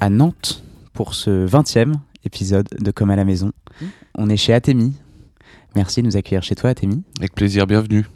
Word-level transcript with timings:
à 0.00 0.10
Nantes 0.10 0.62
pour 0.92 1.14
ce 1.14 1.46
20e 1.46 1.94
épisode 2.24 2.68
de 2.80 2.90
Comme 2.90 3.10
à 3.10 3.16
la 3.16 3.24
maison. 3.24 3.52
On 4.16 4.28
est 4.28 4.36
chez 4.36 4.52
Atemi. 4.54 4.94
Merci 5.76 6.02
de 6.02 6.06
nous 6.06 6.16
accueillir 6.16 6.42
chez 6.42 6.54
toi, 6.54 6.70
Atemi. 6.70 7.02
Avec 7.18 7.34
plaisir, 7.34 7.66
bienvenue. 7.66 8.06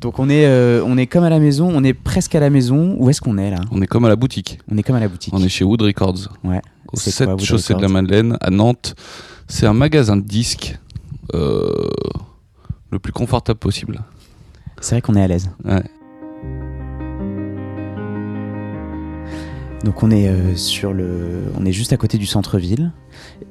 Donc 0.00 0.18
on 0.18 0.28
est, 0.28 0.46
euh, 0.46 0.82
on 0.84 0.98
est 0.98 1.06
comme 1.06 1.24
à 1.24 1.30
la 1.30 1.38
maison, 1.38 1.70
on 1.72 1.84
est 1.84 1.94
presque 1.94 2.34
à 2.34 2.40
la 2.40 2.50
maison. 2.50 2.96
Où 2.98 3.08
est-ce 3.08 3.20
qu'on 3.20 3.38
est 3.38 3.50
là? 3.50 3.60
On 3.70 3.80
est 3.80 3.86
comme 3.86 4.04
à 4.04 4.08
la 4.08 4.16
boutique. 4.16 4.58
On 4.70 4.76
est 4.76 4.82
comme 4.82 4.96
à 4.96 5.00
la 5.00 5.08
boutique. 5.08 5.32
On 5.32 5.42
est 5.42 5.48
chez 5.48 5.64
Wood 5.64 5.80
Records, 5.82 6.28
Ouais. 6.44 6.60
au 6.92 6.96
C'est 6.96 7.10
7 7.12 7.26
quoi, 7.26 7.34
Wood 7.34 7.44
chaussée 7.44 7.74
de 7.74 7.80
la 7.80 7.88
Madeleine, 7.88 8.36
à 8.40 8.50
Nantes. 8.50 8.94
C'est 9.48 9.66
un 9.66 9.72
magasin 9.74 10.16
de 10.16 10.22
disques 10.22 10.76
euh, 11.34 11.70
le 12.90 12.98
plus 12.98 13.12
confortable 13.12 13.58
possible. 13.60 14.00
C'est 14.80 14.96
vrai 14.96 15.02
qu'on 15.02 15.14
est 15.14 15.22
à 15.22 15.28
l'aise. 15.28 15.50
Ouais. 15.64 15.82
Donc 19.84 20.02
on 20.02 20.10
est 20.12 20.28
euh, 20.28 20.54
sur 20.54 20.92
le, 20.92 21.42
on 21.58 21.66
est 21.66 21.72
juste 21.72 21.92
à 21.92 21.96
côté 21.96 22.16
du 22.16 22.26
centre-ville 22.26 22.92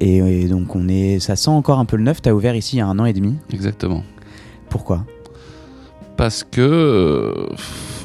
et, 0.00 0.16
et 0.18 0.48
donc 0.48 0.74
on 0.74 0.88
est, 0.88 1.18
ça 1.20 1.36
sent 1.36 1.50
encore 1.50 1.78
un 1.78 1.84
peu 1.84 1.96
le 1.96 2.04
neuf. 2.04 2.22
T'as 2.22 2.32
ouvert 2.32 2.56
ici 2.56 2.76
il 2.76 2.78
y 2.78 2.82
a 2.82 2.86
un 2.86 2.98
an 2.98 3.04
et 3.04 3.12
demi. 3.12 3.36
Exactement. 3.52 4.02
Pourquoi? 4.70 5.04
Parce 6.16 6.42
que, 6.44 6.60
euh, 6.62 7.46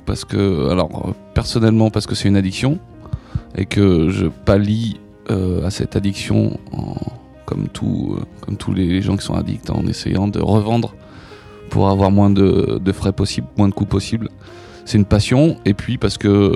parce 0.06 0.25
que, 0.25 0.69
alors 0.69 1.14
personnellement, 1.34 1.89
parce 1.89 2.06
que 2.06 2.16
c'est 2.16 2.28
une 2.28 2.36
addiction 2.36 2.80
et 3.56 3.66
que 3.66 4.09
je 4.09 4.25
pallie 4.28 5.00
euh, 5.30 5.66
à 5.66 5.69
cette 5.69 5.95
addiction 5.95 6.59
en- 6.73 6.95
comme, 7.45 7.69
tout, 7.69 8.17
euh, 8.17 8.23
comme 8.41 8.58
tous 8.58 8.73
les 8.73 9.02
gens 9.02 9.16
qui 9.16 9.23
sont 9.25 9.36
addicts 9.36 9.69
en 9.69 9.88
essayant 9.88 10.28
de 10.28 10.39
revendre 10.41 10.95
pour 11.69 11.88
avoir 11.89 12.12
moins 12.12 12.30
de, 12.30 12.78
de 12.84 12.91
frais 12.91 13.14
possibles, 13.14 13.47
moins 13.58 13.69
de 13.69 13.73
coûts 13.73 13.86
possibles. 13.86 14.30
C'est 14.84 14.97
une 14.97 15.06
passion 15.06 15.58
et 15.66 15.73
puis 15.73 15.97
parce 15.97 16.17
que 16.17 16.52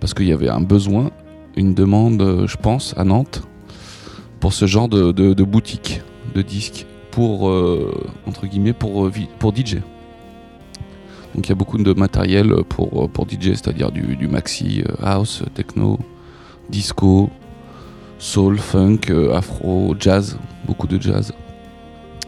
parce 0.00 0.14
qu'il 0.14 0.26
y 0.26 0.32
avait 0.32 0.48
un 0.48 0.60
besoin, 0.60 1.10
une 1.56 1.74
demande, 1.74 2.20
euh, 2.22 2.46
je 2.46 2.56
pense, 2.56 2.94
à 2.96 3.04
Nantes 3.04 3.42
pour 4.40 4.52
ce 4.52 4.66
genre 4.66 4.88
de, 4.88 5.12
de- 5.12 5.32
de 5.34 5.42
boutique 5.44 6.02
de 6.34 6.42
disques 6.42 6.86
pour 7.10 7.48
euh, 7.48 7.94
entre 8.26 8.46
guillemets 8.46 8.72
pour 8.74 9.06
euh, 9.06 9.12
pour 9.38 9.54
DJ. 9.54 9.76
Donc 11.34 11.46
il 11.46 11.48
y 11.48 11.52
a 11.52 11.54
beaucoup 11.54 11.78
de 11.78 11.92
matériel 11.92 12.54
pour, 12.68 13.10
pour 13.10 13.26
DJ, 13.28 13.48
c'est-à-dire 13.54 13.90
du, 13.92 14.16
du 14.16 14.26
maxi, 14.28 14.82
house, 15.02 15.42
techno, 15.54 15.98
disco, 16.70 17.28
soul, 18.18 18.58
funk, 18.58 19.00
afro, 19.34 19.94
jazz, 19.98 20.38
beaucoup 20.66 20.86
de 20.86 21.00
jazz. 21.00 21.32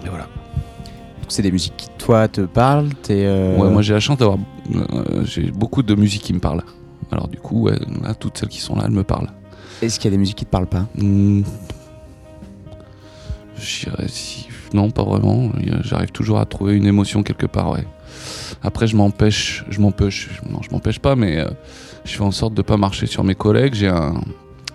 Et 0.05 0.09
voilà. 0.09 0.25
Donc 0.25 1.29
c'est 1.29 1.43
des 1.43 1.51
musiques 1.53 1.77
qui 1.77 1.89
toi 1.99 2.29
te 2.29 2.43
parlent. 2.43 2.91
Euh, 3.11 3.59
Ouais, 3.59 3.71
moi 3.71 3.83
j'ai 3.83 3.95
la 3.95 4.01
chance 4.01 4.19
d'avoir 4.19 4.39
euh, 4.75 5.25
j'ai 5.25 5.51
beaucoup 5.51 5.83
de 5.83 5.95
musique 5.95 6.23
qui 6.23 6.33
me 6.35 6.41
parle. 6.41 6.63
Alors 7.11 7.29
du 7.29 7.39
coup, 7.39 7.63
ouais, 7.63 7.79
là, 8.03 8.15
toutes 8.15 8.39
celles 8.39 8.49
qui 8.49 8.61
sont 8.61 8.77
là, 8.77 8.83
elles 8.87 8.91
me 8.93 9.05
parlent. 9.05 9.31
Est-ce 9.83 9.99
qu'il 9.99 10.11
y 10.11 10.13
a 10.13 10.17
des 10.17 10.19
musiques 10.19 10.37
qui 10.39 10.45
te 10.45 10.51
parlent 10.51 10.67
pas? 10.67 10.87
Hmm. 10.97 11.43
Si- 13.57 14.47
Non, 14.75 14.91
pas 14.91 15.03
vraiment. 15.03 15.51
J'arrive 15.83 16.11
toujours 16.11 16.39
à 16.39 16.45
trouver 16.45 16.75
une 16.77 16.87
émotion 16.87 17.23
quelque 17.23 17.47
part, 17.47 17.71
ouais. 17.71 17.85
Après, 18.63 18.87
je 18.87 18.97
m'empêche, 18.97 19.65
je 19.71 19.81
m'empêche, 19.81 20.29
non, 20.49 20.61
je 20.63 20.71
m'empêche 20.71 20.99
pas, 20.99 21.17
mais 21.17 21.39
euh, 21.39 21.49
je 22.05 22.13
fais 22.17 22.23
en 22.23 22.31
sorte 22.33 22.53
de 22.55 22.61
pas 22.63 22.77
marcher 22.77 23.07
sur 23.07 23.25
mes 23.25 23.35
collègues. 23.35 23.75
J'ai 23.75 23.89
un, 23.89 24.21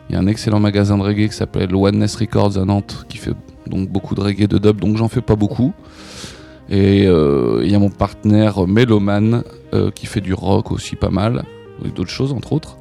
il 0.10 0.14
y 0.14 0.16
a 0.16 0.20
un 0.20 0.26
excellent 0.28 0.60
magasin 0.60 0.98
de 0.98 1.04
reggae 1.04 1.28
qui 1.30 1.36
s'appelle 1.36 1.76
Oneness 1.76 2.16
Records 2.16 2.58
à 2.58 2.66
Nantes, 2.66 3.06
qui 3.10 3.18
fait 3.18 3.34
donc 3.68 3.90
beaucoup 3.90 4.16
de 4.16 4.22
reggae, 4.22 4.48
de 4.48 4.58
dub, 4.58 4.80
donc 4.80 4.98
j'en 4.98 5.10
fais 5.10 5.22
pas 5.22 5.36
beaucoup. 5.36 5.74
Et 6.70 7.06
euh, 7.06 7.62
il 7.64 7.72
y 7.72 7.76
a 7.76 7.80
mon 7.80 7.90
partenaire 7.90 8.66
Meloman 8.68 9.44
euh, 9.74 9.92
qui 9.92 10.06
fait 10.08 10.22
du 10.22 10.34
rock 10.34 10.72
aussi 10.72 10.96
pas 10.96 11.10
mal, 11.12 11.44
d'autres 11.96 12.10
choses 12.12 12.32
entre 12.34 12.54
autres. 12.54 12.78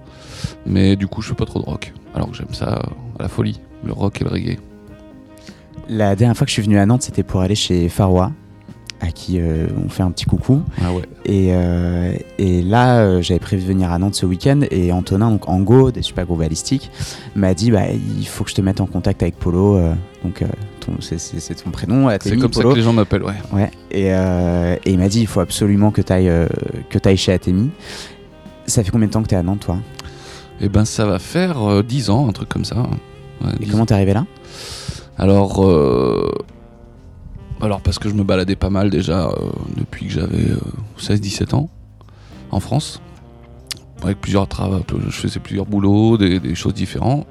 Mais 0.66 0.96
du 0.96 1.06
coup, 1.06 1.22
je 1.22 1.28
fais 1.28 1.34
pas 1.34 1.44
trop 1.46 1.60
de 1.60 1.64
rock, 1.64 1.92
alors 2.14 2.30
que 2.30 2.36
j'aime 2.36 2.52
ça 2.52 2.74
euh, 2.78 3.18
à 3.20 3.22
la 3.24 3.28
folie, 3.28 3.60
le 3.84 3.92
rock 3.92 4.20
et 4.20 4.24
le 4.24 4.30
reggae. 4.30 4.58
La 5.88 6.14
dernière 6.16 6.36
fois 6.36 6.44
que 6.44 6.50
je 6.50 6.54
suis 6.54 6.62
venu 6.62 6.78
à 6.78 6.86
Nantes, 6.86 7.02
c'était 7.02 7.22
pour 7.22 7.40
aller 7.42 7.54
chez 7.54 7.88
Faroua, 7.88 8.32
à 9.00 9.08
qui 9.08 9.40
euh, 9.40 9.66
on 9.84 9.88
fait 9.88 10.02
un 10.04 10.10
petit 10.12 10.24
coucou. 10.26 10.62
Ah 10.80 10.92
ouais. 10.92 11.02
Et, 11.24 11.48
euh, 11.52 12.14
et 12.38 12.62
là, 12.62 12.98
euh, 13.00 13.22
j'avais 13.22 13.40
prévu 13.40 13.62
de 13.62 13.68
venir 13.68 13.90
à 13.90 13.98
Nantes 13.98 14.14
ce 14.14 14.24
week-end 14.26 14.60
et 14.70 14.92
Antonin, 14.92 15.30
donc 15.30 15.48
Ango, 15.48 15.90
des 15.90 16.02
super 16.02 16.24
groupes 16.24 16.38
balistiques, 16.40 16.90
m'a 17.34 17.52
dit 17.54 17.70
bah, 17.70 17.82
il 17.90 18.26
faut 18.26 18.44
que 18.44 18.50
je 18.50 18.54
te 18.54 18.60
mette 18.62 18.80
en 18.80 18.86
contact 18.86 19.22
avec 19.22 19.36
Polo. 19.36 19.78
donc, 20.24 20.44
c'est- 21.00 21.62
ton 21.64 21.70
prénom, 21.70 22.08
C'est 22.20 22.36
comme 22.36 22.52
ça 22.52 22.60
Polo. 22.62 22.70
que 22.74 22.78
les 22.78 22.82
gens 22.84 22.92
m'appellent, 22.92 23.24
ouais. 23.24 23.34
Ouais. 23.52 23.70
Et, 23.90 24.06
et 24.08 24.90
il 24.92 24.98
m'a 24.98 25.08
dit 25.08 25.20
il 25.20 25.26
faut 25.26 25.40
absolument 25.40 25.90
que 25.90 26.00
tu 26.02 26.12
ailles, 26.12 26.30
ailles 27.04 27.16
chez 27.16 27.32
Atemi. 27.32 27.70
Ça 28.66 28.82
fait 28.84 28.90
combien 28.90 29.08
de 29.08 29.12
temps 29.12 29.22
que 29.22 29.28
tu 29.28 29.34
es 29.34 29.38
à 29.38 29.42
Nantes, 29.42 29.60
toi 29.60 29.78
Et 30.60 30.68
ben 30.68 30.84
ça 30.84 31.04
va 31.06 31.18
faire 31.18 31.62
euh, 31.68 31.82
10 31.82 32.10
ans, 32.10 32.28
un 32.28 32.32
truc 32.32 32.48
comme 32.48 32.64
ça. 32.64 32.76
Ouais, 33.42 33.50
Et 33.60 33.64
10 33.64 33.70
comment 33.70 33.86
t'es 33.86 33.94
arrivé 33.94 34.14
là 34.14 34.24
Alors, 35.18 35.64
euh, 35.64 36.30
alors 37.60 37.80
parce 37.80 37.98
que 37.98 38.08
je 38.08 38.14
me 38.14 38.22
baladais 38.24 38.56
pas 38.56 38.70
mal 38.70 38.90
déjà 38.90 39.28
euh, 39.28 39.34
depuis 39.76 40.06
que 40.06 40.12
j'avais 40.12 40.46
16-17 40.98 41.54
ans 41.54 41.68
en 42.50 42.60
France, 42.60 43.00
avec 44.02 44.20
plusieurs 44.20 44.46
travaux, 44.48 44.80
je 45.06 45.10
faisais 45.10 45.40
plusieurs 45.40 45.66
boulots, 45.66 46.18
des, 46.18 46.38
des 46.40 46.54
choses 46.54 46.74
différentes. 46.74 47.26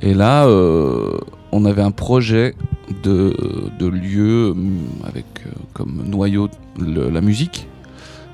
Et 0.00 0.12
là, 0.14 0.46
euh, 0.46 1.16
on 1.52 1.64
avait 1.64 1.80
un 1.82 1.90
projet 1.92 2.54
de, 3.02 3.34
de 3.78 3.86
lieu 3.86 4.50
hum, 4.50 4.78
avec 5.04 5.24
euh, 5.46 5.50
comme 5.72 6.02
noyau 6.06 6.48
le- 6.78 7.08
la 7.08 7.20
musique, 7.20 7.66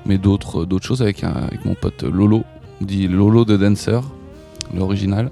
mais 0.05 0.17
d'autres 0.17 0.65
d'autres 0.65 0.85
choses 0.85 1.01
avec, 1.01 1.23
mon 1.65 1.75
pote 1.75 2.03
Lolo, 2.03 2.43
dit 2.81 3.07
Lolo 3.07 3.45
de 3.45 3.57
Dancer, 3.57 4.01
l'original. 4.75 5.31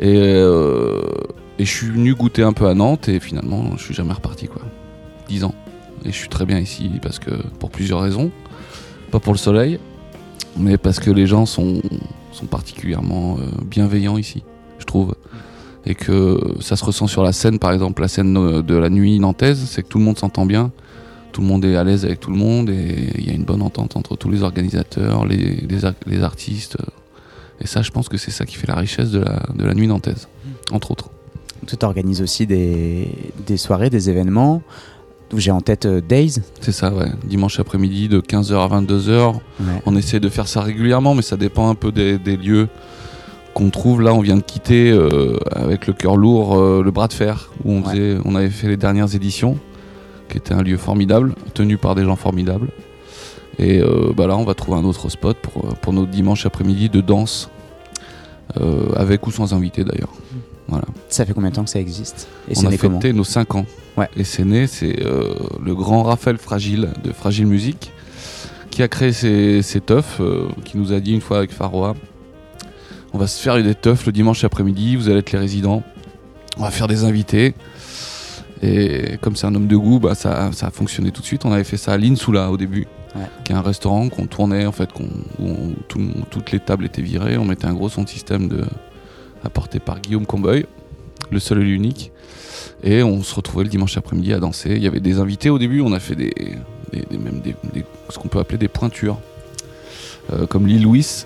Et, 0.00 0.14
euh, 0.16 1.00
et 1.58 1.64
je 1.64 1.70
suis 1.70 1.88
venu 1.88 2.14
goûter 2.14 2.42
un 2.42 2.52
peu 2.52 2.66
à 2.66 2.74
Nantes 2.74 3.08
et 3.08 3.18
finalement 3.18 3.76
je 3.76 3.82
suis 3.82 3.94
jamais 3.94 4.12
reparti 4.12 4.46
quoi. 4.46 4.62
10 5.28 5.44
ans. 5.44 5.54
Et 6.04 6.12
je 6.12 6.16
suis 6.16 6.28
très 6.28 6.46
bien 6.46 6.58
ici 6.58 6.90
parce 7.02 7.18
que 7.18 7.30
pour 7.58 7.70
plusieurs 7.70 8.00
raisons. 8.00 8.30
Pas 9.10 9.20
pour 9.20 9.32
le 9.32 9.38
soleil, 9.38 9.78
mais 10.58 10.76
parce 10.76 11.00
que 11.00 11.10
les 11.10 11.26
gens 11.26 11.46
sont, 11.46 11.80
particulièrement 12.50 13.38
euh, 13.38 13.44
bienveillants 13.64 14.18
ici, 14.18 14.42
je 14.78 14.84
trouve. 14.84 15.14
Et 15.86 15.94
que 15.94 16.38
ça 16.60 16.76
se 16.76 16.84
ressent 16.84 17.06
sur 17.06 17.22
la 17.22 17.32
scène, 17.32 17.58
par 17.58 17.72
exemple, 17.72 18.02
la 18.02 18.08
scène 18.08 18.36
euh, 18.36 18.62
de 18.62 18.74
la 18.74 18.90
nuit 18.90 19.18
nantaise, 19.18 19.64
c'est 19.66 19.82
que 19.82 19.88
tout 19.88 19.98
le 19.98 20.04
monde 20.04 20.18
s'entend 20.18 20.44
bien, 20.44 20.72
tout 21.32 21.40
le 21.40 21.46
monde 21.46 21.64
est 21.64 21.76
à 21.76 21.84
l'aise 21.84 22.04
avec 22.04 22.20
tout 22.20 22.30
le 22.30 22.36
monde 22.36 22.70
et 22.70 23.10
il 23.16 23.26
y 23.26 23.30
a 23.30 23.34
une 23.34 23.44
bonne 23.44 23.62
entente 23.62 23.96
entre 23.96 24.16
tous 24.16 24.30
les 24.30 24.42
organisateurs, 24.42 25.24
les, 25.26 25.56
les 25.68 25.84
ar- 25.84 25.94
les 26.06 26.22
artistes. 26.22 26.76
Et 27.60 27.66
ça, 27.66 27.82
je 27.82 27.90
pense 27.90 28.08
que 28.08 28.16
c'est 28.16 28.30
ça 28.30 28.46
qui 28.46 28.56
fait 28.56 28.66
la 28.68 28.76
richesse 28.76 29.10
de 29.10 29.20
la, 29.20 29.42
de 29.54 29.64
la 29.64 29.74
nuit 29.74 29.86
nantaise, 29.88 30.28
entre 30.70 30.90
autres. 30.92 31.10
Tu 31.66 31.74
organises 31.82 32.22
aussi 32.22 32.46
des, 32.46 33.08
des 33.46 33.56
soirées, 33.56 33.90
des 33.90 34.08
événements. 34.10 34.62
J'ai 35.36 35.50
en 35.50 35.60
tête 35.60 35.84
euh, 35.84 36.00
Days. 36.00 36.36
C'est 36.60 36.72
ça, 36.72 36.90
ouais. 36.94 37.10
Dimanche 37.24 37.60
après-midi 37.60 38.08
de 38.08 38.20
15h 38.20 38.54
à 38.54 38.80
22h. 38.80 39.34
Ouais. 39.34 39.66
On 39.84 39.94
essaie 39.96 40.20
de 40.20 40.28
faire 40.30 40.48
ça 40.48 40.62
régulièrement, 40.62 41.14
mais 41.14 41.20
ça 41.22 41.36
dépend 41.36 41.68
un 41.68 41.74
peu 41.74 41.92
des, 41.92 42.18
des 42.18 42.36
lieux 42.38 42.68
qu'on 43.52 43.68
trouve. 43.70 44.00
Là, 44.00 44.14
on 44.14 44.20
vient 44.20 44.36
de 44.36 44.42
quitter 44.42 44.90
euh, 44.90 45.36
avec 45.54 45.86
le 45.86 45.92
cœur 45.92 46.16
lourd 46.16 46.56
euh, 46.56 46.82
le 46.82 46.90
bras 46.92 47.08
de 47.08 47.12
fer, 47.12 47.50
où 47.64 47.72
on, 47.72 47.82
Ouais. 47.82 47.90
faisait, 47.90 48.16
on 48.24 48.34
avait 48.36 48.48
fait 48.48 48.68
les 48.68 48.76
dernières 48.78 49.14
éditions, 49.14 49.58
qui 50.28 50.38
était 50.38 50.54
un 50.54 50.62
lieu 50.62 50.76
formidable, 50.76 51.34
tenu 51.54 51.76
par 51.76 51.94
des 51.94 52.04
gens 52.04 52.16
formidables. 52.16 52.68
Et 53.58 53.80
euh, 53.80 54.12
bah 54.16 54.26
là, 54.26 54.36
on 54.36 54.44
va 54.44 54.54
trouver 54.54 54.78
un 54.78 54.84
autre 54.84 55.08
spot 55.08 55.36
pour, 55.38 55.64
euh, 55.64 55.72
pour 55.80 55.92
notre 55.92 56.10
dimanche 56.10 56.46
après-midi 56.46 56.88
de 56.88 57.00
danse, 57.00 57.50
euh, 58.60 58.92
avec 58.94 59.26
ou 59.26 59.30
sans 59.32 59.52
invité 59.52 59.84
d'ailleurs. 59.84 60.12
Voilà. 60.68 60.84
Ça 61.08 61.24
fait 61.24 61.32
combien 61.32 61.50
de 61.50 61.54
temps 61.54 61.64
que 61.64 61.70
ça 61.70 61.80
existe? 61.80 62.28
Et 62.50 62.54
on 62.58 62.66
a 62.66 62.70
né 62.70 62.76
fêté 62.76 63.12
nos 63.12 63.24
5 63.24 63.54
ans. 63.54 63.66
Ouais. 63.96 64.08
Et 64.16 64.24
c'est 64.24 64.44
né, 64.44 64.66
c'est 64.66 65.02
euh, 65.04 65.34
le 65.64 65.74
grand 65.74 66.02
Raphaël 66.02 66.36
Fragile 66.36 66.90
de 67.02 67.10
Fragile 67.12 67.46
Musique 67.46 67.90
qui 68.70 68.82
a 68.82 68.88
créé 68.88 69.12
ces, 69.12 69.62
ces 69.62 69.80
teufs, 69.80 70.20
qui 70.64 70.76
nous 70.76 70.92
a 70.92 71.00
dit 71.00 71.12
une 71.12 71.22
fois 71.22 71.38
avec 71.38 71.50
Faroa 71.52 71.96
on 73.12 73.18
va 73.18 73.26
se 73.26 73.40
faire 73.40 73.60
des 73.62 73.74
teufs 73.74 74.06
le 74.06 74.12
dimanche 74.12 74.44
après-midi, 74.44 74.96
vous 74.96 75.08
allez 75.08 75.18
être 75.18 75.32
les 75.32 75.38
résidents, 75.38 75.82
on 76.58 76.62
va 76.62 76.70
faire 76.70 76.88
des 76.88 77.04
invités. 77.04 77.54
Et 78.62 79.16
comme 79.20 79.36
c'est 79.36 79.46
un 79.46 79.54
homme 79.54 79.68
de 79.68 79.76
goût, 79.76 80.00
bah, 80.00 80.14
ça, 80.14 80.50
ça 80.52 80.66
a 80.66 80.70
fonctionné 80.70 81.10
tout 81.12 81.20
de 81.20 81.26
suite. 81.26 81.44
On 81.44 81.52
avait 81.52 81.64
fait 81.64 81.76
ça 81.76 81.92
à 81.92 81.96
l'Insula 81.96 82.50
au 82.50 82.56
début, 82.56 82.86
Ouais. 83.14 83.22
qui 83.44 83.52
est 83.52 83.54
un 83.54 83.60
restaurant 83.62 84.08
qu'on 84.08 84.26
tournait 84.26 84.66
en 84.66 84.72
fait, 84.72 84.92
qu'on- 84.92 85.04
où 85.38 85.46
on- 85.48 85.74
tout- 85.88 86.10
toutes 86.30 86.50
les 86.52 86.60
tables 86.60 86.84
étaient 86.84 87.02
virées. 87.02 87.38
On 87.38 87.44
mettait 87.44 87.66
un 87.66 87.74
gros 87.74 87.88
son 87.88 88.06
système 88.06 88.48
de, 88.48 88.64
apporté 89.44 89.78
par 89.78 90.00
Guillaume 90.00 90.26
Comboy, 90.26 90.66
le 91.30 91.38
seul 91.38 91.58
et 91.60 91.64
l'unique. 91.64 92.10
Et 92.82 93.02
on 93.02 93.22
se 93.22 93.34
retrouvait 93.34 93.64
le 93.64 93.70
dimanche 93.70 93.96
après-midi 93.96 94.32
à 94.32 94.40
danser. 94.40 94.70
Il 94.76 94.82
y 94.82 94.86
avait 94.86 95.00
des 95.00 95.18
invités 95.20 95.50
au 95.50 95.58
début, 95.58 95.80
on 95.80 95.92
a 95.92 96.00
fait 96.00 96.14
des, 96.16 96.32
des- 96.92 97.04
des- 97.10 97.18
même 97.18 97.40
des, 97.40 97.54
des- 97.72 97.84
ce 98.08 98.18
qu'on 98.18 98.28
peut 98.28 98.38
appeler 98.40 98.58
des 98.58 98.68
pointures. 98.68 99.18
Euh, 100.32 100.46
comme 100.46 100.66
Lil 100.66 100.82
Louis, 100.82 101.24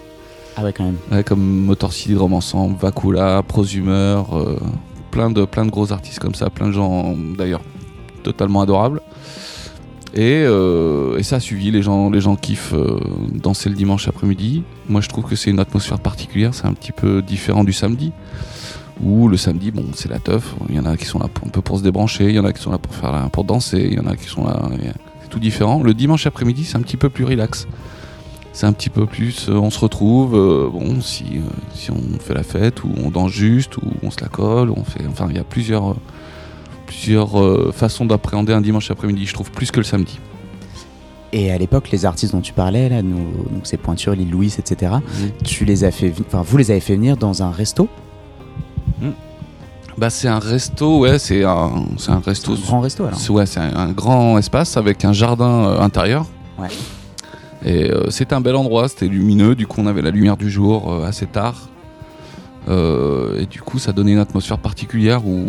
Ah 0.57 0.63
ouais, 0.65 0.73
quand 0.75 0.85
même. 0.85 0.97
Ouais, 1.11 1.25
comme 1.25 1.41
Motor 1.43 1.93
City 1.95 2.13
Drum 2.15 2.35
Ensemble, 2.35 2.77
Vakula, 2.79 3.43
Prosumeur, 3.43 4.37
euh, 4.39 4.59
plein, 5.13 5.31
de, 5.31 5.71
gros 5.71 5.93
artistes 5.93 6.19
comme 6.19 6.35
ça, 6.35 6.51
plein 6.51 6.67
de 6.67 6.73
gens 6.73 7.15
d'ailleurs 7.39 7.61
totalement 8.25 8.63
adorables. 8.63 9.01
Et, 10.15 10.43
euh, 10.45 11.23
ça 11.23 11.37
a 11.37 11.41
suivi, 11.41 11.71
les 11.71 11.83
gens, 11.83 12.11
les 12.11 12.21
gens 12.21 12.35
kiffent 12.35 12.75
euh, 12.75 12.99
danser 13.33 13.69
le 13.69 13.77
dimanche 13.77 14.09
après-midi. 14.09 14.65
Moi 14.89 15.01
je 15.01 15.09
trouve 15.09 15.25
que 15.25 15.37
c'est 15.37 15.51
une 15.51 15.61
atmosphère 15.61 16.01
particulière, 16.01 16.53
c'est 16.55 16.67
un 16.67 16.75
petit 16.75 16.93
peu 16.93 17.23
différent 17.23 17.63
du 17.63 17.73
samedi. 17.73 18.13
Où 19.03 19.29
le 19.29 19.37
samedi, 19.37 19.71
bon, 19.71 19.87
c'est 19.95 20.11
la 20.11 20.19
teuf. 20.19 20.55
Il 20.69 20.77
y 20.77 20.81
en 20.81 20.87
a 20.87 20.97
qui 20.97 21.07
sont 21.07 21.19
là 21.19 21.27
un 21.27 21.49
peu 21.49 21.61
pour 21.61 21.79
se 21.79 21.83
débrancher, 21.83 22.29
il 22.29 22.35
y 22.35 22.39
en 22.39 22.45
a 22.45 22.53
qui 22.53 22.63
sont 22.63 22.71
là 22.71 22.79
pour 22.79 22.95
faire 22.95 23.31
pour 23.31 23.45
danser, 23.45 23.89
il 23.91 23.95
y 23.95 24.01
en 24.01 24.07
a 24.07 24.17
qui 24.17 24.29
sont 24.29 24.45
là. 24.45 24.69
C'est 25.23 25.29
tout 25.29 25.41
différent. 25.41 25.83
Le 25.83 25.95
dimanche 25.95 26.27
après-midi, 26.27 26.65
c'est 26.65 26.77
un 26.77 26.83
petit 26.83 26.97
peu 26.97 27.09
plus 27.09 27.25
relax 27.25 27.67
c'est 28.53 28.67
un 28.67 28.73
petit 28.73 28.91
peu 28.91 29.07
plus 29.07 29.49
euh, 29.49 29.55
on 29.55 29.71
se 29.71 29.79
retrouve 29.79 30.35
euh, 30.37 30.69
bon 30.71 31.01
si, 31.01 31.25
euh, 31.37 31.41
si 31.75 31.91
on 31.91 32.19
fait 32.21 32.35
la 32.35 32.43
fête 32.43 32.85
ou 32.85 32.91
on 33.03 33.11
danse 33.11 33.31
juste 33.31 33.77
ou 33.79 33.83
on 34.03 34.11
se 34.11 34.21
la 34.21 34.29
colle 34.29 34.71
on 34.71 34.85
fait 34.85 35.07
enfin 35.09 35.27
il 35.31 35.37
y 35.37 35.41
a 35.41 35.45
plusieurs 35.45 35.93
euh, 35.93 35.97
plusieurs 36.87 37.31
façons 37.75 38.05
d'appréhender 38.05 38.53
un 38.53 38.61
dimanche 38.61 38.91
après-midi 38.91 39.25
je 39.27 39.33
trouve 39.35 39.51
plus 39.51 39.71
que 39.71 39.79
le 39.81 39.85
samedi 39.85 40.19
Et 41.33 41.51
à 41.51 41.57
l'époque, 41.57 41.91
les 41.91 42.05
artistes 42.05 42.33
dont 42.35 42.43
tu 42.43 42.53
parlais, 42.53 42.91
là, 42.91 43.01
nous, 43.01 43.33
donc 43.51 43.67
ces 43.67 43.79
pointures, 43.79 44.15
Lil 44.15 44.31
Louis, 44.31 44.55
etc., 44.59 44.93
tu 45.43 45.65
les 45.65 45.83
as 45.85 45.91
fait, 45.91 46.13
enfin, 46.27 46.43
vous 46.47 46.59
les 46.59 46.71
avez 46.71 46.81
fait 46.81 46.95
venir 46.97 47.17
dans 47.17 47.43
un 47.43 47.51
resto, 47.51 47.89
bah 49.99 50.09
c'est 50.11 50.29
un 50.29 50.39
resto 50.39 51.01
ouais 51.01 51.19
c'est 51.19 51.45
un 51.45 51.71
c'est 51.99 52.11
un 52.13 52.21
resto 52.21 52.53
un 52.53 52.57
grand 52.57 52.81
resto 52.81 53.05
alors. 53.05 53.19
C'est- 53.19 53.31
ouais, 53.31 53.45
c'est 53.47 53.61
un, 53.61 53.77
un 53.77 53.93
grand 53.93 54.39
espace 54.39 54.77
avec 54.79 55.05
un 55.05 55.13
jardin 55.13 55.79
intérieur. 55.81 56.25
Ouais. 56.59 56.69
Et 57.65 57.91
euh, 57.91 58.11
c'était 58.11 58.35
un 58.35 58.41
bel 58.41 58.57
endroit, 58.57 58.89
c'était 58.89 59.09
lumineux, 59.09 59.55
du 59.55 59.67
coup 59.67 59.81
on 59.81 59.87
avait 59.87 60.03
la 60.03 60.11
lumière 60.11 60.37
du 60.37 60.51
jour 60.51 60.93
euh, 60.93 61.07
assez 61.07 61.27
tard. 61.27 61.69
Euh, 62.69 63.41
et 63.41 63.47
du 63.47 63.61
coup 63.61 63.79
ça 63.79 63.93
donnait 63.93 64.13
une 64.13 64.19
atmosphère 64.19 64.59
particulière 64.59 65.27
où, 65.27 65.49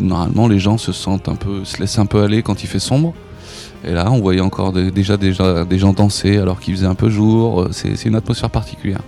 normalement 0.00 0.48
les 0.48 0.58
gens 0.58 0.76
se 0.78 0.92
sentent 0.92 1.28
un 1.28 1.34
peu, 1.34 1.64
se 1.64 1.78
laissent 1.78 1.98
un 1.98 2.06
peu 2.06 2.22
aller 2.22 2.42
quand 2.42 2.62
il 2.62 2.66
fait 2.66 2.78
sombre. 2.78 3.14
Et 3.84 3.92
là 3.92 4.10
on 4.10 4.20
voyait 4.20 4.40
encore 4.40 4.72
déjà, 4.72 5.16
des 5.16 5.32
gens 5.32 5.92
danser 5.92 6.38
alors 6.38 6.60
qu'il 6.60 6.74
faisait 6.74 6.86
un 6.86 6.94
peu 6.94 7.10
jour. 7.10 7.68
C'est 7.70 8.04
une 8.06 8.16
atmosphère 8.16 8.50
particulière. 8.50 9.02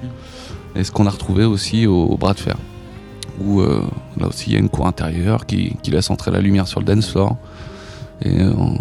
Et 0.77 0.85
ce 0.85 0.93
qu'on 0.93 1.07
a 1.07 1.11
retrouvé 1.11 1.45
aussi 1.45 1.87
au, 1.87 2.17
bras 2.17 2.35
de 2.35 2.41
fer. 2.41 2.57
Où 3.41 3.63
là 3.63 4.27
aussi 4.27 4.51
il 4.51 4.53
y 4.53 4.57
a 4.57 4.59
une 4.59 4.69
cour 4.69 4.87
intérieure 4.87 5.47
qui, 5.47 5.77
qui 5.83 5.91
laisse 5.91 6.11
entrer 6.11 6.31
la 6.31 6.41
lumière 6.41 6.69
sur 6.69 6.81
le 6.81 6.87
dance 6.87 7.11
floor. 7.11 7.37
Et 8.23 8.41
euh, 8.41 8.53
en, 8.55 8.75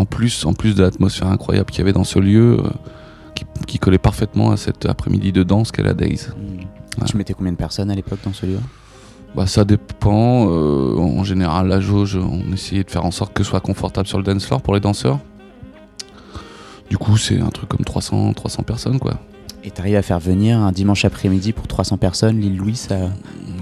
en 0.00 0.04
plus, 0.04 0.44
en 0.44 0.52
plus 0.52 0.74
de 0.74 0.82
l'atmosphère 0.82 1.28
incroyable 1.28 1.70
qu'il 1.70 1.78
y 1.78 1.82
avait 1.82 1.92
dans 1.92 2.04
ce 2.04 2.18
lieu, 2.18 2.58
euh, 2.60 2.68
qui, 3.34 3.44
qui 3.66 3.78
collait 3.78 3.98
parfaitement 3.98 4.50
à 4.50 4.56
cet 4.56 4.86
après-midi 4.86 5.32
de 5.32 5.42
danse 5.42 5.72
qu'est 5.72 5.82
la 5.82 5.94
Days. 5.94 6.28
Ouais. 6.98 7.06
Tu 7.06 7.16
mettais 7.16 7.34
combien 7.34 7.52
de 7.52 7.56
personnes 7.56 7.90
à 7.90 7.94
l'époque 7.94 8.18
dans 8.24 8.32
ce 8.32 8.46
lieu? 8.46 8.58
Bah, 9.34 9.46
ça 9.46 9.64
dépend. 9.64 10.46
euh, 10.48 10.96
en 10.96 11.24
général, 11.24 11.66
la 11.68 11.80
jauge, 11.80 12.16
on 12.16 12.52
essayait 12.52 12.84
de 12.84 12.90
faire 12.90 13.04
en 13.04 13.10
sorte 13.10 13.32
que 13.32 13.42
ce 13.42 13.50
soit 13.50 13.60
confortable 13.60 14.06
sur 14.06 14.18
le 14.18 14.24
dance 14.24 14.44
floor 14.46 14.60
pour 14.60 14.74
les 14.74 14.80
danseurs. 14.80 15.18
Du 16.90 16.98
coup, 16.98 17.16
c'est 17.16 17.40
un 17.40 17.48
truc 17.48 17.68
comme 17.68 17.84
300, 17.84 18.34
300 18.34 18.62
personnes, 18.62 18.98
quoi. 18.98 19.14
Et 19.64 19.70
t'arrives 19.70 19.96
à 19.96 20.02
faire 20.02 20.20
venir 20.20 20.58
un 20.58 20.70
dimanche 20.72 21.04
après-midi 21.06 21.52
pour 21.52 21.66
300 21.66 21.96
personnes, 21.96 22.38
Lil 22.38 22.56
Louis, 22.58 22.76
ça. 22.76 22.96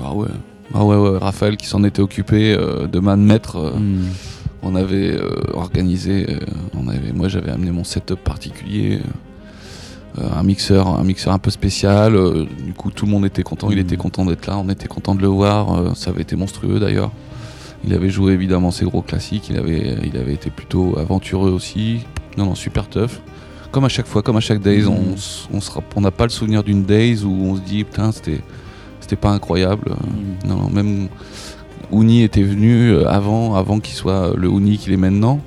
Ah 0.04 0.12
ouais. 0.12 0.26
Ah 0.74 0.84
ouais, 0.84 0.96
ouais. 0.96 1.18
Raphaël 1.18 1.56
qui 1.56 1.66
s'en 1.66 1.84
était 1.84 2.02
occupé 2.02 2.52
euh, 2.58 2.86
de 2.88 2.98
main 2.98 3.16
de 3.16 3.22
maître. 3.22 3.56
euh, 3.56 3.70
Hmm. 3.78 4.08
On 4.62 4.74
avait 4.76 5.10
euh, 5.16 5.28
organisé, 5.54 6.26
euh, 6.30 6.38
on 6.78 6.86
avait, 6.88 7.12
moi 7.12 7.28
j'avais 7.28 7.50
amené 7.50 7.70
mon 7.72 7.84
setup 7.84 8.20
particulier, 8.22 9.00
euh, 10.18 10.22
un 10.36 10.42
mixeur, 10.42 10.86
un 10.88 11.02
mixeur 11.04 11.32
un 11.32 11.38
peu 11.38 11.50
spécial. 11.50 12.14
euh, 12.14 12.46
du 12.64 12.72
coup, 12.72 12.90
tout 12.90 13.06
le 13.06 13.10
monde 13.10 13.26
était 13.26 13.42
content. 13.42 13.70
Il 13.70 13.76
Mhm. 13.76 13.82
était 13.82 13.96
content 13.96 14.24
d'être 14.24 14.46
là. 14.46 14.58
On 14.58 14.68
était 14.68 14.88
content 14.88 15.14
de 15.14 15.22
le 15.22 15.28
voir. 15.28 15.74
euh, 15.74 15.94
ça 15.94 16.10
avait 16.10 16.22
été 16.22 16.36
monstrueux 16.36 16.78
d'ailleurs. 16.78 17.10
Il 17.84 17.92
avait 17.94 18.10
joué 18.10 18.32
évidemment 18.34 18.70
ses 18.70 18.84
gros 18.84 19.02
classiques. 19.02 19.48
Il 19.50 19.56
avait, 19.58 19.96
il 20.04 20.16
avait 20.16 20.34
été 20.34 20.50
plutôt 20.50 20.96
aventureux 20.98 21.50
aussi. 21.50 22.00
Non, 22.38 22.44
non, 22.46 22.54
super 22.54 22.88
tough. 22.88 23.20
Comme 23.72 23.84
à 23.84 23.88
chaque 23.88 24.06
fois, 24.06 24.22
comme 24.22 24.36
à 24.36 24.40
chaque 24.40 24.60
Days, 24.60 24.82
Mhm. 24.82 25.16
on, 25.54 25.58
on 25.96 26.00
n'a 26.02 26.10
pas 26.12 26.24
le 26.24 26.30
souvenir 26.30 26.62
d'une 26.62 26.84
Days 26.84 27.24
où 27.24 27.32
on 27.32 27.56
se 27.56 27.62
dit 27.62 27.82
putain 27.84 28.12
c'était, 28.12 28.40
c'était 29.00 29.16
pas 29.16 29.30
incroyable. 29.30 29.90
Hmm. 29.90 30.48
Non, 30.48 30.56
non, 30.56 30.70
même 30.70 31.08
Ouni 31.92 32.22
était 32.22 32.42
venu 32.42 32.90
euh, 32.90 33.08
avant, 33.08 33.54
avant 33.54 33.78
qu'il 33.80 33.94
soit 33.94 34.34
le 34.36 34.48
Ouni 34.48 34.78
qu'il 34.78 34.92
est 34.92 34.96
maintenant. 34.96 35.40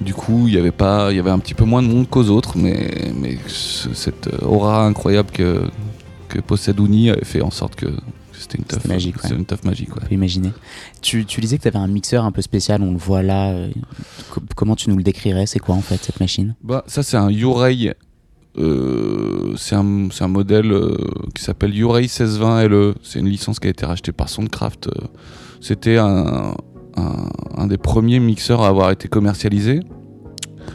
Du 0.00 0.14
coup, 0.14 0.46
il 0.48 0.54
y 0.54 0.58
avait 0.58 0.70
pas, 0.70 1.10
il 1.12 1.16
y 1.16 1.20
avait 1.20 1.30
un 1.30 1.38
petit 1.38 1.54
peu 1.54 1.64
moins 1.64 1.82
de 1.82 1.88
monde 1.88 2.08
qu'aux 2.08 2.28
autres, 2.28 2.56
mais, 2.56 3.12
mais 3.14 3.36
ce- 3.46 3.92
cette 3.94 4.28
euh, 4.28 4.46
aura 4.46 4.84
incroyable 4.86 5.30
que, 5.30 5.62
que 6.28 6.38
possède 6.40 6.80
Ouni 6.80 7.10
avait 7.10 7.24
fait 7.24 7.42
en 7.42 7.50
sorte 7.50 7.74
que, 7.76 7.86
c'était 8.32 8.56
une 8.56 8.64
teuf, 8.64 8.86
magique, 8.86 9.22
ouais. 9.22 9.30
une 9.36 9.44
teuf 9.44 9.62
magique. 9.64 9.90
ouais. 9.90 10.02
On 10.02 10.06
peut 10.08 10.14
imaginer. 10.14 10.50
Tu, 11.02 11.26
tu 11.26 11.42
disais 11.42 11.58
que 11.58 11.62
tu 11.62 11.68
avais 11.68 11.76
un 11.78 11.86
mixeur 11.86 12.24
un 12.24 12.32
peu 12.32 12.40
spécial, 12.40 12.80
on 12.82 12.92
le 12.92 12.96
voit 12.98 13.22
là. 13.22 13.50
euh, 13.50 13.68
co- 14.30 14.40
comment 14.56 14.74
tu 14.76 14.88
nous 14.88 14.96
le 14.96 15.02
décrirais 15.02 15.44
C'est 15.46 15.58
quoi 15.58 15.74
en 15.74 15.82
fait 15.82 16.02
cette 16.02 16.18
machine? 16.20 16.54
Bah, 16.64 16.82
ça 16.86 17.02
c'est 17.02 17.18
un 17.18 17.28
Urey. 17.28 17.94
euh, 18.58 19.54
c'est 19.58 19.74
un, 19.74 20.08
un 20.18 20.28
modèle 20.28 20.72
euh, 20.72 20.96
qui 21.34 21.42
s'appelle 21.44 21.76
Urey 21.78 22.00
1620 22.02 22.68
LE. 22.68 22.94
C'est 23.02 23.18
une 23.18 23.28
licence 23.28 23.60
qui 23.60 23.66
a 23.66 23.70
été 23.70 23.84
rachetée 23.84 24.12
par 24.12 24.30
Soundcraft. 24.30 24.88
euh. 24.88 25.06
C'était 25.60 25.98
un, 25.98 26.54
un, 27.56 27.66
des 27.66 27.78
premiers 27.78 28.20
mixeurs 28.20 28.62
à 28.62 28.68
avoir 28.68 28.90
été 28.90 29.08
commercialisé. 29.08 29.80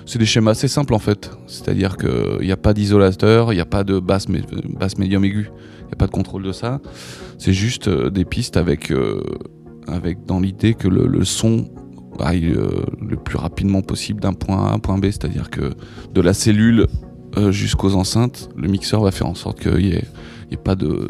C'est 0.05 0.19
des 0.19 0.25
schémas 0.25 0.51
assez 0.51 0.67
simples 0.67 0.93
en 0.93 0.99
fait. 0.99 1.31
C'est-à-dire 1.47 1.97
qu'il 1.97 2.45
n'y 2.45 2.51
a 2.51 2.57
pas 2.57 2.73
d'isolateur, 2.73 3.51
il 3.51 3.55
n'y 3.55 3.61
a 3.61 3.65
pas 3.65 3.83
de 3.83 3.99
basse, 3.99 4.27
basse 4.69 4.97
médium 4.97 5.23
aiguë, 5.25 5.49
il 5.79 5.85
n'y 5.85 5.93
a 5.93 5.97
pas 5.97 6.07
de 6.07 6.11
contrôle 6.11 6.43
de 6.43 6.51
ça. 6.51 6.79
C'est 7.37 7.53
juste 7.53 7.87
euh, 7.87 8.09
des 8.09 8.25
pistes 8.25 8.57
avec, 8.57 8.91
euh, 8.91 9.21
avec 9.87 10.25
dans 10.25 10.39
l'idée 10.39 10.73
que 10.73 10.87
le, 10.87 11.25
son 11.25 11.65
aille 12.19 12.53
euh, 12.55 12.69
le 13.01 13.17
plus 13.17 13.37
rapidement 13.37 13.81
possible 13.81 14.21
d'un 14.21 14.33
point 14.33 14.65
A 14.65 14.69
à 14.69 14.73
un 14.73 14.79
point 14.79 14.97
B. 14.97 15.05
C'est-à-dire 15.05 15.49
que 15.49 15.71
de 16.13 16.21
la 16.21 16.33
cellule 16.33 16.87
jusqu'aux 17.49 17.95
enceintes, 17.95 18.47
le 18.55 18.69
mixeur 18.69 19.01
va 19.01 19.11
faire 19.11 19.27
en 19.27 19.35
sorte 19.35 19.59
qu'il 19.59 19.75
n'y 19.75 19.91
ait 19.91 20.57
pas 20.63 20.75
de, 20.75 21.09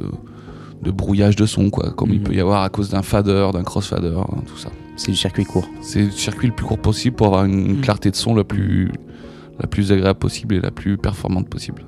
de 0.85 0.91
brouillage 0.91 1.35
de 1.35 1.45
son, 1.45 1.69
quoi, 1.69 1.91
comme 1.91 2.11
il 2.11 2.19
Mhm. 2.19 2.23
peut 2.23 2.33
y 2.35 2.39
avoir 2.39 2.61
à 2.63 2.69
cause 2.69 2.89
d'un 2.89 3.01
fader, 3.01 3.49
d'un 3.53 3.63
crossfader, 3.63 4.13
hein, 4.17 4.25
tout 4.45 4.57
ça. 4.57 4.69
C'est 4.95 5.11
du 5.11 5.17
circuit 5.17 5.43
court. 5.43 5.67
C'est 5.81 6.03
le 6.03 6.11
circuit 6.11 6.47
le 6.47 6.53
plus 6.53 6.65
court 6.65 6.77
possible 6.79 7.15
pour 7.15 7.27
avoir 7.27 7.45
une 7.45 7.73
Mhm. 7.77 7.81
clarté 7.81 8.11
de 8.11 8.15
son 8.15 8.35
la 8.35 8.43
plus, 8.43 8.91
la 9.59 9.67
plus 9.67 9.91
agréable 9.91 10.19
possible 10.19 10.55
et 10.55 10.61
la 10.61 10.71
plus 10.71 10.97
performante 10.97 11.49
possible. 11.49 11.83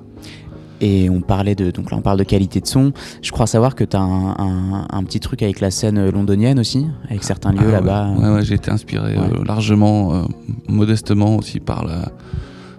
Et 0.80 1.10
on 1.10 1.20
parlait 1.22 1.56
de 1.56 1.72
donc 1.72 1.90
là 1.90 1.96
on 1.96 2.02
parle 2.02 2.18
de 2.18 2.24
qualité 2.24 2.60
de 2.60 2.66
son. 2.68 2.92
Je 3.20 3.32
crois 3.32 3.48
savoir 3.48 3.74
que 3.74 3.82
tu 3.82 3.96
as 3.96 4.00
un, 4.00 4.36
un- 4.38 4.86
un 4.90 5.02
petit 5.04 5.18
truc 5.18 5.42
avec 5.42 5.58
la 5.58 5.72
scène 5.72 6.08
londonienne 6.10 6.60
aussi, 6.60 6.86
avec 7.08 7.24
certains 7.24 7.50
lieux 7.50 7.58
Ah 7.62 7.66
ouais. 7.66 7.72
là-bas. 7.72 8.10
Ouais, 8.16 8.30
ouais, 8.34 8.44
j'ai 8.44 8.54
été 8.54 8.70
inspiré 8.70 9.16
Ouais. 9.18 9.24
euh, 9.40 9.44
largement, 9.44 10.14
euh, 10.14 10.22
modestement 10.68 11.34
aussi 11.36 11.58
par 11.58 11.84
la, 11.84 12.12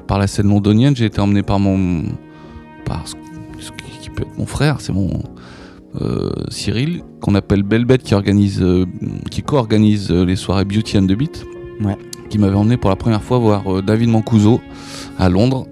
par 0.07 0.17
la 0.17 0.27
scène 0.27 0.47
londonienne. 0.47 0.95
J'ai 0.95 1.05
été 1.05 1.19
emmené 1.19 1.43
par 1.43 1.59
mon, 1.59 2.03
par 2.85 3.05
ce, 3.05 3.15
ce 3.59 3.71
qui, 3.71 3.99
qui 4.01 4.09
peut 4.09 4.23
être 4.23 4.37
mon 4.37 4.45
frère, 4.45 4.79
c'est 4.79 4.93
mon 4.93 5.09
euh, 5.09 5.17
Cyril, 6.49 7.01
qu'on 7.21 7.35
appelle 7.35 7.63
Belle 7.63 7.85
Bête, 7.85 8.03
qui 8.03 8.13
organise, 8.15 8.61
euh, 8.61 8.85
qui 9.31 9.41
co-organise 9.43 10.11
euh, 10.11 10.23
les 10.25 10.35
soirées 10.35 10.65
Beauty 10.65 10.97
and 10.97 11.07
the 11.07 11.13
Beat, 11.13 11.45
Ouais. 11.83 11.97
qui 12.29 12.37
m'avait 12.37 12.55
emmené 12.55 12.77
pour 12.77 12.89
la 12.89 12.95
première 12.95 13.23
fois 13.23 13.37
voir 13.39 13.71
euh, 13.73 13.81
David 13.81 14.09
Mancuso 14.09 14.59
à 15.17 15.29
Londres. 15.29 15.65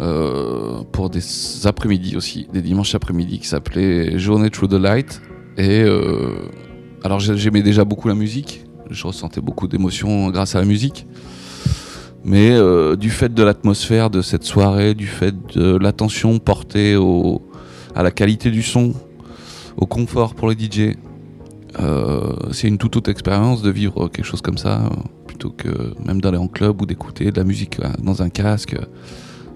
euh, 0.00 0.82
pour 0.92 1.10
des 1.10 1.20
après-midi 1.64 2.16
aussi, 2.16 2.46
des 2.52 2.62
dimanches 2.62 2.94
après-midi 2.94 3.40
qui 3.40 3.48
s'appelait 3.48 4.16
Journey 4.16 4.48
Through 4.48 4.68
the 4.70 4.74
Light. 4.80 5.20
Et 5.56 5.82
euh, 5.82 6.36
alors 7.02 7.18
j'ai- 7.18 7.36
j'aimais 7.36 7.62
déjà 7.62 7.84
beaucoup 7.84 8.06
la 8.06 8.14
musique, 8.14 8.64
je 8.90 9.04
ressentais 9.04 9.40
beaucoup 9.40 9.66
d'émotions 9.66 10.30
grâce 10.30 10.54
à 10.54 10.60
la 10.60 10.66
musique. 10.66 11.04
Mais 12.24 12.50
euh, 12.52 12.94
du 12.94 13.10
fait 13.10 13.32
de 13.34 13.42
l'atmosphère 13.42 14.08
de 14.10 14.22
cette 14.22 14.44
soirée, 14.44 14.94
du 14.94 15.06
fait 15.08 15.34
de 15.56 15.76
l'attention 15.76 16.38
portée 16.38 16.94
au, 16.94 17.42
à 17.96 18.04
la 18.04 18.12
qualité 18.12 18.50
du 18.52 18.62
son, 18.62 18.92
au 19.78 19.86
confort 19.86 20.34
pour 20.34 20.50
les 20.50 20.56
DJ, 20.56 20.96
euh, 21.80 22.34
c'est 22.52 22.68
une 22.68 22.78
toute 22.78 22.96
autre 22.96 23.10
expérience 23.10 23.62
de 23.62 23.70
vivre 23.70 24.08
quelque 24.08 24.24
chose 24.24 24.42
comme 24.42 24.58
ça, 24.58 24.90
plutôt 25.26 25.50
que 25.50 25.94
même 26.04 26.20
d'aller 26.20 26.38
en 26.38 26.48
club 26.48 26.82
ou 26.82 26.86
d'écouter 26.86 27.30
de 27.30 27.38
la 27.38 27.44
musique 27.44 27.78
euh, 27.80 27.88
dans 28.02 28.22
un 28.22 28.28
casque. 28.28 28.76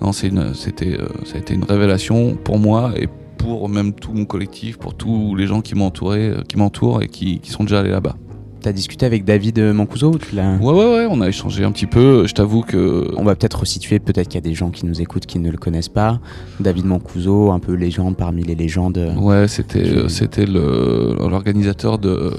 Non, 0.00 0.12
c'est 0.12 0.28
une, 0.28 0.54
c'était, 0.54 0.98
euh, 0.98 1.08
ça 1.24 1.36
a 1.36 1.38
été 1.38 1.54
une 1.54 1.64
révélation 1.64 2.36
pour 2.36 2.58
moi 2.58 2.92
et 2.96 3.08
pour 3.36 3.68
même 3.68 3.92
tout 3.92 4.12
mon 4.12 4.24
collectif, 4.24 4.78
pour 4.78 4.94
tous 4.94 5.34
les 5.34 5.46
gens 5.46 5.60
qui 5.60 5.74
qui 5.74 6.56
m'entourent 6.56 7.02
et 7.02 7.08
qui 7.08 7.40
sont 7.44 7.64
déjà 7.64 7.80
allés 7.80 7.90
là-bas. 7.90 8.16
T'as 8.62 8.72
discuté 8.72 9.04
avec 9.06 9.24
David 9.24 9.58
euh, 9.58 9.74
Mancuso 9.74 10.16
tu 10.18 10.36
l'as 10.36 10.54
Ouais, 10.56 10.72
ouais, 10.72 10.84
ouais, 10.94 11.06
on 11.10 11.20
a 11.20 11.28
échangé 11.28 11.64
un 11.64 11.72
petit 11.72 11.86
peu. 11.86 12.26
Je 12.28 12.32
t'avoue 12.34 12.62
que. 12.62 13.10
On 13.16 13.24
va 13.24 13.34
peut-être 13.34 13.58
resituer, 13.60 13.98
peut-être 13.98 14.28
qu'il 14.28 14.36
y 14.36 14.38
a 14.38 14.48
des 14.48 14.54
gens 14.54 14.70
qui 14.70 14.86
nous 14.86 15.00
écoutent 15.00 15.26
qui 15.26 15.40
ne 15.40 15.50
le 15.50 15.56
connaissent 15.56 15.88
pas. 15.88 16.20
David 16.60 16.84
Mancuso, 16.86 17.50
un 17.50 17.58
peu 17.58 17.72
légende 17.74 18.16
parmi 18.16 18.44
les 18.44 18.54
légendes. 18.54 19.14
Ouais, 19.18 19.48
c'était 19.48 20.08
c'était 20.08 20.46
le- 20.46 21.16
l'organisateur 21.18 21.98
de, 21.98 22.32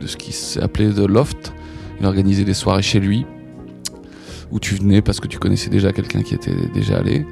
de 0.00 0.06
ce 0.06 0.16
qui 0.16 0.34
appelé 0.60 0.88
The 0.90 1.00
Loft. 1.06 1.52
Il 2.00 2.06
organisait 2.06 2.44
des 2.44 2.54
soirées 2.54 2.82
chez 2.82 3.00
lui 3.00 3.26
où 4.50 4.58
tu 4.60 4.74
venais 4.76 5.02
parce 5.02 5.20
que 5.20 5.28
tu 5.28 5.38
connaissais 5.38 5.68
déjà 5.68 5.92
quelqu'un 5.92 6.22
qui 6.22 6.34
était 6.34 6.56
déjà 6.72 6.96
allé. 6.96 7.26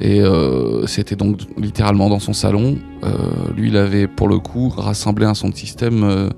Et 0.00 0.20
euh, 0.20 0.86
c'était 0.86 1.16
donc 1.16 1.40
littéralement 1.58 2.08
dans 2.08 2.18
son 2.20 2.32
salon. 2.32 2.78
Euh, 3.04 3.08
lui, 3.56 3.68
il 3.68 3.76
avait 3.76 4.06
pour 4.06 4.28
le 4.28 4.38
coup 4.38 4.68
rassemblé 4.68 5.26
un 5.26 5.34
son 5.34 5.48
de 5.50 5.54
système 5.56 6.04
euh, 6.04 6.28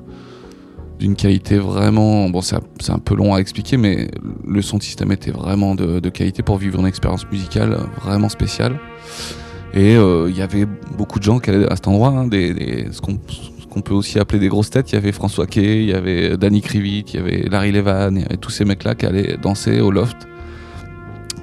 d'une 0.99 1.15
qualité 1.15 1.59
vraiment. 1.59 2.29
Bon, 2.29 2.41
c'est 2.41 2.57
un, 2.91 2.99
peu 2.99 3.15
long 3.15 3.35
à 3.35 3.39
expliquer, 3.39 3.77
mais 3.77 4.09
le 4.47 4.63
son 4.63 4.81
système 4.81 5.13
était 5.13 5.31
vraiment 5.31 5.75
de, 5.75 6.09
qualité 6.09 6.43
pour 6.43 6.59
vivre 6.59 6.81
une 6.81 6.87
expérience 6.87 7.29
musicale 7.31 7.77
vraiment 8.03 8.29
spéciale. 8.29 8.79
Et 9.75 9.97
euh, 9.97 10.29
il 10.31 10.37
y 10.37 10.43
avait 10.43 10.67
beaucoup 10.97 11.19
de 11.19 11.25
gens 11.25 11.39
qui 11.39 11.51
allaient 11.51 11.71
à 11.71 11.77
cet 11.77 11.89
endroit, 11.89 12.09
hein, 12.09 12.29
ce 12.31 13.01
qu'on 13.01 13.81
peut 13.83 13.95
aussi 13.95 14.19
appeler 14.19 14.39
des 14.39 14.49
grosses 14.49 14.71
têtes. 14.71 14.91
Il 14.93 14.95
y 14.95 14.99
avait 14.99 15.13
François 15.13 15.47
Quay, 15.47 15.83
il 15.83 15.91
y 15.91 15.95
avait 15.95 16.37
Danny 16.37 16.63
Krivit, 16.63 17.05
il 17.13 17.15
y 17.15 17.19
avait 17.19 17.43
Larry 17.49 17.73
Levan, 17.73 18.17
il 18.17 18.23
y 18.23 18.25
avait 18.25 18.39
tous 18.39 18.51
ces 18.51 18.65
mecs-là 18.65 18.95
qui 18.95 19.07
allaient 19.07 19.37
danser 19.37 19.81
au 19.81 19.91
loft. 19.91 20.17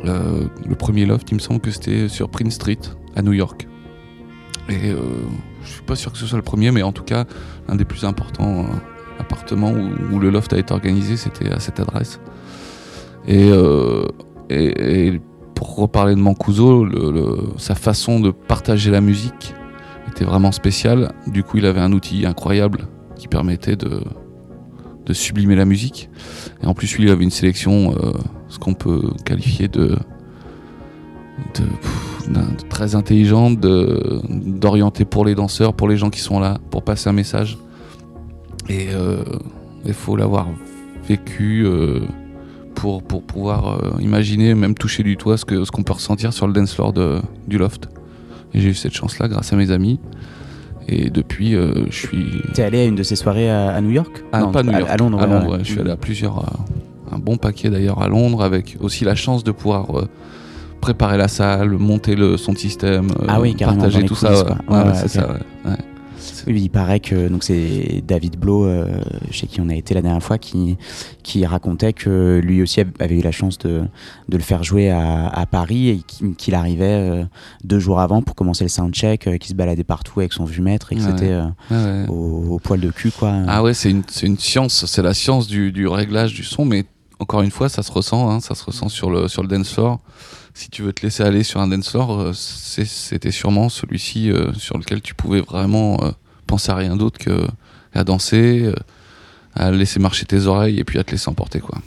Euh, 0.05 0.45
le 0.67 0.75
premier 0.75 1.05
loft, 1.05 1.29
il 1.31 1.35
me 1.35 1.39
semble 1.39 1.59
que 1.59 1.71
c'était 1.71 2.09
sur 2.09 2.29
Prince 2.29 2.55
Street, 2.55 2.79
à 3.15 3.21
New 3.21 3.33
York. 3.33 3.67
Et 4.69 4.89
euh, 4.89 4.99
je 5.63 5.69
suis 5.69 5.83
pas 5.83 5.95
sûr 5.95 6.11
que 6.11 6.17
ce 6.17 6.25
soit 6.25 6.37
le 6.37 6.43
premier, 6.43 6.71
mais 6.71 6.81
en 6.81 6.91
tout 6.91 7.03
cas, 7.03 7.25
l'un 7.67 7.75
des 7.75 7.85
plus 7.85 8.03
importants 8.03 8.65
où, 10.11 10.19
le 10.19 10.29
loft 10.29 10.53
a 10.53 10.57
été 10.57 10.73
organisé, 10.73 11.17
c'était 11.17 11.51
à 11.51 11.59
cette 11.59 11.79
adresse. 11.79 12.19
Et, 13.27 13.49
euh, 13.51 14.07
pour 15.55 15.75
reparler 15.75 16.15
de 16.15 16.19
Mancuso, 16.19 16.85
sa 17.57 17.75
façon 17.75 18.19
de 18.19 18.31
partager 18.31 18.91
la 18.91 19.01
musique 19.01 19.53
était 20.09 20.25
vraiment 20.25 20.51
spéciale. 20.51 21.13
Du 21.27 21.43
coup, 21.43 21.57
il 21.57 21.65
avait 21.65 21.79
un 21.79 21.91
outil 21.91 22.25
incroyable 22.25 22.87
qui 23.15 23.27
permettait 23.27 23.75
de, 23.75 24.01
sublimer 25.13 25.55
la 25.55 25.65
musique. 25.65 26.09
Et 26.63 26.65
en 26.65 26.73
plus, 26.73 26.97
lui, 26.97 27.05
il 27.05 27.09
avait 27.09 27.23
une 27.23 27.31
sélection, 27.31 27.93
euh, 27.93 28.11
ce 28.47 28.57
qu'on 28.57 28.73
peut 28.73 29.11
qualifier 29.23 29.67
de, 29.67 29.95
de, 31.55 31.63
très 32.69 32.95
intelligente, 32.95 33.59
d'orientée 33.59 35.05
pour 35.05 35.25
les 35.25 35.35
danseurs, 35.35 35.73
pour 35.73 35.87
les 35.87 35.97
gens 35.97 36.09
qui 36.09 36.19
sont 36.19 36.39
là, 36.39 36.57
pour 36.71 36.83
passer 36.83 37.09
un 37.09 37.13
message. 37.13 37.57
Et 38.69 38.87
euh, 38.93 39.17
il 39.85 39.93
faut 39.93 40.15
l'avoir 40.15 40.47
vécu. 41.07 41.63
euh, 41.65 41.99
pour, 42.75 43.01
pour 43.01 43.23
pouvoir 43.23 43.79
euh, 43.81 44.01
imaginer, 44.01 44.53
même 44.53 44.75
toucher 44.75 45.01
du 45.01 45.15
toit 45.15 45.37
ce 45.37 45.45
que 45.45 45.63
ce 45.63 45.71
qu'on 45.71 45.83
peut 45.83 45.93
ressentir 45.93 46.33
sur 46.33 46.45
le 46.45 46.51
dance 46.51 46.73
floor 46.75 46.91
de, 46.91 47.19
du 47.47 47.57
loft. 47.57 47.87
Et 48.53 48.59
j'ai 48.59 48.69
eu 48.69 48.73
cette 48.73 48.93
chance-là 48.93 49.29
grâce 49.29 49.53
à 49.53 49.55
mes 49.55 49.71
amis. 49.71 49.97
Et 50.89 51.09
depuis, 51.09 51.55
euh, 51.55 51.85
je 51.89 51.95
suis. 51.95 52.25
T'es 52.53 52.63
allé 52.63 52.79
à 52.81 52.85
une 52.85 52.95
de 52.95 53.01
ces 53.03 53.15
soirées 53.15 53.49
à, 53.49 53.69
à 53.73 53.79
New 53.81 53.91
York? 53.91 54.23
Ah, 54.33 54.41
Non, 54.41 54.51
pas 54.51 54.59
à 54.59 54.63
New 54.63 54.73
à, 54.75 54.79
York. 54.79 54.91
à 54.91 54.97
Londres. 54.97 55.19
À 55.21 55.25
ouais, 55.25 55.33
Londres, 55.33 55.45
ouais. 55.51 55.51
ouais. 55.53 55.63
Je 55.63 55.71
suis 55.71 55.79
allé 55.79 55.91
à 55.91 55.95
plusieurs. 55.95 56.39
euh, 56.39 57.15
un 57.15 57.17
bon 57.19 57.37
paquet 57.37 57.69
d'ailleurs 57.69 58.01
à 58.01 58.09
Londres, 58.09 58.43
avec 58.43 58.75
aussi 58.81 59.05
la 59.05 59.15
chance 59.15 59.43
de 59.45 59.51
pouvoir 59.51 59.97
euh, 59.97 60.09
préparer 60.81 61.17
la 61.17 61.29
salle, 61.29 61.69
monter 61.69 62.15
le 62.15 62.35
son 62.35 62.55
système, 62.55 63.07
Ah 63.27 63.39
oui, 63.39 63.55
partager 63.57 64.03
tout 64.03 64.15
ça. 64.15 64.27
coulisses, 64.27 64.41
ouais. 64.43 64.47
quoi. 64.47 64.57
Ouais, 64.67 64.83
Ouais, 64.83 64.89
ouais, 64.91 64.91
ouais, 65.01 65.07
c'est 65.07 65.19
ok. 65.21 65.25
ça. 65.63 65.77
Oui, 66.47 66.61
il 66.61 66.69
paraît 66.69 66.99
que 66.99 67.27
donc 67.27 67.43
c'est 67.43 68.03
David 68.05 68.37
Blo, 68.37 68.65
euh, 68.65 68.87
chez 69.31 69.47
qui 69.47 69.61
on 69.61 69.69
a 69.69 69.75
été 69.75 69.93
la 69.93 70.01
dernière 70.01 70.21
fois, 70.21 70.37
qui, 70.37 70.77
qui 71.23 71.45
racontait 71.45 71.93
que 71.93 72.39
lui 72.43 72.61
aussi 72.61 72.81
avait 72.99 73.17
eu 73.17 73.21
la 73.21 73.31
chance 73.31 73.57
de, 73.57 73.83
de 74.29 74.37
le 74.37 74.43
faire 74.43 74.63
jouer 74.63 74.89
à, 74.91 75.27
à 75.27 75.45
Paris 75.45 75.89
et 75.89 76.33
qu'il 76.37 76.53
arrivait 76.55 76.85
euh, 76.85 77.23
deux 77.63 77.79
jours 77.79 77.99
avant 77.99 78.21
pour 78.21 78.35
commencer 78.35 78.63
le 78.63 78.69
soundcheck, 78.69 79.27
euh, 79.27 79.37
qu'il 79.37 79.49
se 79.49 79.55
baladait 79.55 79.83
partout 79.83 80.19
avec 80.19 80.33
son 80.33 80.45
vue-mètre 80.45 80.91
et 80.93 80.95
que 80.97 81.01
Ouais. 81.01 81.07
c'était 81.11 81.31
euh, 81.31 81.45
Ouais, 81.71 82.07
au, 82.09 82.55
au 82.55 82.59
poil 82.59 82.79
de 82.79 82.91
cul 82.91 83.11
quoi. 83.11 83.33
Ah 83.47 83.63
ouais, 83.63 83.73
c'est 83.73 83.89
une, 83.89 84.03
c'est 84.07 84.27
une 84.27 84.37
science, 84.37 84.85
c'est 84.85 85.01
la 85.01 85.13
science 85.13 85.47
du, 85.47 85.71
du 85.71 85.87
réglage 85.87 86.33
du 86.33 86.43
son, 86.43 86.65
mais 86.65 86.85
encore 87.19 87.41
une 87.41 87.51
fois, 87.51 87.69
ça 87.69 87.81
se 87.81 87.91
ressent, 87.91 88.29
hein, 88.29 88.39
ça 88.41 88.55
se 88.55 88.63
ressent 88.65 88.89
sur 88.89 89.09
le, 89.09 89.27
sur 89.29 89.41
le 89.41 89.47
dance 89.47 89.73
floor. 89.73 89.99
Si 90.53 90.69
tu 90.69 90.83
veux 90.83 90.93
te 90.93 91.01
laisser 91.05 91.23
aller 91.23 91.43
sur 91.43 91.59
un 91.59 91.67
dance 91.67 91.89
floor, 91.89 92.31
c'était 92.33 93.31
sûrement 93.31 93.67
celui-ci 93.69 94.31
euh, 94.31 94.53
sur 94.53 94.77
lequel 94.77 95.01
tu 95.01 95.13
pouvais 95.15 95.41
vraiment 95.41 96.01
euh, 96.03 96.11
penser 96.47 96.71
à 96.71 96.75
rien 96.75 96.95
d'autre 96.95 97.17
que 97.19 97.45
à 97.93 98.03
danser, 98.03 98.63
euh, 98.65 98.73
à 99.55 99.71
laisser 99.71 99.99
marcher 99.99 100.25
tes 100.25 100.45
oreilles 100.47 100.79
et 100.79 100.83
puis 100.83 100.99
à 100.99 101.03
te 101.03 101.11
laisser 101.11 101.29
emporter 101.29 101.59
quoi. 101.59 101.79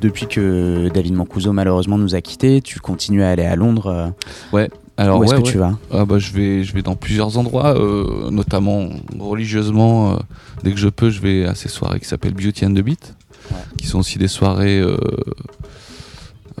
Depuis 0.00 0.26
que 0.26 0.90
David 0.92 1.14
Mancuso 1.14 1.52
malheureusement 1.52 1.96
nous 1.96 2.14
a 2.14 2.20
quittés, 2.20 2.60
tu 2.60 2.78
continues 2.80 3.22
à 3.22 3.30
aller 3.30 3.44
à 3.44 3.56
Londres. 3.56 4.12
euh, 4.54 4.66
Alors 4.98 5.18
où 5.20 5.24
est-ce 5.24 5.32
ouais, 5.34 5.40
que 5.40 5.46
ouais. 5.46 5.52
tu 5.52 5.58
vas? 5.58 5.78
Ah 5.90 6.04
bah, 6.04 6.18
je 6.18 6.30
vais 6.32 6.62
je 6.62 6.74
vais 6.74 6.82
dans 6.82 6.94
plusieurs 6.96 7.38
endroits, 7.38 7.74
euh, 7.78 8.30
notamment 8.30 8.88
religieusement. 9.18 10.12
euh, 10.12 10.16
dès 10.62 10.72
que 10.72 10.78
je 10.78 10.88
peux, 10.88 11.08
je 11.10 11.20
vais 11.22 11.46
à 11.46 11.54
ces 11.54 11.68
soirées 11.68 12.00
qui 12.00 12.06
s'appellent 12.06 12.34
Beauty 12.34 12.66
and 12.66 12.74
the 12.74 12.80
Beat, 12.80 13.14
Ouais. 13.50 13.56
qui 13.78 13.86
sont 13.86 13.98
aussi 13.98 14.18
des 14.18 14.28
soirées, 14.28 14.78
euh, 14.80 14.96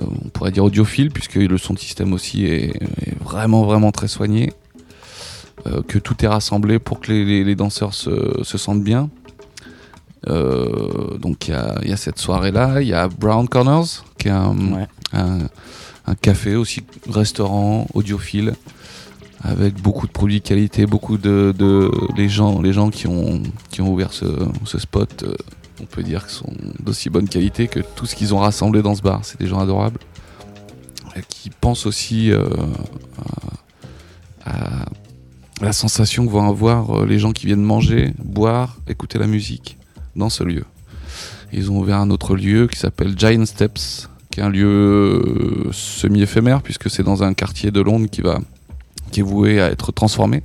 on 0.00 0.28
pourrait 0.30 0.50
dire 0.50 0.64
audiophiles, 0.64 1.10
puisque 1.10 1.34
le 1.36 1.58
son 1.58 1.74
de 1.74 1.78
système 1.78 2.12
aussi 2.12 2.46
est, 2.46 2.70
est 3.06 3.18
vraiment 3.22 3.64
vraiment 3.64 3.92
très 3.92 4.08
soigné, 4.08 4.52
euh, 5.66 5.82
que 5.86 5.98
tout 5.98 6.24
est 6.24 6.28
rassemblé 6.28 6.78
pour 6.78 7.00
que 7.00 7.12
les, 7.12 7.24
les- 7.24 7.44
les 7.44 7.54
danseurs 7.54 7.94
se, 7.94 8.40
se 8.42 8.58
sentent 8.58 8.82
bien. 8.82 9.08
Euh, 10.28 11.18
donc 11.18 11.48
il 11.48 11.50
y 11.50 11.54
a, 11.54 11.78
il 11.82 11.90
y 11.90 11.92
a 11.92 11.96
cette 11.96 12.18
soirée-là, 12.18 12.80
il 12.80 12.88
y 12.88 12.94
a 12.94 13.08
Brown 13.08 13.46
Corners, 13.48 14.02
qui 14.18 14.28
est 14.28 14.32
un, 14.32 14.56
Ouais. 14.72 14.86
un, 15.12 15.38
un 16.06 16.14
café 16.14 16.56
aussi, 16.56 16.82
restaurant, 17.10 17.86
audiophile, 17.94 18.54
avec 19.42 19.74
beaucoup 19.82 20.06
de 20.06 20.12
produits 20.12 20.40
de 20.40 20.46
qualité, 20.46 20.86
beaucoup 20.86 21.18
de, 21.18 21.54
de- 21.56 21.90
les 22.16 22.28
gens, 22.30 22.62
les 22.62 22.72
gens 22.72 22.88
qui 22.90 23.06
ont 23.06 23.42
qui 23.70 23.82
ont 23.82 23.92
ouvert 23.92 24.12
ce, 24.14 24.24
ce 24.64 24.78
spot, 24.78 25.24
euh, 25.24 25.34
on 25.80 25.86
peut 25.86 26.02
dire 26.02 26.22
qu'ils 26.26 26.36
sont 26.36 26.52
d'aussi 26.80 27.10
bonne 27.10 27.28
qualité 27.28 27.68
que 27.68 27.80
tout 27.80 28.06
ce 28.06 28.14
qu'ils 28.14 28.34
ont 28.34 28.38
rassemblé 28.38 28.82
dans 28.82 28.94
ce 28.94 29.02
bar. 29.02 29.20
C'est 29.24 29.38
des 29.38 29.46
gens 29.46 29.58
adorables 29.58 29.98
euh, 31.16 31.20
qui 31.28 31.50
pensent 31.50 31.86
aussi 31.86 32.30
euh, 32.30 32.44
à, 34.44 34.86
la 35.60 35.72
sensation 35.72 36.26
que 36.26 36.30
vont 36.30 36.48
avoir 36.48 37.02
euh, 37.02 37.06
les 37.06 37.18
gens 37.18 37.32
qui 37.32 37.46
viennent 37.46 37.62
manger, 37.62 38.12
boire, 38.22 38.76
écouter 38.88 39.18
la 39.18 39.26
musique 39.26 39.78
dans 40.16 40.28
ce 40.28 40.44
lieu. 40.44 40.64
Ils 41.52 41.70
ont 41.70 41.78
ouvert 41.78 41.98
un 41.98 42.10
autre 42.10 42.36
lieu 42.36 42.66
qui 42.66 42.78
s'appelle 42.78 43.14
Giant 43.16 43.46
Steps, 43.46 44.08
qui 44.30 44.40
est 44.40 44.42
un 44.42 44.50
lieu 44.50 45.68
semi-éphémère 45.72 46.62
puisque 46.62 46.90
c'est 46.90 47.04
dans 47.04 47.22
un 47.22 47.34
quartier 47.34 47.70
de 47.70 47.80
Londres 47.80 48.08
qui 48.10 48.20
va 48.20 48.40
qui 49.12 49.20
est 49.20 49.22
voué 49.22 49.60
à 49.60 49.70
être 49.70 49.92
transformé. 49.92 50.42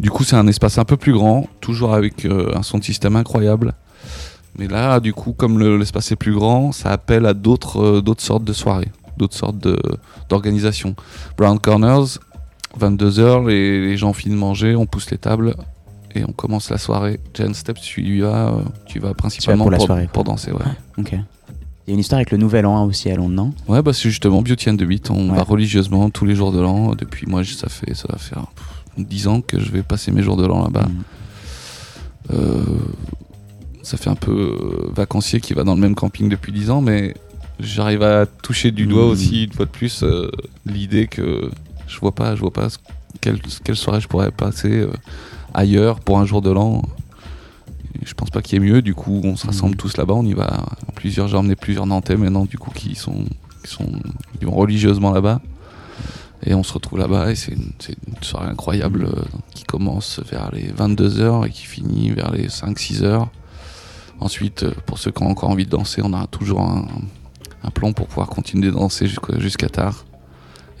Du 0.00 0.10
coup, 0.10 0.24
c'est 0.24 0.36
un 0.36 0.46
espace 0.46 0.78
un 0.78 0.86
peu 0.86 0.96
plus 0.96 1.12
grand, 1.12 1.46
toujours 1.60 1.92
avec 1.92 2.24
un 2.24 2.62
son 2.62 2.78
de 2.78 2.84
système 2.84 3.14
incroyable. 3.14 3.74
Mais 4.58 4.68
là, 4.68 5.00
du 5.00 5.12
coup, 5.14 5.32
comme 5.32 5.58
le- 5.58 5.76
l'espace 5.78 6.12
est 6.12 6.16
plus 6.16 6.34
grand, 6.34 6.72
ça 6.72 6.90
appelle 6.90 7.26
à 7.26 7.34
d'autres 7.34 7.80
euh, 7.82 8.00
d'autres 8.02 8.22
sortes 8.22 8.44
de 8.44 8.52
soirées, 8.52 8.90
d'autres 9.16 9.34
sortes 9.36 9.56
d'organisations. 10.28 10.94
Brown 11.38 11.58
Corners, 11.58 12.18
22h, 12.78 13.48
les, 13.48 13.80
les 13.86 13.96
gens 13.96 14.12
finissent 14.12 14.36
de 14.36 14.40
manger, 14.40 14.76
on 14.76 14.86
pousse 14.86 15.10
les 15.10 15.18
tables 15.18 15.54
et 16.14 16.24
on 16.24 16.32
commence 16.32 16.68
la 16.70 16.78
soirée. 16.78 17.18
Giant 17.34 17.54
Steps, 17.54 17.80
tu 17.80 18.20
vas, 18.20 18.48
euh, 18.48 18.60
tu 18.86 18.98
vas 18.98 19.14
principalement 19.14 19.64
pour 19.64 19.70
la 19.70 19.78
pour, 19.78 19.86
soirée, 19.86 20.08
pour 20.12 20.24
danser. 20.24 20.52
Ouais. 20.52 20.58
Ok. 20.98 21.12
Il 21.12 21.90
y 21.90 21.90
a 21.90 21.94
une 21.94 22.00
histoire 22.00 22.18
avec 22.18 22.30
le 22.30 22.38
Nouvel 22.38 22.64
An 22.66 22.84
aussi 22.86 23.10
à 23.10 23.16
Londres, 23.16 23.34
non? 23.34 23.52
Ouais, 23.66 23.82
bah 23.82 23.92
c'est 23.92 24.08
justement 24.08 24.40
Beauty 24.40 24.70
and 24.70 24.76
the 24.76 24.84
Beat. 24.84 25.10
On 25.10 25.30
Ouais. 25.30 25.36
va 25.36 25.42
religieusement 25.42 26.10
tous 26.10 26.24
les 26.24 26.34
jours 26.36 26.52
de 26.52 26.60
l'an. 26.60 26.94
Depuis 26.94 27.26
moi, 27.26 27.42
ça 27.44 27.68
fait 27.68 27.94
ça 27.94 28.06
va 28.08 28.18
faire 28.18 28.44
pff, 28.54 29.04
10 29.06 29.26
ans 29.28 29.40
que 29.40 29.58
je 29.58 29.70
vais 29.72 29.82
passer 29.82 30.12
mes 30.12 30.22
jours 30.22 30.36
de 30.36 30.46
l'an 30.46 30.62
là-bas. 30.62 30.86
Mm. 30.86 31.02
Euh, 32.34 32.62
ça 33.82 33.96
fait 33.96 34.10
un 34.10 34.14
peu 34.14 34.30
euh, 34.32 34.90
vacancier 34.94 35.40
qui 35.40 35.54
va 35.54 35.64
dans 35.64 35.74
le 35.74 35.80
même 35.80 35.94
camping 35.94 36.28
depuis 36.28 36.52
10 36.52 36.70
ans, 36.70 36.80
mais 36.80 37.14
j'arrive 37.60 38.02
à 38.02 38.26
toucher 38.26 38.70
du 38.70 38.86
doigt 38.86 39.04
Mhm. 39.04 39.10
aussi 39.10 39.44
une 39.44 39.52
fois 39.52 39.66
de 39.66 39.70
plus 39.70 40.02
euh, 40.02 40.30
l'idée 40.66 41.06
que 41.06 41.50
je 41.88 41.98
vois 42.00 42.12
pas, 42.12 42.34
je 42.34 42.40
vois 42.40 42.52
pas 42.52 42.68
quelle, 43.20 43.40
quelle 43.64 43.76
soirée 43.76 44.00
je 44.00 44.08
pourrais 44.08 44.30
passer 44.30 44.70
euh, 44.80 44.92
ailleurs 45.54 46.00
pour 46.00 46.18
un 46.18 46.24
jour 46.26 46.42
de 46.42 46.50
l'an. 46.50 46.82
Je 48.04 48.14
pense 48.14 48.30
pas 48.30 48.40
qu'il 48.40 48.54
y 48.60 48.64
ait 48.66 48.72
mieux, 48.72 48.82
du 48.82 48.94
coup 48.94 49.20
on 49.24 49.36
se 49.36 49.46
rassemble 49.46 49.72
Mhm. 49.72 49.76
tous 49.78 49.96
là-bas, 49.96 50.14
on 50.14 50.24
y 50.24 50.32
va 50.34 50.64
en 50.88 50.92
plusieurs, 50.92 51.28
j'ai 51.28 51.36
emmené 51.36 51.56
plusieurs 51.56 51.86
Nantais 51.86 52.16
maintenant 52.16 52.44
du 52.46 52.58
coup 52.58 52.70
qui 52.70 52.94
sont, 52.94 53.24
qui 53.64 53.70
sont 53.70 53.86
qui 54.38 54.44
vont 54.44 54.52
religieusement 54.54 55.12
là-bas. 55.12 55.40
Et 56.44 56.54
on 56.54 56.64
se 56.64 56.72
retrouve 56.72 56.98
là-bas 56.98 57.30
et 57.30 57.36
c'est 57.36 57.52
une, 57.52 57.70
soirée 58.22 58.48
incroyable 58.48 59.04
euh, 59.04 59.22
qui 59.54 59.62
commence 59.62 60.20
vers 60.28 60.50
les 60.52 60.72
22h 60.72 61.46
et 61.46 61.50
qui 61.50 61.66
finit 61.66 62.10
vers 62.10 62.32
les 62.32 62.48
5-6 62.48 63.02
heures. 63.04 63.28
Ensuite, 64.22 64.62
euh, 64.62 64.72
pour 64.86 64.98
ceux 64.98 65.10
qui 65.10 65.22
ont 65.22 65.28
encore 65.30 65.50
envie 65.50 65.64
de 65.64 65.70
danser, 65.70 66.00
on 66.04 66.12
a 66.14 66.26
toujours 66.26 66.60
un, 66.60 66.86
un 67.64 67.70
plan 67.70 67.92
pour 67.92 68.06
pouvoir 68.06 68.28
continuer 68.28 68.68
de 68.68 68.74
danser 68.76 69.06
jusqu'à 69.38 69.68
tard. 69.68 70.04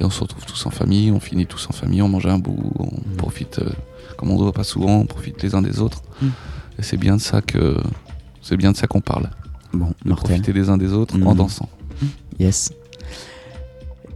Et 0.00 0.04
on 0.04 0.10
se 0.10 0.20
retrouve 0.20 0.44
tous 0.46 0.64
en 0.66 0.70
famille, 0.70 1.10
on 1.10 1.20
finit 1.20 1.46
tous 1.46 1.66
en 1.68 1.72
famille, 1.72 2.02
on 2.02 2.08
mange 2.08 2.26
un 2.26 2.38
bout, 2.38 2.58
on 2.78 2.86
Mm. 2.86 3.16
profite, 3.16 3.58
euh, 3.58 3.68
comme 4.16 4.30
on 4.30 4.34
ne 4.34 4.42
voit 4.42 4.52
pas 4.52 4.64
souvent, 4.64 4.96
on 5.00 5.06
profite 5.06 5.42
les 5.42 5.54
uns 5.54 5.62
des 5.62 5.80
autres. 5.80 6.02
Mm. 6.20 6.26
Et 6.78 6.82
c'est 6.82 6.96
bien 6.96 7.16
de 7.16 7.20
ça 7.20 7.40
que 7.42 7.76
c'est 8.42 8.56
bien 8.56 8.72
de 8.72 8.76
ça 8.76 8.86
qu'on 8.86 9.00
parle, 9.00 9.28
Bon, 9.72 9.92
de 10.04 10.08
mortel. 10.08 10.36
profiter 10.40 10.52
les 10.52 10.68
uns 10.70 10.76
des 10.78 10.92
autres 10.92 11.16
Mm. 11.18 11.26
en 11.26 11.34
dansant. 11.34 11.68
Yes. 12.38 12.72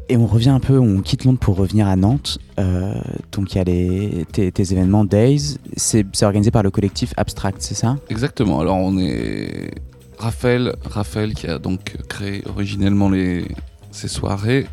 Et 0.09 0.17
on 0.17 0.27
revient 0.27 0.51
un 0.51 0.61
peu, 0.61 0.79
on 0.79 1.01
quitte 1.01 1.25
Londres 1.25 1.41
pour 1.41 1.57
revenir 1.57 1.89
à 1.89 1.97
Nantes. 1.97 2.39
Euh, 2.61 2.95
donc 3.33 3.53
il 3.53 3.59
y 3.59 3.61
a 3.61 3.65
les, 3.65 4.25
tes, 4.31 4.53
tes 4.53 4.73
événements 4.73 5.05
Days. 5.05 5.57
C'est 5.77 6.23
organisé 6.23 6.51
par 6.53 6.63
le 6.63 6.71
collectif 6.71 7.13
Abstract, 7.17 7.59
c'est 7.61 7.75
ça? 7.75 7.97
Exactement. 8.09 8.61
Alors 8.61 8.77
on 8.77 8.99
est 8.99 9.73
Raphaël, 10.19 10.77
Raphaël 10.85 11.35
qui 11.35 11.49
a 11.49 11.59
donc 11.59 11.97
créé 12.09 12.43
originellement 12.47 13.11
les 13.11 13.47
ces 13.91 14.09
soirées 14.09 14.67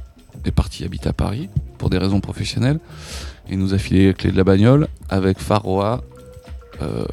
est 0.46 0.52
parti 0.52 0.84
habiter 0.84 1.10
à 1.10 1.14
Paris 1.14 1.50
pour 1.78 1.90
des 1.90 1.98
raisons 1.98 2.20
professionnelles 2.20 2.80
et 3.50 3.56
nous 3.56 3.74
a 3.74 3.78
filé 3.78 4.08
les 4.08 4.14
clés 4.14 4.32
de 4.32 4.38
la 4.38 4.44
bagnole 4.44 4.88
avec 5.10 5.40
Faroa, 5.40 6.04
euh, 6.82 7.06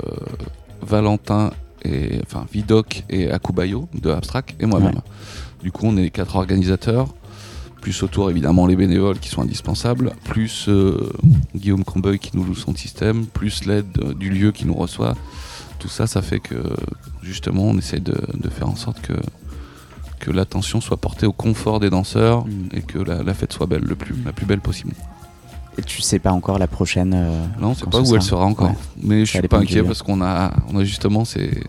Valentin 0.83 1.53
et 1.85 2.21
enfin 2.25 2.47
Vidoc 2.53 3.05
et 3.09 3.31
Akubayo 3.31 3.89
de 3.95 4.11
Abstract 4.11 4.57
et 4.61 4.67
moi-même. 4.67 4.97
Ouais. 4.97 5.63
Du 5.63 5.73
coup 5.73 5.87
on 5.87 5.97
est 5.97 6.03
les 6.03 6.11
quatre 6.11 6.37
organisateurs. 6.37 7.15
Plus 7.81 8.03
autour 8.03 8.31
évidemment 8.31 8.67
les 8.67 8.77
bénévoles 8.77 9.19
qui 9.19 9.29
sont 9.31 9.41
indispensables, 9.43 10.13
plus 10.25 10.67
euh, 10.69 11.11
Guillaume 11.57 11.83
Combeuil 11.85 12.19
qui 12.19 12.37
nous 12.37 12.45
loue 12.45 12.55
son 12.55 12.75
système, 12.75 13.25
plus 13.27 13.65
l'aide 13.65 13.87
du 14.19 14.29
lieu 14.31 14.53
qui 14.53 14.67
nous 14.67 14.75
reçoit. 14.75 15.15
Tout 15.79 15.89
ça, 15.89 16.07
ça 16.07 16.21
fait 16.21 16.41
que 16.41 16.57
justement 17.23 17.63
on 17.65 17.79
essaye 17.79 18.01
de, 18.03 18.15
de 18.35 18.49
faire 18.51 18.69
en 18.69 18.77
sorte 18.77 19.01
que, 19.01 19.15
que 20.19 20.31
l'attention 20.31 20.83
soit 20.83 20.99
portée 20.99 21.25
au 21.25 21.33
confort 21.33 21.81
des 21.81 21.89
danseurs 21.89 22.45
Mm. 22.45 22.51
et 22.77 22.83
que 22.83 22.99
la, 22.99 23.23
la 23.23 23.33
fête 23.33 23.53
soit 23.55 23.67
belle, 23.67 23.85
le 23.85 23.95
plus, 23.95 24.15
la 24.27 24.33
plus 24.33 24.45
belle 24.45 24.61
possible. 24.61 24.93
Et 25.79 25.83
tu 25.83 26.03
sais 26.03 26.19
pas 26.19 26.33
encore 26.33 26.59
la 26.59 26.67
prochaine. 26.67 27.15
euh, 27.15 27.47
Là 27.61 27.69
on 27.69 27.75
sait 27.75 27.87
pas 27.87 28.01
où 28.03 28.15
elle 28.15 28.21
sera. 28.21 28.45
encore, 28.45 28.69
Ouais. 28.71 28.77
mais 29.03 29.21
je 29.21 29.25
Ça 29.27 29.33
suis 29.39 29.41
dépend 29.43 29.57
pas 29.57 29.63
inquiet 29.63 29.83
parce 29.83 30.03
qu'on 30.03 30.21
a, 30.21 30.53
on 30.71 30.77
a 30.79 30.85
justement 30.85 31.25
ces, 31.25 31.63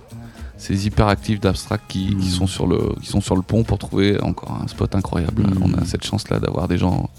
ces 0.62 0.86
hyperactifs 0.86 1.40
d'abstract 1.40 1.86
qui, 1.88 2.10
qui 2.10 2.28
Mm. 2.28 2.38
sont 2.40 2.48
sur 2.48 2.68
le, 2.68 2.94
qui 3.02 3.08
sont 3.08 3.22
sur 3.22 3.36
le 3.36 3.42
pont 3.42 3.64
pour 3.64 3.80
trouver 3.80 4.22
encore 4.22 4.60
un 4.64 4.68
spot 4.68 4.94
incroyable. 4.96 5.42
Mm. 5.44 5.64
On 5.66 5.74
a 5.74 5.86
cette 5.86 6.04
chance 6.06 6.30
là 6.30 6.40
d'avoir 6.40 6.68
des 6.68 6.78
gens 6.78 7.10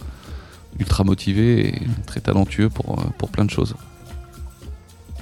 ultra 0.79 1.03
motivés 1.05 1.69
et 1.69 1.75
très 2.07 2.21
talentueux 2.21 2.71
pour, 2.71 2.99
euh, 2.99 3.03
pour 3.19 3.29
plein 3.31 3.45
de 3.45 3.51
choses. 3.51 3.75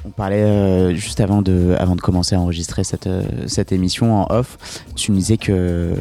On 0.07 0.11
parlait 0.11 0.43
euh, 0.43 0.95
juste 0.95 1.21
avant 1.21 1.43
de, 1.43 1.75
avant 1.79 1.95
de 1.97 2.01
commencer 2.01 2.35
à 2.35 2.41
enregistrer 2.41 2.85
cette, 2.85 3.07
euh, 3.07 3.23
cette 3.47 3.71
émission 3.73 4.07
en 4.23 4.27
off. 4.31 4.57
Tu 4.97 5.13
me 5.13 5.17
disais 5.17 5.37
que 5.37 5.95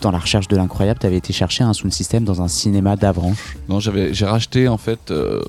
dans 0.00 0.10
la 0.10 0.18
recherche 0.18 0.48
de 0.48 0.56
l'incroyable, 0.56 0.98
tu 1.00 1.06
avais 1.06 1.18
été 1.18 1.32
chercher 1.32 1.62
un 1.64 1.72
sound 1.72 1.92
system 1.92 2.24
dans 2.24 2.40
un 2.42 2.48
cinéma 2.48 2.96
d'Avranches. 2.96 3.56
Non, 3.68 3.78
j'avais, 3.80 4.12
j'ai 4.14 4.26
racheté 4.26 4.66
en 4.68 4.78
fait. 4.78 5.10
euh, 5.10 5.40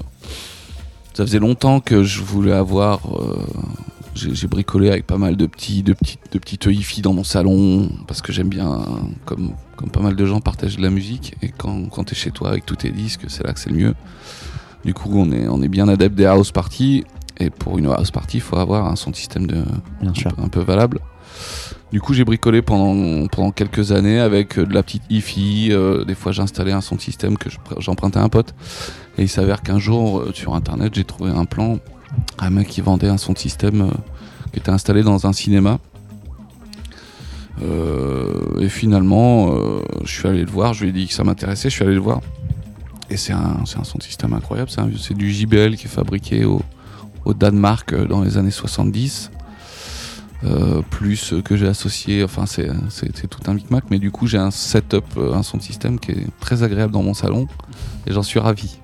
ça 1.15 1.23
faisait 1.25 1.39
longtemps 1.39 1.79
que 1.79 2.03
je 2.03 2.21
voulais 2.21 2.53
avoir. 2.53 2.99
euh, 3.15 3.37
j'ai, 4.15 4.47
bricolé 4.47 4.89
avec 4.89 5.05
pas 5.07 5.17
mal 5.17 5.35
de 5.35 5.45
petits, 5.45 5.83
de 5.83 5.93
petits, 5.93 6.17
de 6.31 6.39
petites 6.39 6.65
hi-fi 6.65 7.01
dans 7.01 7.13
mon 7.13 7.23
salon 7.23 7.89
parce 8.07 8.21
que 8.21 8.31
j'aime 8.31 8.49
bien, 8.49 8.85
comme, 9.25 9.53
comme 9.75 9.89
pas 9.89 10.01
mal 10.01 10.15
de 10.15 10.25
gens, 10.25 10.39
partager 10.39 10.77
de 10.77 10.81
la 10.83 10.89
musique. 10.89 11.35
Et 11.41 11.49
quand, 11.49 11.85
quand 11.89 12.03
t'es 12.05 12.15
chez 12.15 12.31
toi 12.31 12.49
avec 12.49 12.65
tous 12.65 12.75
tes 12.77 12.91
disques, 12.91 13.25
c'est 13.27 13.43
là 13.45 13.53
que 13.53 13.59
c'est 13.59 13.69
le 13.69 13.77
mieux. 13.77 13.93
Du 14.85 14.93
coup, 14.93 15.09
on 15.13 15.31
est, 15.31 15.47
on 15.47 15.61
est 15.61 15.67
bien 15.69 15.87
adepte 15.87 16.15
des 16.15 16.25
house 16.25 16.51
parties. 16.51 17.03
Et 17.39 17.49
pour 17.49 17.77
une 17.79 17.87
house 17.87 18.11
party, 18.11 18.37
il 18.37 18.41
faut 18.41 18.57
avoir 18.57 18.85
un 18.87 18.95
son 18.95 19.13
système 19.13 19.47
de, 19.47 19.63
Bien 20.01 20.11
un 20.11 20.13
sûr. 20.13 20.33
peu- 20.35 20.41
un 20.43 20.47
peu 20.49 20.59
valable. 20.61 20.99
Du 21.91 21.99
coup, 22.01 22.13
j'ai 22.13 22.23
bricolé 22.25 22.61
pendant, 22.61 23.27
pendant 23.27 23.51
quelques 23.51 23.91
années 23.91 24.19
avec 24.19 24.57
euh, 24.57 24.65
de 24.65 24.73
la 24.73 24.83
petite 24.83 25.03
hi-fi. 25.09 25.69
euh, 25.71 26.03
des 26.05 26.15
fois, 26.15 26.31
j'installais 26.31 26.71
un 26.71 26.81
son 26.81 26.97
système 26.99 27.37
que 27.37 27.49
je- 27.49 27.57
j'empruntais 27.79 28.19
à 28.19 28.23
un 28.23 28.29
pote. 28.29 28.53
Et 29.17 29.23
il 29.23 29.29
s'avère 29.29 29.61
qu'un 29.61 29.79
jour, 29.79 30.19
euh, 30.19 30.31
sur 30.33 30.53
internet, 30.55 30.93
j'ai 30.95 31.03
trouvé 31.03 31.31
un 31.31 31.45
plan. 31.45 31.77
Un 32.39 32.49
mec 32.49 32.67
qui 32.67 32.81
vendait 32.81 33.07
un 33.07 33.17
son 33.17 33.35
système 33.35 33.81
euh, 33.81 33.91
qui 34.51 34.59
était 34.59 34.71
installé 34.71 35.03
dans 35.03 35.27
un 35.27 35.33
cinéma. 35.33 35.79
Euh, 37.61 38.59
et 38.59 38.69
finalement, 38.69 39.53
euh, 39.53 39.81
je 40.03 40.11
suis 40.11 40.27
allé 40.27 40.43
le 40.43 40.51
voir. 40.51 40.73
Je 40.73 40.83
lui 40.83 40.89
ai 40.89 40.93
dit 40.93 41.07
que 41.07 41.13
ça 41.13 41.23
m'intéressait. 41.23 41.69
Je 41.69 41.75
suis 41.75 41.83
allé 41.83 41.93
le 41.93 42.01
voir. 42.01 42.21
Et 43.09 43.17
c'est 43.17 43.33
un, 43.33 43.57
un 43.61 43.83
son 43.83 43.99
système 43.99 44.33
incroyable. 44.33 44.69
C'est 44.69 45.13
du 45.13 45.31
JBL 45.31 45.75
qui 45.75 45.85
est 45.85 45.89
fabriqué 45.89 46.45
au, 46.45 46.61
au 47.25 47.33
Danemark 47.33 47.93
dans 48.07 48.21
les 48.21 48.37
années 48.37 48.51
70. 48.51 49.31
Euh, 50.45 50.81
plus 50.89 51.33
que 51.45 51.55
j'ai 51.55 51.67
associé, 51.67 52.21
enfin 52.21 52.45
c'est 52.45 53.29
tout 53.29 53.39
un 53.49 53.53
micmac, 53.53 53.85
mais 53.89 53.97
du 53.97 54.11
coup 54.11 54.27
j'ai 54.27 54.37
un 54.37 54.51
setup, 54.51 55.05
un 55.17 55.41
son 55.41 55.61
système 55.61 55.99
qui 55.99 56.11
est 56.11 56.27
très 56.41 56.63
agréable 56.63 56.91
dans 56.91 57.01
mon 57.01 57.13
salon 57.13 57.47
et 58.05 58.11
j'en 58.11 58.23
suis 58.23 58.39
ravi. 58.39 58.77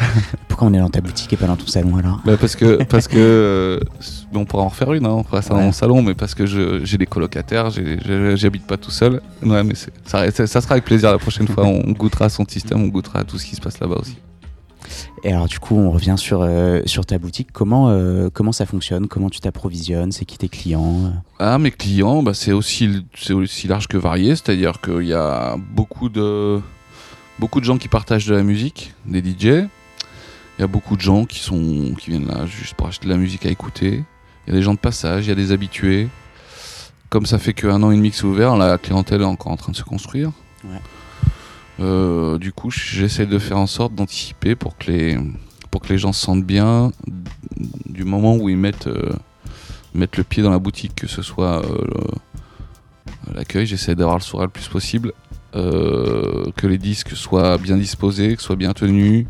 Pourquoi 0.48 0.68
on 0.68 0.74
est 0.74 0.78
dans 0.78 0.88
ta 0.88 1.00
boutique 1.00 1.32
et 1.32 1.36
pas 1.36 1.46
dans 1.46 1.56
ton 1.56 1.66
salon 1.66 1.96
alors 1.96 2.20
Bah, 2.24 2.36
parce 2.38 2.56
que, 2.56 2.82
parce 2.88 3.08
que 3.08 3.16
euh, 3.16 3.80
on 4.34 4.44
pourra 4.44 4.64
en 4.64 4.68
refaire 4.68 4.92
une, 4.92 5.06
hein, 5.06 5.10
on 5.10 5.24
fera 5.24 5.42
ça 5.42 5.54
Ouais. 5.54 5.60
dans 5.60 5.66
mon 5.66 5.72
salon, 5.72 6.02
mais 6.02 6.14
parce 6.14 6.34
que 6.34 6.46
j'ai 6.46 6.98
des 6.98 7.06
colocataires, 7.06 7.70
j'habite 7.70 8.66
pas 8.66 8.76
tout 8.76 8.90
seul. 8.90 9.20
Ouais, 9.42 9.62
mais 9.64 9.74
ça, 9.74 10.30
sera 10.30 10.72
avec 10.72 10.84
plaisir 10.84 11.10
la 11.12 11.18
prochaine 11.18 11.48
fois, 11.48 11.64
on 11.66 11.92
goûtera 11.92 12.26
à 12.26 12.28
son 12.28 12.44
système, 12.46 12.82
on 12.82 12.88
goûtera 12.88 13.20
à 13.20 13.24
tout 13.24 13.38
ce 13.38 13.46
qui 13.46 13.56
se 13.56 13.60
passe 13.60 13.78
là-bas 13.80 13.96
aussi. 14.00 14.16
Et 15.22 15.32
alors 15.32 15.46
du 15.46 15.58
coup, 15.58 15.76
on 15.76 15.90
revient 15.90 16.16
sur, 16.16 16.40
euh, 16.42 16.80
sur 16.86 17.06
ta 17.06 17.18
boutique. 17.18 17.48
Comment, 17.52 17.90
euh, 17.90 18.28
comment 18.32 18.52
ça 18.52 18.66
fonctionne? 18.66 19.06
Comment 19.06 19.30
tu 19.30 19.38
t'approvisionnes? 19.38 20.10
C'est 20.10 20.24
qui 20.24 20.36
tes 20.38 20.48
clients? 20.48 21.12
Ah, 21.38 21.58
mes 21.58 21.70
clients, 21.70 22.22
bah, 22.22 22.32
c'est 22.34 22.52
aussi, 22.52 23.04
aussi 23.30 23.68
large 23.68 23.86
que 23.86 23.96
varié, 23.96 24.30
c'est-à-dire 24.34 24.80
qu'il 24.80 25.06
y 25.06 25.14
a 25.14 25.56
beaucoup 25.74 26.08
de, 26.08 26.60
beaucoup 27.38 27.60
de 27.60 27.64
gens 27.66 27.78
qui 27.78 27.88
partagent 27.88 28.26
de 28.26 28.34
la 28.34 28.42
musique, 28.42 28.94
des 29.06 29.20
DJ. 29.22 29.66
Il 30.60 30.62
y 30.62 30.64
a 30.64 30.66
beaucoup 30.66 30.94
de 30.94 31.00
gens 31.00 31.24
qui, 31.24 31.38
sont, 31.38 31.94
qui 31.98 32.10
viennent 32.10 32.28
là 32.28 32.44
juste 32.44 32.74
pour 32.74 32.86
acheter 32.86 33.06
de 33.06 33.10
la 33.10 33.16
musique 33.16 33.46
à 33.46 33.48
écouter. 33.48 34.04
Il 34.46 34.50
y 34.50 34.52
a 34.54 34.58
des 34.58 34.60
gens 34.60 34.74
de 34.74 34.78
passage, 34.78 35.24
il 35.24 35.30
y 35.30 35.32
a 35.32 35.34
des 35.34 35.52
habitués. 35.52 36.08
Comme 37.08 37.24
ça 37.24 37.38
fait 37.38 37.54
qu'un 37.54 37.82
an 37.82 37.90
et 37.90 37.96
demi 37.96 38.10
que 38.10 38.16
c'est 38.16 38.24
ouvert, 38.24 38.58
la 38.58 38.76
clientèle 38.76 39.22
est 39.22 39.24
encore 39.24 39.52
en 39.52 39.56
train 39.56 39.72
de 39.72 39.76
se 39.78 39.84
construire. 39.84 40.32
Ouais. 40.64 40.76
Euh, 41.80 42.36
du 42.36 42.52
coup, 42.52 42.70
j'essaie 42.70 43.24
de 43.24 43.38
faire 43.38 43.56
en 43.56 43.66
sorte 43.66 43.94
d'anticiper 43.94 44.54
pour 44.54 44.76
que 44.76 44.90
les 44.90 45.18
pour 45.70 45.80
que 45.80 45.88
les 45.88 45.96
gens 45.96 46.12
se 46.12 46.20
sentent 46.20 46.44
bien 46.44 46.92
du 47.86 48.04
moment 48.04 48.36
où 48.36 48.50
ils 48.50 48.58
mettent 48.58 48.86
euh, 48.86 49.14
mettent 49.94 50.18
le 50.18 50.24
pied 50.24 50.42
dans 50.42 50.50
la 50.50 50.58
boutique, 50.58 50.94
que 50.94 51.06
ce 51.06 51.22
soit 51.22 51.64
euh, 51.64 51.86
l'accueil, 53.34 53.64
j'essaie 53.64 53.94
d'avoir 53.94 54.18
le 54.18 54.22
sourire 54.22 54.44
le 54.44 54.52
plus 54.52 54.68
possible, 54.68 55.14
que 55.54 56.66
les 56.66 56.78
disques 56.78 57.16
soient 57.16 57.56
bien 57.56 57.78
disposés, 57.78 58.36
que 58.36 58.42
soient 58.42 58.56
bien 58.56 58.74
tenus, 58.74 59.24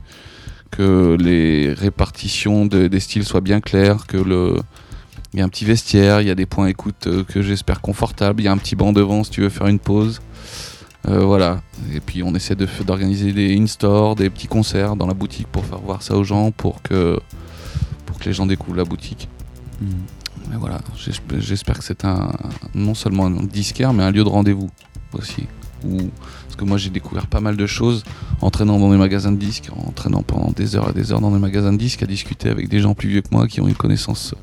que 0.70 1.16
les 1.20 1.72
répartitions 1.72 2.66
de- 2.66 2.86
des 2.88 3.00
styles 3.00 3.24
soient 3.24 3.40
bien 3.40 3.60
claires, 3.60 4.06
que 4.06 4.16
le 4.16 4.56
il 5.32 5.38
y 5.38 5.42
a 5.42 5.44
un 5.44 5.48
petit 5.48 5.64
vestiaire, 5.64 6.20
il 6.20 6.26
y 6.26 6.30
a 6.30 6.34
des 6.34 6.46
points 6.46 6.66
écoute 6.66 7.06
euh, 7.06 7.22
que 7.22 7.40
j'espère 7.40 7.80
confortables, 7.80 8.40
il 8.42 8.46
y 8.46 8.48
a 8.48 8.52
un 8.52 8.56
petit 8.58 8.74
banc 8.74 8.92
devant 8.92 9.22
si 9.22 9.30
tu 9.30 9.42
veux 9.42 9.48
faire 9.48 9.68
une 9.68 9.78
pause. 9.78 10.20
Euh, 11.08 11.20
voilà. 11.24 11.62
Et 11.94 12.00
puis 12.00 12.22
on 12.24 12.34
essaie 12.34 12.56
de 12.56 12.66
d'organiser 12.84 13.32
des 13.32 13.56
in-store, 13.56 14.16
des 14.16 14.28
petits 14.28 14.48
concerts 14.48 14.96
dans 14.96 15.06
la 15.06 15.14
boutique 15.14 15.46
pour 15.46 15.64
faire 15.64 15.78
voir 15.78 16.02
ça 16.02 16.16
aux 16.16 16.24
gens, 16.24 16.50
pour 16.50 16.82
que, 16.82 17.18
pour 18.06 18.18
que 18.18 18.24
les 18.24 18.32
gens 18.32 18.44
découvrent 18.46 18.76
la 18.76 18.84
boutique. 18.84 19.28
Et 19.82 20.56
voilà, 20.58 20.80
j'esp- 20.98 21.38
j'espère 21.38 21.78
que 21.78 21.84
c'est 21.84 22.04
un 22.04 22.32
non 22.74 22.94
seulement 22.94 23.26
un 23.26 23.44
disquaire, 23.44 23.92
mais 23.92 24.02
un 24.02 24.10
lieu 24.10 24.24
de 24.24 24.28
rendez-vous 24.28 24.68
aussi. 25.12 25.44
Où, 25.84 25.96
parce 26.44 26.56
que 26.56 26.64
moi 26.64 26.76
j'ai 26.76 26.90
découvert 26.90 27.26
pas 27.26 27.40
mal 27.40 27.56
de 27.56 27.66
choses 27.66 28.04
en 28.42 28.50
traînant 28.50 28.78
dans 28.78 28.90
des 28.90 28.98
magasins 28.98 29.32
de 29.32 29.38
disques, 29.38 29.70
en 29.74 29.92
traînant 29.92 30.22
pendant 30.22 30.50
des 30.50 30.76
heures 30.76 30.90
et 30.90 30.92
des 30.92 31.10
heures 31.12 31.20
dans 31.22 31.30
des 31.30 31.38
magasins 31.38 31.72
de 31.72 31.78
disques, 31.78 32.02
à 32.02 32.06
discuter 32.06 32.50
avec 32.50 32.68
des 32.68 32.80
gens 32.80 32.94
plus 32.94 33.08
vieux 33.08 33.22
que 33.22 33.28
moi 33.30 33.46
qui 33.48 33.60
ont 33.62 33.66
une 33.68 33.74
connaissance, 33.74 34.34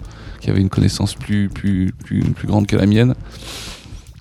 qui 0.41 0.49
avaient 0.49 0.61
une 0.61 0.69
connaissance 0.69 1.13
plus, 1.13 1.47
plus, 1.49 1.93
plus, 2.03 2.21
plus 2.21 2.47
grande 2.47 2.65
que 2.65 2.75
la 2.75 2.87
mienne. 2.87 3.13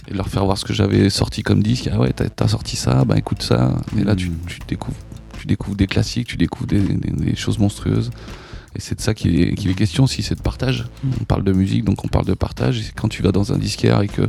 Et 0.08 0.14
leur 0.14 0.28
faire 0.28 0.44
voir 0.44 0.56
ce 0.56 0.64
que 0.64 0.72
j'avais 0.72 1.10
sorti 1.10 1.42
comme 1.42 1.62
disque. 1.62 1.88
Ah 1.92 1.98
ouais, 1.98 2.12
t'as 2.12 2.26
as 2.44 2.48
sorti 2.48 2.76
ça, 2.76 3.04
bah 3.04 3.16
écoute 3.18 3.42
ça. 3.42 3.74
Et 3.98 4.04
là 4.04 4.14
tu, 4.14 4.28
Mhm. 4.28 4.36
tu 4.46 4.58
découvres, 4.68 4.96
tu 5.38 5.46
découvres 5.46 5.76
des 5.76 5.86
classiques, 5.88 6.28
tu 6.28 6.36
découvres 6.36 6.66
des, 6.68 6.80
des- 6.80 7.10
des 7.10 7.34
choses 7.34 7.58
monstrueuses. 7.58 8.10
Et 8.76 8.80
c'est 8.80 8.94
de 8.94 9.00
ça 9.00 9.14
qu'il 9.14 9.40
est, 9.40 9.54
qu'il 9.54 9.70
est 9.70 9.74
question 9.74 10.04
aussi, 10.04 10.22
c'est 10.22 10.34
de 10.36 10.42
partage. 10.42 10.84
On 11.20 11.24
parle 11.24 11.42
de 11.44 11.52
musique, 11.52 11.82
donc 11.82 12.04
on 12.04 12.08
parle 12.08 12.26
de 12.26 12.34
partage. 12.34 12.78
Et 12.78 12.84
quand 12.94 13.08
tu 13.08 13.22
vas 13.22 13.32
dans 13.32 13.52
un 13.54 13.58
disquaire 13.58 14.02
et 14.02 14.06
que 14.08 14.28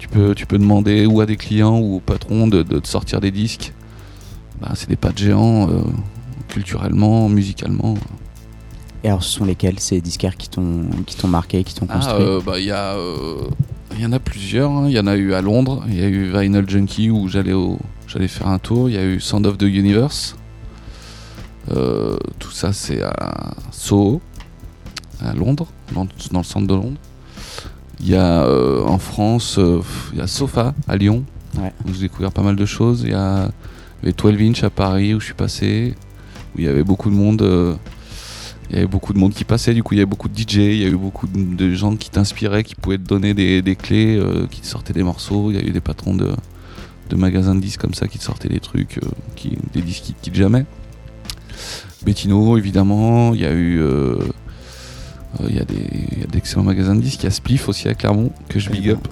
tu 0.00 0.08
peux, 0.08 0.34
tu 0.34 0.46
peux 0.46 0.58
demander 0.58 1.06
ou 1.06 1.20
à 1.20 1.26
des 1.26 1.36
clients 1.36 1.78
ou 1.78 1.96
au 1.96 2.00
patron 2.00 2.48
de, 2.48 2.62
de 2.64 2.80
sortir 2.84 3.20
des 3.20 3.30
disques, 3.30 3.72
bah, 4.60 4.72
c'est 4.74 4.88
des 4.88 4.96
pas 4.96 5.10
de 5.10 5.18
géants, 5.18 5.70
euh, 5.70 5.82
culturellement, 6.48 7.28
musicalement. 7.28 7.94
Et 9.04 9.08
alors, 9.08 9.22
ce 9.22 9.30
sont 9.30 9.44
lesquels 9.44 9.78
ces 9.78 10.00
disquaires 10.00 10.36
qui 10.36 10.50
t'ont 10.50 10.82
qui 11.06 11.16
t'ont 11.16 11.28
marqué, 11.28 11.62
qui 11.64 11.74
t'ont 11.74 11.86
Ah, 11.88 11.94
construit 11.94 12.24
euh, 12.26 12.40
bah, 12.44 12.58
il 12.58 12.66
y, 12.66 12.70
a, 12.72 12.94
euh, 12.96 13.36
il 13.94 14.00
y 14.00 14.06
en 14.06 14.12
a 14.12 14.18
plusieurs. 14.18 14.70
hein. 14.72 14.84
Il 14.88 14.92
y 14.92 14.98
en 15.00 15.06
a 15.06 15.16
eu 15.16 15.32
à 15.34 15.40
Londres, 15.42 15.84
il 15.88 15.98
y 15.98 16.02
a 16.02 16.08
eu 16.08 16.30
Vinyl 16.36 16.68
Junkie 16.68 17.10
où 17.10 17.28
j'allais 17.28 17.52
au- 17.54 17.78
j'allais 18.08 18.28
faire 18.28 18.48
un 18.48 18.58
tour. 18.58 18.88
Il 18.90 18.94
y 18.96 18.98
a 18.98 19.04
eu 19.04 19.20
Sound 19.20 19.46
of 19.46 19.56
the 19.58 19.62
Universe. 19.62 20.36
Euh, 21.70 22.16
tout 22.38 22.50
ça, 22.50 22.72
c'est 22.72 23.02
à 23.02 23.52
Soho, 23.70 24.20
à 25.24 25.32
Londres, 25.34 25.68
dans, 25.94 26.06
dans 26.32 26.38
le 26.40 26.44
centre 26.44 26.66
de 26.66 26.74
Londres. 26.74 26.98
Il 28.00 28.08
y 28.08 28.14
a 28.16 28.44
euh, 28.44 28.82
en 28.84 28.98
France, 28.98 29.56
euh, 29.58 29.80
il 30.12 30.18
y 30.18 30.22
a 30.22 30.26
Sofa 30.26 30.74
à 30.88 30.96
Lyon, 30.96 31.24
Ouais. 31.60 31.72
où 31.86 31.92
j'ai 31.92 32.02
découvert 32.02 32.32
pas 32.32 32.42
mal 32.42 32.56
de 32.56 32.64
choses. 32.64 33.02
Il 33.04 33.10
y 33.10 33.14
a 33.14 33.50
Les 34.02 34.12
12 34.12 34.40
inch 34.40 34.62
à 34.64 34.70
Paris 34.70 35.14
où 35.14 35.20
je 35.20 35.26
suis 35.26 35.34
passé, 35.34 35.94
où 36.54 36.58
il 36.60 36.64
y 36.64 36.68
avait 36.68 36.84
beaucoup 36.84 37.10
de 37.10 37.14
monde. 37.14 37.42
euh, 37.42 37.74
il 38.70 38.76
y 38.76 38.78
avait 38.78 38.86
beaucoup 38.86 39.12
de 39.12 39.18
monde 39.18 39.32
qui 39.34 39.42
passait, 39.44 39.74
du 39.74 39.82
coup 39.82 39.94
il 39.94 39.96
y 39.96 40.00
avait 40.00 40.06
beaucoup 40.08 40.28
de 40.28 40.38
DJ, 40.38 40.54
il 40.58 40.76
y 40.76 40.84
a 40.84 40.88
eu 40.88 40.96
beaucoup 40.96 41.26
de, 41.26 41.56
de 41.56 41.74
gens 41.74 41.96
qui 41.96 42.08
t'inspiraient, 42.08 42.62
qui 42.62 42.76
pouvaient 42.76 42.98
te 42.98 43.02
donner 43.02 43.34
des, 43.34 43.62
des 43.62 43.74
clés, 43.74 44.22
qui 44.48 44.60
te 44.60 44.66
sortaient 44.66 44.92
des 44.92 45.02
morceaux. 45.02 45.50
Il 45.50 45.56
y 45.56 45.60
a 45.60 45.64
eu 45.66 45.72
des 45.72 45.80
patrons 45.80 46.14
de, 46.14 46.30
de 47.10 47.16
magasins 47.16 47.56
de 47.56 47.60
disques 47.60 47.80
comme 47.80 47.94
ça 47.94 48.06
qui 48.06 48.18
te 48.18 48.22
sortaient 48.24 48.48
des 48.48 48.60
trucs, 48.60 49.00
qui, 49.34 49.58
des 49.74 49.82
disques 49.82 50.04
qui 50.04 50.12
te 50.14 50.22
quittent 50.22 50.36
jamais. 50.36 50.64
Bettino 52.04 52.56
évidemment, 52.56 53.34
il 53.34 53.40
y 53.40 53.44
a 53.46 53.52
eu 53.52 53.82
il 55.48 55.54
y 55.56 55.60
a 55.60 55.64
des 55.64 55.84
il 56.12 56.20
y 56.20 56.24
a 56.24 56.26
d'excellents 56.26 56.64
magasins 56.64 56.94
de 56.94 57.00
disques, 57.00 57.20
il 57.22 57.24
y 57.24 57.28
a 57.28 57.30
Spliff 57.30 57.68
aussi 57.68 57.88
à 57.88 57.94
Clermont 57.94 58.32
que 58.48 58.58
je 58.58 58.70
big 58.70 58.90
up. 58.90 59.08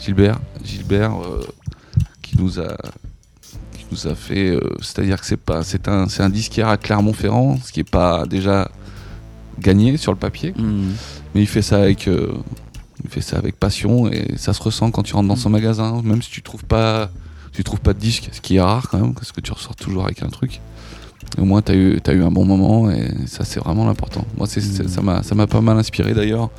Gilbert, 0.00 0.40
Gilbert 0.64 1.12
euh, 1.22 1.46
qui 2.22 2.36
nous 2.38 2.58
a 2.60 2.76
qui 3.72 3.86
nous 3.90 4.06
a 4.08 4.14
fait 4.14 4.48
euh, 4.48 4.60
c'est-à-dire 4.80 5.20
que 5.20 5.26
c'est 5.26 5.36
pas 5.36 5.62
c'est 5.62 5.86
un 5.88 6.08
c'est 6.08 6.22
un 6.22 6.30
disquaire 6.30 6.68
à 6.68 6.76
Clermont-Ferrand, 6.76 7.58
ce 7.62 7.72
qui 7.72 7.80
est 7.80 7.90
pas 7.90 8.26
déjà 8.26 8.70
gagné 9.60 9.96
sur 9.96 10.12
le 10.12 10.18
papier, 10.18 10.54
Hmm. 10.56 10.90
mais 11.34 11.42
il 11.42 11.46
fait 11.46 11.62
ça 11.62 11.76
avec 11.82 12.08
euh, 12.08 12.32
il 13.04 13.10
fait 13.10 13.20
ça 13.20 13.36
avec 13.38 13.56
passion 13.58 14.10
et 14.10 14.34
ça 14.36 14.52
se 14.52 14.62
ressent 14.62 14.90
quand 14.90 15.02
tu 15.02 15.14
rentres 15.14 15.28
dans 15.28 15.36
son 15.36 15.50
magasin, 15.50 16.00
même 16.02 16.22
si 16.22 16.30
tu 16.30 16.42
trouves 16.42 16.64
pas 16.64 17.10
tu 17.52 17.62
trouves 17.64 17.80
pas 17.80 17.92
de 17.92 17.98
disque, 17.98 18.28
ce 18.32 18.40
qui 18.40 18.56
est 18.56 18.60
rare 18.60 18.88
quand 18.88 18.98
même 18.98 19.14
parce 19.14 19.30
que 19.30 19.40
tu 19.40 19.52
ressors 19.52 19.76
toujours 19.76 20.04
avec 20.04 20.22
un 20.22 20.28
truc. 20.28 20.60
Au 21.38 21.44
moins 21.44 21.62
t'as 21.62 21.74
eu 21.74 21.98
t'as 22.02 22.12
eu 22.12 22.22
un 22.22 22.30
bon 22.30 22.44
moment 22.44 22.90
et 22.90 23.08
ça 23.26 23.44
c'est 23.44 23.60
vraiment 23.60 23.86
l'important. 23.86 24.24
Moi 24.36 24.46
c'est 24.46 24.60
ça 24.60 25.00
m'a 25.02 25.22
ça 25.22 25.34
m'a 25.34 25.46
pas 25.46 25.60
mal 25.60 25.78
inspiré 25.78 26.12
d'ailleurs. 26.14 26.50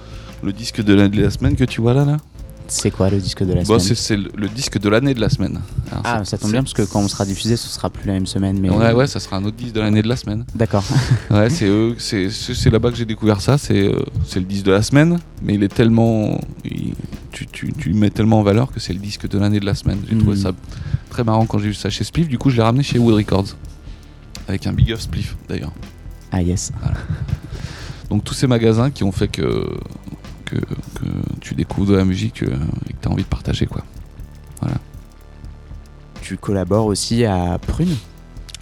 Le 0.42 0.52
disque 0.52 0.82
de 0.84 0.94
la, 0.94 1.08
de 1.08 1.22
la 1.22 1.30
semaine 1.30 1.56
que 1.56 1.64
tu 1.64 1.80
vois 1.80 1.94
là 1.94 2.04
là? 2.06 2.18
C'est 2.68 2.92
quoi 2.92 3.10
le 3.10 3.18
disque 3.20 3.44
de 3.44 3.54
la 3.54 3.64
Bon, 3.64 3.78
semaine? 3.78 3.96
c'est 3.96 4.18
le, 4.18 4.32
le 4.36 4.48
disque 4.50 4.80
de 4.80 4.90
l'année 4.90 5.14
de 5.14 5.20
la 5.22 5.30
semaine. 5.30 5.60
Alors, 5.92 6.02
Ah, 6.06 6.26
ça 6.26 6.38
tombe 6.38 6.52
bien 6.52 6.64
parce 6.64 6.74
que 6.74 6.82
quand 6.82 7.02
on 7.02 7.08
sera 7.08 7.26
diffusé, 7.26 7.56
ce 7.56 7.68
sera 7.68 7.90
plus 7.90 8.08
la 8.08 8.14
même 8.14 8.26
semaine. 8.26 8.58
Mais 8.60 8.70
Ouais, 8.70 8.94
ouais, 8.94 9.06
ça 9.06 9.20
sera 9.20 9.36
un 9.38 9.44
autre 9.46 9.58
disque 9.58 9.74
de 9.76 9.82
l'année 9.82 10.02
de 10.02 10.08
la 10.08 10.16
semaine. 10.16 10.46
D'accord. 10.56 10.84
Ouais, 11.30 11.50
c'est 11.50 11.68
eux, 11.68 11.96
c'est 12.00 12.30
c'est 12.32 12.70
là-bas 12.70 12.90
que 12.90 12.96
j'ai 12.98 13.06
découvert 13.06 13.42
ça. 13.42 13.58
C'est 13.58 13.84
euh, 13.88 14.00
le 14.36 14.42
disque 14.42 14.66
de 14.66 14.72
la 14.72 14.82
semaine, 14.82 15.20
mais 15.44 15.54
il 15.56 15.64
est 15.64 15.74
tellement, 15.74 16.40
il- 16.66 16.94
tu, 17.32 17.46
tu, 17.48 17.72
tu 17.74 17.94
mets 17.94 18.10
tellement 18.10 18.40
en 18.40 18.44
valeur 18.44 18.72
que 18.72 18.80
c'est 18.80 18.94
le 18.94 19.00
disque 19.00 19.28
de 19.30 19.38
l'année 19.38 19.60
de 19.60 19.66
la 19.66 19.76
semaine. 19.76 20.00
J'ai 20.10 20.18
trouvé 20.18 20.36
Mhm. 20.38 20.42
ça 20.44 20.52
très 21.10 21.24
marrant 21.24 21.46
quand 21.46 21.60
j'ai 21.60 21.68
vu 21.70 21.74
ça 21.74 21.90
chez 21.90 22.04
Spliff. 22.06 22.28
Du 22.28 22.38
coup, 22.38 22.50
je 22.50 22.58
l'ai 22.58 22.64
ramené 22.64 22.84
chez 22.84 22.98
Wood 22.98 23.16
Records 23.16 23.56
avec 24.48 24.68
un 24.68 24.74
big 24.74 24.92
up 24.92 25.00
Spliff 25.00 25.36
d'ailleurs. 25.48 25.72
Ah 26.32 26.42
yes. 26.42 26.72
Donc 28.10 28.24
tous 28.24 28.34
ces 28.34 28.48
magasins 28.48 28.90
qui 28.92 29.04
ont 29.04 29.12
fait 29.12 29.28
que 29.28 29.70
que, 30.46 30.56
que 30.58 31.06
tu 31.42 31.56
découvres 31.56 31.92
de 31.92 31.96
la 31.98 32.06
musique 32.06 32.44
euh, 32.44 32.56
et 32.90 32.94
que 32.94 32.98
tu 33.02 33.08
as 33.08 33.12
envie 33.12 33.24
de 33.24 33.28
partager 33.30 33.66
quoi. 33.66 33.84
Tu 36.22 36.38
collabores 36.38 36.86
aussi 36.86 37.26
à 37.26 37.58
Prune? 37.60 37.96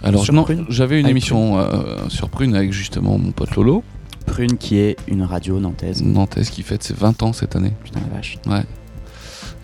Alors 0.02 0.24
Sur 0.24 0.34
non, 0.34 0.42
Prune? 0.42 0.66
j'avais 0.68 0.98
une 0.98 1.06
Avec 1.06 1.12
émission 1.12 1.58
euh, 1.60 2.08
sur 2.08 2.28
Prune 2.28 2.56
avec 2.56 2.72
justement 2.72 3.18
mon 3.18 3.30
pote 3.30 3.54
Lolo, 3.54 3.84
Prune 4.26 4.56
qui 4.58 4.78
est 4.78 4.96
une 5.06 5.22
radio 5.22 5.60
nantaise. 5.60 6.02
nantaise 6.02 6.50
qui 6.50 6.62
fête 6.64 6.82
ses 6.82 6.94
20 6.94 7.22
ans 7.22 7.32
cette 7.32 7.54
année. 7.54 7.72
Putain 7.84 8.00
la 8.10 8.16
vache. 8.16 8.38
Ouais. 8.48 8.64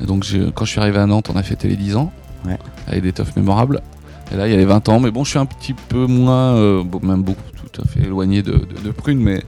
Et 0.00 0.06
donc 0.06 0.24
quand 0.54 0.64
je 0.64 0.70
suis 0.70 0.80
arrivé 0.80 0.98
à 0.98 1.06
Nantes, 1.06 1.28
on 1.28 1.36
a 1.36 1.42
fêté 1.42 1.66
les 1.68 1.76
10 1.76 1.96
ans 1.96 2.12
Ouais. 2.46 2.56
avec 2.86 3.02
des 3.02 3.12
teufs 3.12 3.34
mémorables. 3.34 3.82
Et 4.32 4.36
là 4.36 4.46
il 4.46 4.50
y 4.50 4.54
a 4.54 4.56
les 4.56 4.64
20 4.64 4.88
ans, 4.88 5.00
mais 5.00 5.10
bon 5.10 5.24
je 5.24 5.30
suis 5.30 5.38
un 5.38 5.46
petit 5.46 5.74
peu 5.74 6.06
moins, 6.06 6.54
euh, 6.56 6.84
même 7.02 7.22
beaucoup 7.22 7.42
tout 7.72 7.82
à 7.82 7.86
fait 7.88 8.00
éloigné 8.00 8.42
de, 8.42 8.52
de- 8.52 8.80
de 8.84 8.90
Prune, 8.90 9.18
mais, 9.20 9.42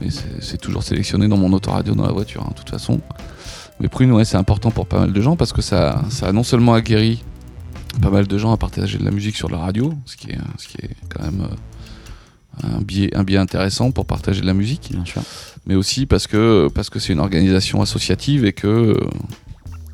mais 0.00 0.08
c'est 0.40 0.58
toujours 0.58 0.82
sélectionné 0.82 1.28
dans 1.28 1.36
mon 1.36 1.52
autoradio 1.52 1.94
dans 1.94 2.06
la 2.06 2.12
voiture, 2.12 2.42
hein, 2.42 2.50
de 2.50 2.54
toute 2.58 2.70
façon. 2.70 3.00
Mais 3.80 3.88
Prune, 3.88 4.12
ouais, 4.12 4.24
c'est 4.24 4.36
important 4.36 4.70
pour 4.70 4.86
pas 4.86 5.00
mal 5.00 5.12
de 5.12 5.20
gens 5.20 5.34
parce 5.36 5.52
que 5.52 5.62
ça, 5.62 6.02
ça 6.08 6.28
a 6.28 6.32
non 6.32 6.42
seulement 6.44 6.74
aguerri 6.74 7.22
pas 8.00 8.10
mal 8.10 8.26
de 8.26 8.38
gens 8.38 8.52
à 8.52 8.56
partager 8.56 8.96
de 8.98 9.04
la 9.04 9.10
musique 9.10 9.36
sur 9.36 9.50
la 9.50 9.58
radio, 9.58 9.92
ce 10.06 10.16
qui 10.16 10.30
est, 10.30 10.38
ce 10.58 10.68
qui 10.68 10.78
est 10.78 10.90
quand 11.08 11.24
même 11.24 11.42
euh, 11.42 12.68
un 12.76 12.80
biais, 12.80 13.14
un 13.16 13.24
biais 13.24 13.38
intéressant 13.38 13.90
pour 13.90 14.06
partager 14.06 14.40
de 14.40 14.46
la 14.46 14.54
musique 14.54 14.90
Bien 14.92 15.04
sûr. 15.04 15.22
mais 15.66 15.74
aussi 15.74 16.06
parce 16.06 16.26
que 16.26 16.68
parce 16.74 16.90
que 16.90 16.98
c'est 16.98 17.12
une 17.12 17.18
organisation 17.20 17.82
associative 17.82 18.44
et 18.44 18.52
que 18.52 18.96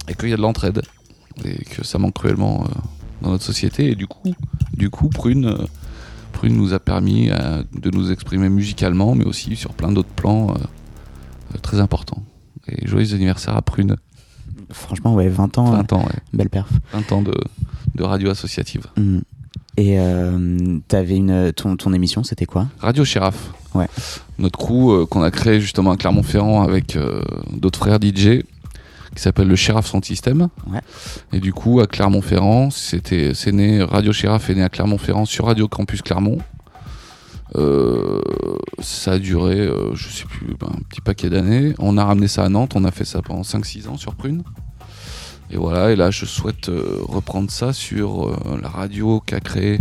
et 0.08 0.14
qu'il 0.14 0.28
y 0.28 0.32
a 0.32 0.36
de 0.36 0.42
l'entraide 0.42 0.82
et 1.44 1.64
que 1.64 1.84
ça 1.84 1.98
manque 1.98 2.14
cruellement 2.14 2.64
euh, 2.64 2.97
dans 3.22 3.30
notre 3.30 3.44
société 3.44 3.90
et 3.90 3.94
du 3.94 4.06
coup 4.06 4.34
du 4.74 4.90
coup 4.90 5.08
Prune 5.08 5.46
euh, 5.46 5.66
Prune 6.32 6.56
nous 6.56 6.72
a 6.72 6.78
permis 6.78 7.30
euh, 7.30 7.62
de 7.80 7.90
nous 7.90 8.12
exprimer 8.12 8.48
musicalement 8.48 9.14
mais 9.14 9.24
aussi 9.24 9.56
sur 9.56 9.72
plein 9.74 9.92
d'autres 9.92 10.08
plans 10.08 10.50
euh, 10.50 11.58
très 11.62 11.80
importants 11.80 12.22
et 12.68 12.86
joyeux 12.86 13.14
anniversaire 13.14 13.56
à 13.56 13.62
Prune 13.62 13.96
Franchement, 14.70 15.14
ouais, 15.14 15.28
20 15.28 15.56
ans, 15.56 15.70
20 15.70 15.92
ans 15.94 16.02
ouais. 16.02 16.18
belle 16.34 16.50
perf. 16.50 16.68
20 16.92 17.12
ans 17.12 17.22
de, 17.22 17.32
de 17.94 18.02
radio 18.02 18.30
associative 18.30 18.86
Hmm. 18.96 19.20
Et 19.78 20.00
euh, 20.00 20.78
t'avais 20.88 21.16
une 21.16 21.52
ton, 21.52 21.76
ton 21.76 21.92
émission, 21.92 22.24
c'était 22.24 22.46
quoi? 22.46 22.66
Radio 22.80 23.04
Shéraf. 23.04 23.52
Ouais. 23.74 23.86
Notre 24.40 24.58
crew 24.58 24.90
euh, 24.90 25.06
qu'on 25.06 25.22
a 25.22 25.30
créé 25.30 25.60
justement 25.60 25.92
à 25.92 25.96
Clermont-Ferrand 25.96 26.62
avec 26.62 26.96
euh, 26.96 27.22
d'autres 27.52 27.78
frères 27.78 28.00
DJ 28.02 28.42
qui 29.14 29.22
s'appelle 29.22 29.48
le 29.48 29.56
Shéraf 29.56 29.86
Sound 29.86 30.04
System. 30.04 30.48
Ouais. 30.70 30.80
Et 31.32 31.40
du 31.40 31.52
coup 31.52 31.80
à 31.80 31.86
Clermont-Ferrand, 31.86 32.70
c'était 32.70 33.32
c'est 33.34 33.52
né 33.52 33.82
Radio 33.82 34.12
Shéraf 34.12 34.50
est 34.50 34.54
né 34.54 34.62
à 34.62 34.68
Clermont-Ferrand 34.68 35.24
sur 35.24 35.46
Radio 35.46 35.68
Campus 35.68 36.02
Clermont. 36.02 36.38
Euh, 37.56 38.20
ça 38.78 39.12
a 39.12 39.18
duré, 39.18 39.60
euh, 39.60 39.94
je 39.94 40.08
sais 40.08 40.26
plus, 40.26 40.54
ben, 40.60 40.68
un 40.68 40.82
petit 40.88 41.00
paquet 41.00 41.30
d'années. 41.30 41.74
On 41.78 41.96
a 41.96 42.04
ramené 42.04 42.28
ça 42.28 42.44
à 42.44 42.48
Nantes, 42.48 42.72
on 42.76 42.84
a 42.84 42.90
fait 42.90 43.06
ça 43.06 43.22
pendant 43.22 43.42
5-6 43.42 43.88
ans 43.88 43.96
sur 43.96 44.14
Prune. 44.14 44.42
Et 45.50 45.56
voilà, 45.56 45.92
et 45.92 45.96
là 45.96 46.10
je 46.10 46.26
souhaite 46.26 46.68
euh, 46.68 46.98
reprendre 47.08 47.50
ça 47.50 47.72
sur 47.72 48.28
euh, 48.28 48.58
la 48.60 48.68
radio 48.68 49.20
qu'a 49.24 49.40
créé 49.40 49.80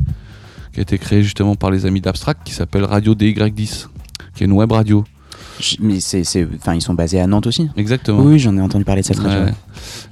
qui 0.72 0.80
a 0.80 0.84
été 0.84 0.98
créée 0.98 1.24
justement 1.24 1.56
par 1.56 1.72
les 1.72 1.86
amis 1.86 2.02
d'Abstract, 2.02 2.44
qui 2.46 2.54
s'appelle 2.54 2.86
Radio 2.86 3.16
DY10, 3.16 3.88
qui 4.36 4.44
est 4.44 4.46
une 4.46 4.52
web 4.52 4.72
radio. 4.72 5.04
Mais 5.80 6.00
c'est, 6.00 6.24
c'est, 6.24 6.48
enfin, 6.56 6.76
ils 6.76 6.82
sont 6.82 6.94
basés 6.94 7.20
à 7.20 7.28
Nantes 7.28 7.48
aussi. 7.48 7.70
Exactement. 7.76 8.22
Oui, 8.22 8.40
j'en 8.40 8.56
ai 8.58 8.62
entendu 8.62 8.86
parler 8.86 9.02
de 9.02 9.08
cette 9.08 9.20
radio. 9.20 9.46
Ouais. 9.46 9.54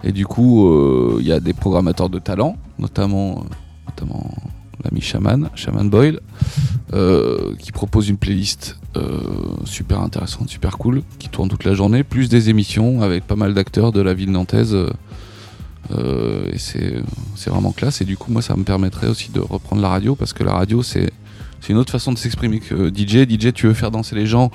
Et 0.04 0.12
du 0.12 0.26
coup, 0.26 0.68
euh, 0.68 1.18
il 1.20 1.28
y 1.28 1.32
a 1.32 1.40
des 1.40 1.54
programmateurs 1.54 2.10
de 2.10 2.20
talent, 2.20 2.58
notamment, 2.80 3.40
euh, 3.40 3.56
notamment 3.88 4.34
l'ami 4.84 5.02
Shaman, 5.02 5.50
Shaman 5.56 5.90
Boyle, 5.90 6.20
euh, 6.94 7.54
qui 7.60 7.72
propose 7.72 8.10
une 8.10 8.18
playlist 8.18 8.78
euh, 8.96 9.20
super 9.66 10.02
intéressante, 10.02 10.50
super 10.50 10.78
cool, 10.78 11.04
qui 11.20 11.30
tourne 11.30 11.50
toute 11.50 11.64
la 11.64 11.74
journée, 11.74 12.04
plus 12.04 12.30
des 12.30 12.50
émissions 12.50 13.02
avec 13.02 13.26
pas 13.26 13.36
mal 13.36 13.54
d'acteurs 13.54 13.92
de 13.92 14.02
la 14.02 14.14
ville 14.14 14.32
nantaise. 14.32 14.76
et 15.92 16.58
c'est 16.58 16.96
c'est 17.36 17.50
vraiment 17.50 17.72
classe. 17.72 18.02
Et 18.02 18.06
du 18.06 18.18
coup, 18.18 18.32
moi, 18.32 18.42
ça 18.42 18.56
me 18.56 18.64
permettrait 18.64 19.08
aussi 19.08 19.32
de 19.32 19.40
reprendre 19.40 19.82
la 19.82 19.90
radio, 19.90 20.16
parce 20.16 20.34
que 20.34 20.44
la 20.44 20.54
radio, 20.54 20.82
c'est 20.82 21.12
c'est 21.66 21.74
une 21.74 21.80
autre 21.80 21.92
façon 21.92 22.12
de 22.12 22.18
s'exprimer 22.20 22.60
que 22.60 22.90
DJ. 22.94 23.28
DJ, 23.28 23.52
tu 23.52 23.66
veux 23.66 23.74
faire 23.74 23.90
danser 23.90 24.16
les 24.16 24.28
gens, 24.28 24.52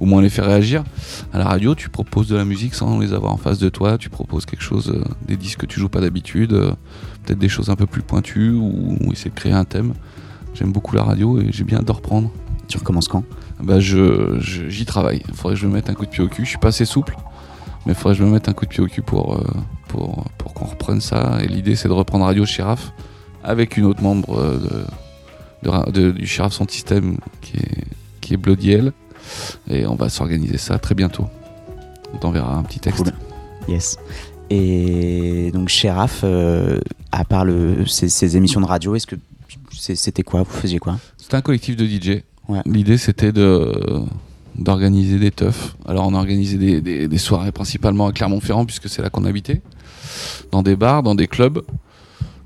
au 0.00 0.06
moins 0.06 0.20
les 0.22 0.28
faire 0.30 0.46
réagir. 0.46 0.84
À 1.32 1.38
la 1.38 1.44
radio, 1.44 1.74
tu 1.74 1.88
proposes 1.88 2.28
de 2.28 2.36
la 2.36 2.44
musique 2.44 2.74
sans 2.74 2.98
les 2.98 3.12
avoir 3.12 3.32
en 3.32 3.36
face 3.36 3.58
de 3.58 3.68
toi. 3.68 3.96
Tu 3.98 4.10
proposes 4.10 4.44
quelque 4.46 4.62
chose, 4.62 4.92
euh, 4.94 5.04
des 5.26 5.36
disques 5.36 5.60
que 5.60 5.66
tu 5.66 5.78
joues 5.80 5.88
pas 5.88 6.00
d'habitude, 6.00 6.52
euh, 6.52 6.72
peut-être 7.24 7.38
des 7.38 7.48
choses 7.48 7.70
un 7.70 7.76
peu 7.76 7.86
plus 7.86 8.02
pointues 8.02 8.50
ou, 8.50 8.96
ou 9.00 9.12
essayer 9.12 9.30
de 9.30 9.34
créer 9.36 9.52
un 9.52 9.64
thème. 9.64 9.94
J'aime 10.54 10.72
beaucoup 10.72 10.94
la 10.96 11.02
radio 11.04 11.40
et 11.40 11.48
j'ai 11.50 11.64
bien 11.64 11.78
hâte 11.78 11.86
de 11.86 11.92
reprendre. 11.92 12.30
Tu 12.68 12.78
recommences 12.78 13.08
quand? 13.08 13.24
Bah, 13.62 13.78
je, 13.80 14.38
j'y 14.40 14.84
travaille. 14.84 15.22
Il 15.28 15.34
faudrait 15.34 15.54
que 15.54 15.60
je 15.60 15.66
me 15.66 15.72
mette 15.74 15.90
un 15.90 15.94
coup 15.94 16.04
de 16.06 16.10
pied 16.10 16.22
au 16.24 16.28
cul. 16.28 16.44
Je 16.44 16.48
suis 16.50 16.58
pas 16.58 16.68
assez 16.68 16.84
souple, 16.84 17.16
mais 17.86 17.92
il 17.92 17.94
faudrait 17.94 18.14
que 18.14 18.20
je 18.20 18.24
me 18.24 18.30
mette 18.32 18.48
un 18.48 18.52
coup 18.52 18.64
de 18.64 18.70
pied 18.70 18.82
au 18.82 18.86
cul 18.86 19.02
pour, 19.02 19.34
euh, 19.34 19.44
pour, 19.88 20.24
pour 20.38 20.54
qu'on 20.54 20.64
reprenne 20.66 21.00
ça. 21.00 21.38
Et 21.42 21.46
l'idée, 21.46 21.76
c'est 21.76 21.88
de 21.88 21.92
reprendre 21.92 22.24
Radio 22.24 22.44
Sheriff 22.46 22.92
avec 23.42 23.76
une 23.76 23.84
autre 23.84 24.02
membre 24.02 24.42
de, 24.58 24.84
de 25.62 25.68
ra- 25.68 25.90
de- 25.90 26.10
du 26.12 26.26
Sheriff 26.26 26.52
Sound 26.54 26.70
System 26.70 27.18
qui 27.42 27.58
est, 27.58 27.84
qui 28.20 28.34
est 28.34 28.36
Bloody 28.38 28.72
Hell. 28.72 28.92
Et 29.68 29.86
on 29.86 29.94
va 29.94 30.08
s'organiser 30.08 30.58
ça 30.58 30.78
très 30.78 30.94
bientôt. 30.94 31.26
On 32.12 32.16
t'enverra 32.18 32.56
un 32.56 32.62
petit 32.62 32.80
texte. 32.80 33.02
Cool. 33.04 33.12
Yes. 33.68 33.98
Et 34.50 35.50
donc, 35.52 35.68
chez 35.68 35.90
RAF, 35.90 36.20
euh, 36.24 36.78
à 37.12 37.24
part 37.24 37.44
le, 37.44 37.86
ces, 37.86 38.08
ces 38.08 38.36
émissions 38.36 38.60
de 38.60 38.66
radio, 38.66 38.94
est-ce 38.94 39.06
que 39.06 39.16
c'était 39.72 40.22
quoi? 40.22 40.42
Vous 40.42 40.52
faisiez 40.52 40.78
quoi? 40.78 40.98
C'était 41.16 41.36
un 41.36 41.40
collectif 41.40 41.76
de 41.76 41.86
DJ. 41.86 42.22
Ouais. 42.48 42.60
L'idée 42.66 42.98
c'était 42.98 43.32
de 43.32 43.72
d'organiser 44.56 45.18
des 45.18 45.30
teufs. 45.32 45.74
Alors 45.86 46.06
on 46.06 46.14
a 46.14 46.18
organisé 46.18 46.58
des, 46.58 46.80
des- 46.80 47.08
des 47.08 47.18
soirées 47.18 47.50
principalement 47.50 48.06
à 48.06 48.12
Clermont-Ferrand 48.12 48.66
puisque 48.66 48.88
c'est 48.88 49.02
là 49.02 49.10
qu'on 49.10 49.24
habitait, 49.24 49.62
dans 50.52 50.62
des 50.62 50.76
bars, 50.76 51.02
dans 51.02 51.14
des 51.16 51.26
clubs. 51.26 51.62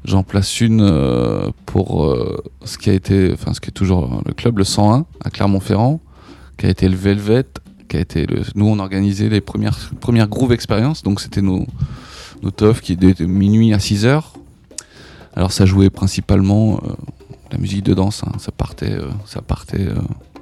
J'en 0.04 0.22
place 0.22 0.60
une 0.62 0.80
euh, 0.80 1.50
pour 1.66 2.04
euh, 2.04 2.42
ce 2.64 2.78
qui 2.78 2.88
a 2.88 2.94
été, 2.94 3.30
enfin 3.34 3.52
ce 3.52 3.60
qui 3.60 3.68
est 3.68 3.72
toujours 3.72 4.22
le 4.24 4.32
club, 4.32 4.56
le 4.58 4.64
101 4.64 5.04
à 5.22 5.28
Clermont-Ferrand, 5.30 6.00
qui 6.58 6.66
a 6.66 6.68
été 6.68 6.88
le 6.88 6.96
Velvet, 6.96 7.46
qui 7.88 7.96
a 7.96 8.00
été 8.00 8.26
le. 8.26 8.42
Nous 8.54 8.66
on 8.66 8.78
organisait 8.78 9.28
les 9.28 9.40
premières 9.40 9.78
premières 10.00 10.28
groove 10.28 10.52
expériences, 10.52 11.02
donc 11.02 11.20
c'était 11.20 11.42
nos 11.42 11.66
nos 12.42 12.50
teufs 12.50 12.80
qui 12.80 12.92
étaient 12.92 13.14
de 13.14 13.26
minuit 13.26 13.72
à 13.72 13.78
6 13.78 14.04
heures. 14.06 14.34
Alors 15.34 15.52
ça 15.52 15.66
jouait 15.66 15.90
principalement 15.90 16.80
euh, 16.84 16.92
la 17.52 17.58
musique 17.58 17.84
de 17.84 17.94
danse, 17.94 18.22
hein, 18.24 18.32
ça 18.38 18.52
partait, 18.52 18.92
euh, 18.92 19.08
ça 19.24 19.40
partait, 19.40 19.86
euh, 19.86 19.94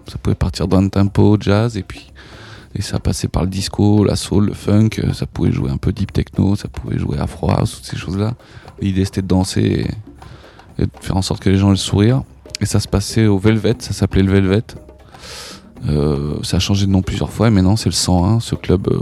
ça 0.09 0.18
pouvait 0.18 0.35
partir 0.35 0.68
d'un 0.68 0.88
tempo, 0.88 1.37
jazz, 1.38 1.76
et 1.76 1.83
puis 1.83 2.12
et 2.74 2.83
ça 2.83 2.98
passait 2.98 3.29
par 3.29 3.44
le 3.44 3.48
disco, 3.48 4.05
la 4.05 4.16
soul, 4.16 4.46
le 4.46 4.52
funk, 4.52 4.90
ça 5.14 5.24
pouvait 5.26 5.50
jouer 5.50 5.70
un 5.70 5.79
peu 5.79 5.92
deep 5.92 6.12
techno, 6.12 6.57
ça 6.57 6.68
pouvait 6.68 6.98
jouer 6.98 7.18
afro 7.18 7.50
house, 7.50 7.76
toutes 7.76 7.87
ces 7.87 7.96
choses-là. 7.96 8.35
L'idée 8.83 9.07
c'était 9.07 9.22
de 9.22 9.26
danser 9.26 9.87
et 10.79 10.83
de 10.85 10.90
faire 11.00 11.16
en 11.16 11.22
sorte 11.22 11.42
que 11.42 11.48
les 11.48 11.57
gens 11.57 11.68
aient 11.68 11.70
le 11.70 11.76
sourire. 11.76 12.22
Et 12.61 12.66
ça 12.66 12.81
se 12.81 12.88
passait 12.88 13.26
au 13.26 13.38
Velvet, 13.38 13.76
ça 13.79 13.94
s'appelait 13.94 14.22
le 14.22 14.33
Velvet. 14.33 14.62
Euh, 15.88 16.35
ça 16.42 16.57
a 16.57 16.61
changé 16.61 16.87
de 16.87 16.90
nom 16.90 17.03
plusieurs 17.03 17.31
fois, 17.31 17.49
et 17.49 17.51
maintenant 17.51 17.77
c'est 17.77 17.88
le 17.88 17.94
101, 17.94 18.40
ce 18.40 18.55
club, 18.55 18.88
euh, 18.90 18.99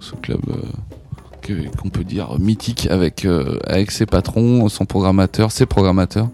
ce 0.00 0.14
club 0.16 0.40
euh, 0.50 1.64
qu'on 1.80 1.88
peut 1.88 2.04
dire 2.04 2.38
mythique 2.38 2.88
avec, 2.90 3.26
avec 3.66 3.90
ses 3.90 4.06
patrons, 4.06 4.68
son 4.68 4.84
programmateur, 4.84 5.50
ses 5.50 5.66
programmateurs. 5.66 6.28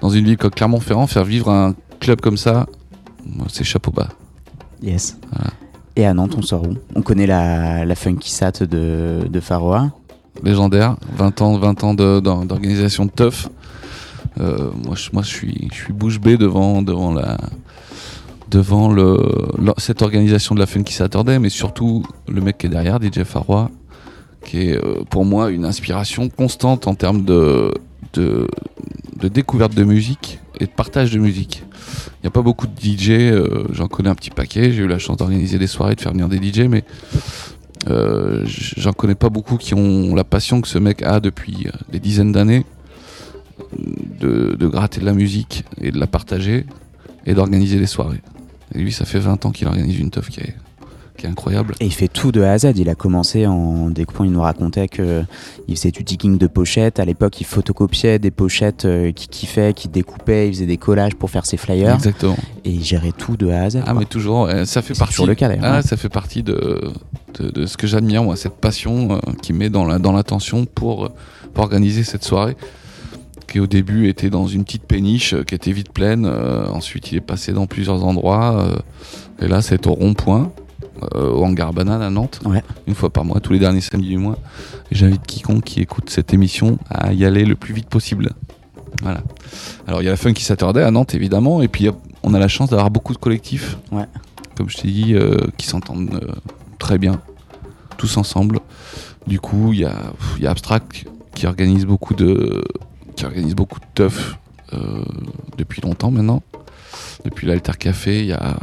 Dans 0.00 0.10
une 0.10 0.24
ville 0.24 0.36
comme 0.36 0.50
Clermont-Ferrand, 0.50 1.06
faire 1.06 1.24
vivre 1.24 1.50
un 1.50 1.74
club 2.00 2.20
comme 2.20 2.36
ça, 2.36 2.66
c'est 3.48 3.64
chapeau 3.64 3.90
bas. 3.92 4.08
Yes. 4.82 5.16
Voilà. 5.32 5.50
Et 5.94 6.04
à 6.04 6.12
Nantes, 6.12 6.34
on 6.36 6.42
sort 6.42 6.64
où? 6.64 6.74
On 6.94 7.00
connaît 7.00 7.26
la, 7.26 7.84
la 7.86 7.94
funky 7.94 8.30
sat 8.30 8.62
de, 8.62 9.26
de 9.26 9.40
Faroa. 9.40 9.90
légendaire, 10.42 10.96
20 11.16 11.40
ans, 11.40 11.56
20 11.58 11.84
ans 11.84 11.94
de- 11.94 12.20
d'or- 12.20 12.44
d'organisation 12.44 13.06
de 13.06 13.10
teuf. 13.10 13.48
Euh, 14.38 14.70
moi, 14.84 14.94
je, 14.96 15.08
moi, 15.14 15.22
je 15.22 15.28
suis, 15.28 15.68
je 15.72 15.76
suis 15.76 15.92
bouche 15.94 16.20
bée 16.20 16.36
devant, 16.36 16.82
devant 16.82 17.14
la, 17.14 17.38
devant 18.50 18.94
cette 19.78 20.02
organisation 20.02 20.54
de 20.54 20.60
la 20.60 20.66
Funky 20.66 20.92
Saturday, 20.92 21.38
mais 21.38 21.48
surtout 21.48 22.04
le 22.28 22.40
mec 22.40 22.58
qui 22.58 22.66
est 22.66 22.70
derrière, 22.70 22.98
DJ 23.02 23.24
Farois, 23.24 23.70
qui 24.44 24.68
est 24.68 24.76
euh, 24.76 25.02
pour 25.10 25.24
moi 25.24 25.50
une 25.50 25.64
inspiration 25.64 26.28
constante 26.28 26.86
en 26.86 26.94
termes 26.94 27.24
de, 27.24 27.72
découverte 29.22 29.74
de 29.74 29.84
musique 29.84 30.38
et 30.60 30.66
de 30.66 30.70
partage 30.70 31.10
de 31.12 31.18
musique. 31.18 31.64
Il 32.18 32.24
n'y 32.24 32.28
a 32.28 32.30
pas 32.30 32.42
beaucoup 32.42 32.66
de 32.66 32.80
DJ, 32.80 33.10
euh, 33.10 33.64
j'en 33.72 33.88
connais 33.88 34.08
un 34.08 34.14
petit 34.14 34.30
paquet, 34.30 34.72
j'ai 34.72 34.82
eu 34.82 34.86
la 34.86 34.98
chance 34.98 35.16
d'organiser 35.16 35.58
des 35.58 35.66
soirées, 35.66 35.94
de 35.96 36.00
faire 36.00 36.12
venir 36.12 36.28
des 36.28 36.38
DJ, 36.38 36.60
mais 36.68 36.84
euh, 37.88 38.42
j'en 38.46 38.92
connais 38.92 39.14
pas 39.14 39.28
beaucoup 39.28 39.56
qui 39.56 39.74
ont 39.74 40.14
la 40.14 40.24
passion 40.24 40.60
que 40.60 40.68
ce 40.68 40.78
mec 40.78 41.02
a 41.02 41.20
depuis 41.20 41.66
des 41.90 42.00
dizaines 42.00 42.32
d'années 42.32 42.64
de 44.20 44.66
gratter 44.66 45.00
de 45.00 45.06
la 45.06 45.12
musique 45.12 45.64
et 45.80 45.90
de 45.90 45.98
la 45.98 46.06
partager 46.06 46.66
et 47.26 47.34
d'organiser 47.34 47.78
des 47.78 47.86
soirées. 47.86 48.22
Et 48.74 48.78
lui, 48.78 48.92
ça 48.92 49.04
fait 49.04 49.18
20 49.20 49.46
ans 49.46 49.50
qu'il 49.50 49.66
organise 49.68 49.98
une 49.98 50.10
teuf 50.10 50.28
qui 50.28 50.40
est, 50.40 50.54
qui 51.16 51.26
est 51.26 51.28
incroyable. 51.28 51.74
Et 51.80 51.86
il 51.86 51.92
fait 51.92 52.08
tout 52.08 52.32
de 52.32 52.42
A 52.42 52.52
à 52.52 52.58
Z. 52.58 52.72
Il 52.76 52.88
a 52.88 52.94
commencé 52.94 53.46
en 53.46 53.88
découpant. 53.90 54.24
Il 54.24 54.32
nous 54.32 54.40
racontait 54.42 54.88
que 54.88 55.22
il 55.68 55.76
faisait 55.76 55.90
du 55.92 56.02
digging 56.02 56.36
de 56.36 56.46
pochettes. 56.46 56.98
À 56.98 57.04
l'époque, 57.04 57.40
il 57.40 57.44
photocopiait 57.44 58.18
des 58.18 58.30
pochettes 58.30 58.84
euh, 58.84 59.12
qu'il 59.12 59.28
kiffait, 59.28 59.72
qu'il 59.72 59.90
découpait. 59.92 60.48
Il 60.48 60.54
faisait 60.54 60.66
des 60.66 60.76
collages 60.76 61.14
pour 61.14 61.30
faire 61.30 61.46
ses 61.46 61.56
flyers. 61.56 61.94
Exactement. 61.94 62.36
Et 62.64 62.70
il 62.70 62.82
gérait 62.84 63.12
tout 63.16 63.36
de 63.36 63.48
A 63.50 63.62
à 63.62 63.70
Z. 63.70 63.76
Ah, 63.82 63.90
quoi. 63.92 63.94
mais 64.00 64.04
toujours, 64.04 64.46
euh, 64.46 64.64
ça 64.64 64.82
fait 64.82 64.94
partie. 64.98 65.12
toujours 65.14 65.26
le 65.28 65.34
cas, 65.36 65.48
d'ailleurs, 65.48 65.64
Ah, 65.64 65.76
ouais. 65.76 65.82
ça 65.82 65.96
fait 65.96 66.08
partie 66.08 66.42
de, 66.42 66.90
de, 67.38 67.50
de 67.50 67.66
ce 67.66 67.76
que 67.76 67.86
j'admire, 67.86 68.24
moi, 68.24 68.36
cette 68.36 68.56
passion 68.56 69.12
euh, 69.12 69.32
qu'il 69.42 69.54
met 69.54 69.70
dans 69.70 69.84
la- 69.86 69.98
dans 70.00 70.12
l'attention 70.12 70.64
pour, 70.66 71.10
pour 71.54 71.64
organiser 71.64 72.02
cette 72.02 72.24
soirée. 72.24 72.56
Qui 73.48 73.60
au 73.60 73.66
début 73.66 74.08
était 74.08 74.28
dans 74.30 74.46
une 74.48 74.64
petite 74.64 74.84
péniche 74.84 75.32
euh, 75.34 75.42
qui 75.44 75.54
était 75.54 75.72
vite 75.72 75.92
pleine. 75.92 76.26
euh, 76.26 76.68
ensuite, 76.70 77.12
il 77.12 77.16
est 77.18 77.20
passé 77.20 77.52
dans 77.52 77.66
plusieurs 77.66 78.04
endroits. 78.04 78.60
euh, 78.60 78.76
et 79.44 79.48
là, 79.48 79.62
c'est 79.62 79.86
au 79.86 79.92
rond-point, 79.92 80.50
au 81.14 81.44
hangar 81.44 81.72
banane 81.74 82.00
à 82.02 82.08
Nantes, 82.10 82.40
Ouais. 82.46 82.62
une 82.86 82.94
fois 82.94 83.10
par 83.10 83.24
mois, 83.24 83.38
tous 83.40 83.52
les 83.52 83.58
derniers 83.58 83.82
samedis 83.82 84.08
du 84.08 84.16
mois. 84.18 84.38
J'invite 84.90 85.26
quiconque 85.26 85.62
qui 85.64 85.80
écoute 85.82 86.08
cette 86.08 86.32
émission 86.32 86.78
à 86.88 87.12
y 87.12 87.24
aller 87.26 87.44
le 87.44 87.54
plus 87.54 87.74
vite 87.74 87.88
possible. 87.88 88.30
Voilà. 89.02 89.20
Alors, 89.86 90.00
il 90.00 90.06
y 90.06 90.08
a 90.08 90.12
la 90.12 90.16
Funky 90.16 90.42
Saturday 90.42 90.82
à 90.82 90.90
Nantes, 90.90 91.14
évidemment. 91.14 91.60
Et 91.60 91.68
puis, 91.68 91.86
a- 91.88 91.92
on 92.22 92.32
a 92.32 92.38
la 92.38 92.48
chance 92.48 92.70
d'avoir 92.70 92.90
beaucoup 92.90 93.12
de 93.12 93.18
collectifs 93.18 93.76
comme 94.56 94.70
je 94.70 94.78
t'ai 94.78 94.88
dit, 94.88 95.12
euh, 95.14 95.36
qui 95.58 95.66
s'entendent 95.66 96.14
euh, 96.22 96.32
très 96.78 96.96
bien, 96.96 97.20
tous 97.98 98.16
ensemble. 98.16 98.60
Du 99.26 99.38
coup, 99.38 99.74
il 99.74 99.80
y 99.80 99.84
a, 99.84 99.90
pff, 100.18 100.40
y 100.40 100.46
a 100.46 100.50
Abstract 100.50 101.04
qui 101.34 101.46
organise 101.46 101.84
beaucoup 101.84 102.14
de, 102.14 102.64
qui 103.16 103.24
organise 103.24 103.54
beaucoup 103.54 103.80
de 103.80 103.86
teuf 103.94 104.38
euh, 104.72 105.02
depuis 105.56 105.80
longtemps 105.80 106.10
maintenant, 106.10 106.42
depuis 107.24 107.46
l'Alter 107.46 107.72
Café 107.78 108.20
il 108.20 108.26
y 108.26 108.32
a, 108.32 108.56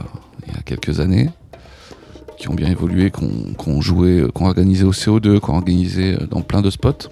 il 0.47 0.53
y 0.53 0.57
a 0.57 0.61
quelques 0.61 0.99
années, 0.99 1.29
qui 2.37 2.49
ont 2.49 2.53
bien 2.53 2.69
évolué, 2.69 3.09
qu'on 3.09 3.53
qu'on 3.57 3.81
joué, 3.81 4.19
euh, 4.19 4.27
qu'on 4.27 4.45
organisé 4.45 4.83
au 4.83 4.91
CO2, 4.91 5.39
qu'on 5.39 5.55
organisé 5.55 6.15
euh, 6.15 6.27
dans 6.27 6.41
plein 6.41 6.61
de 6.61 6.69
spots. 6.69 7.09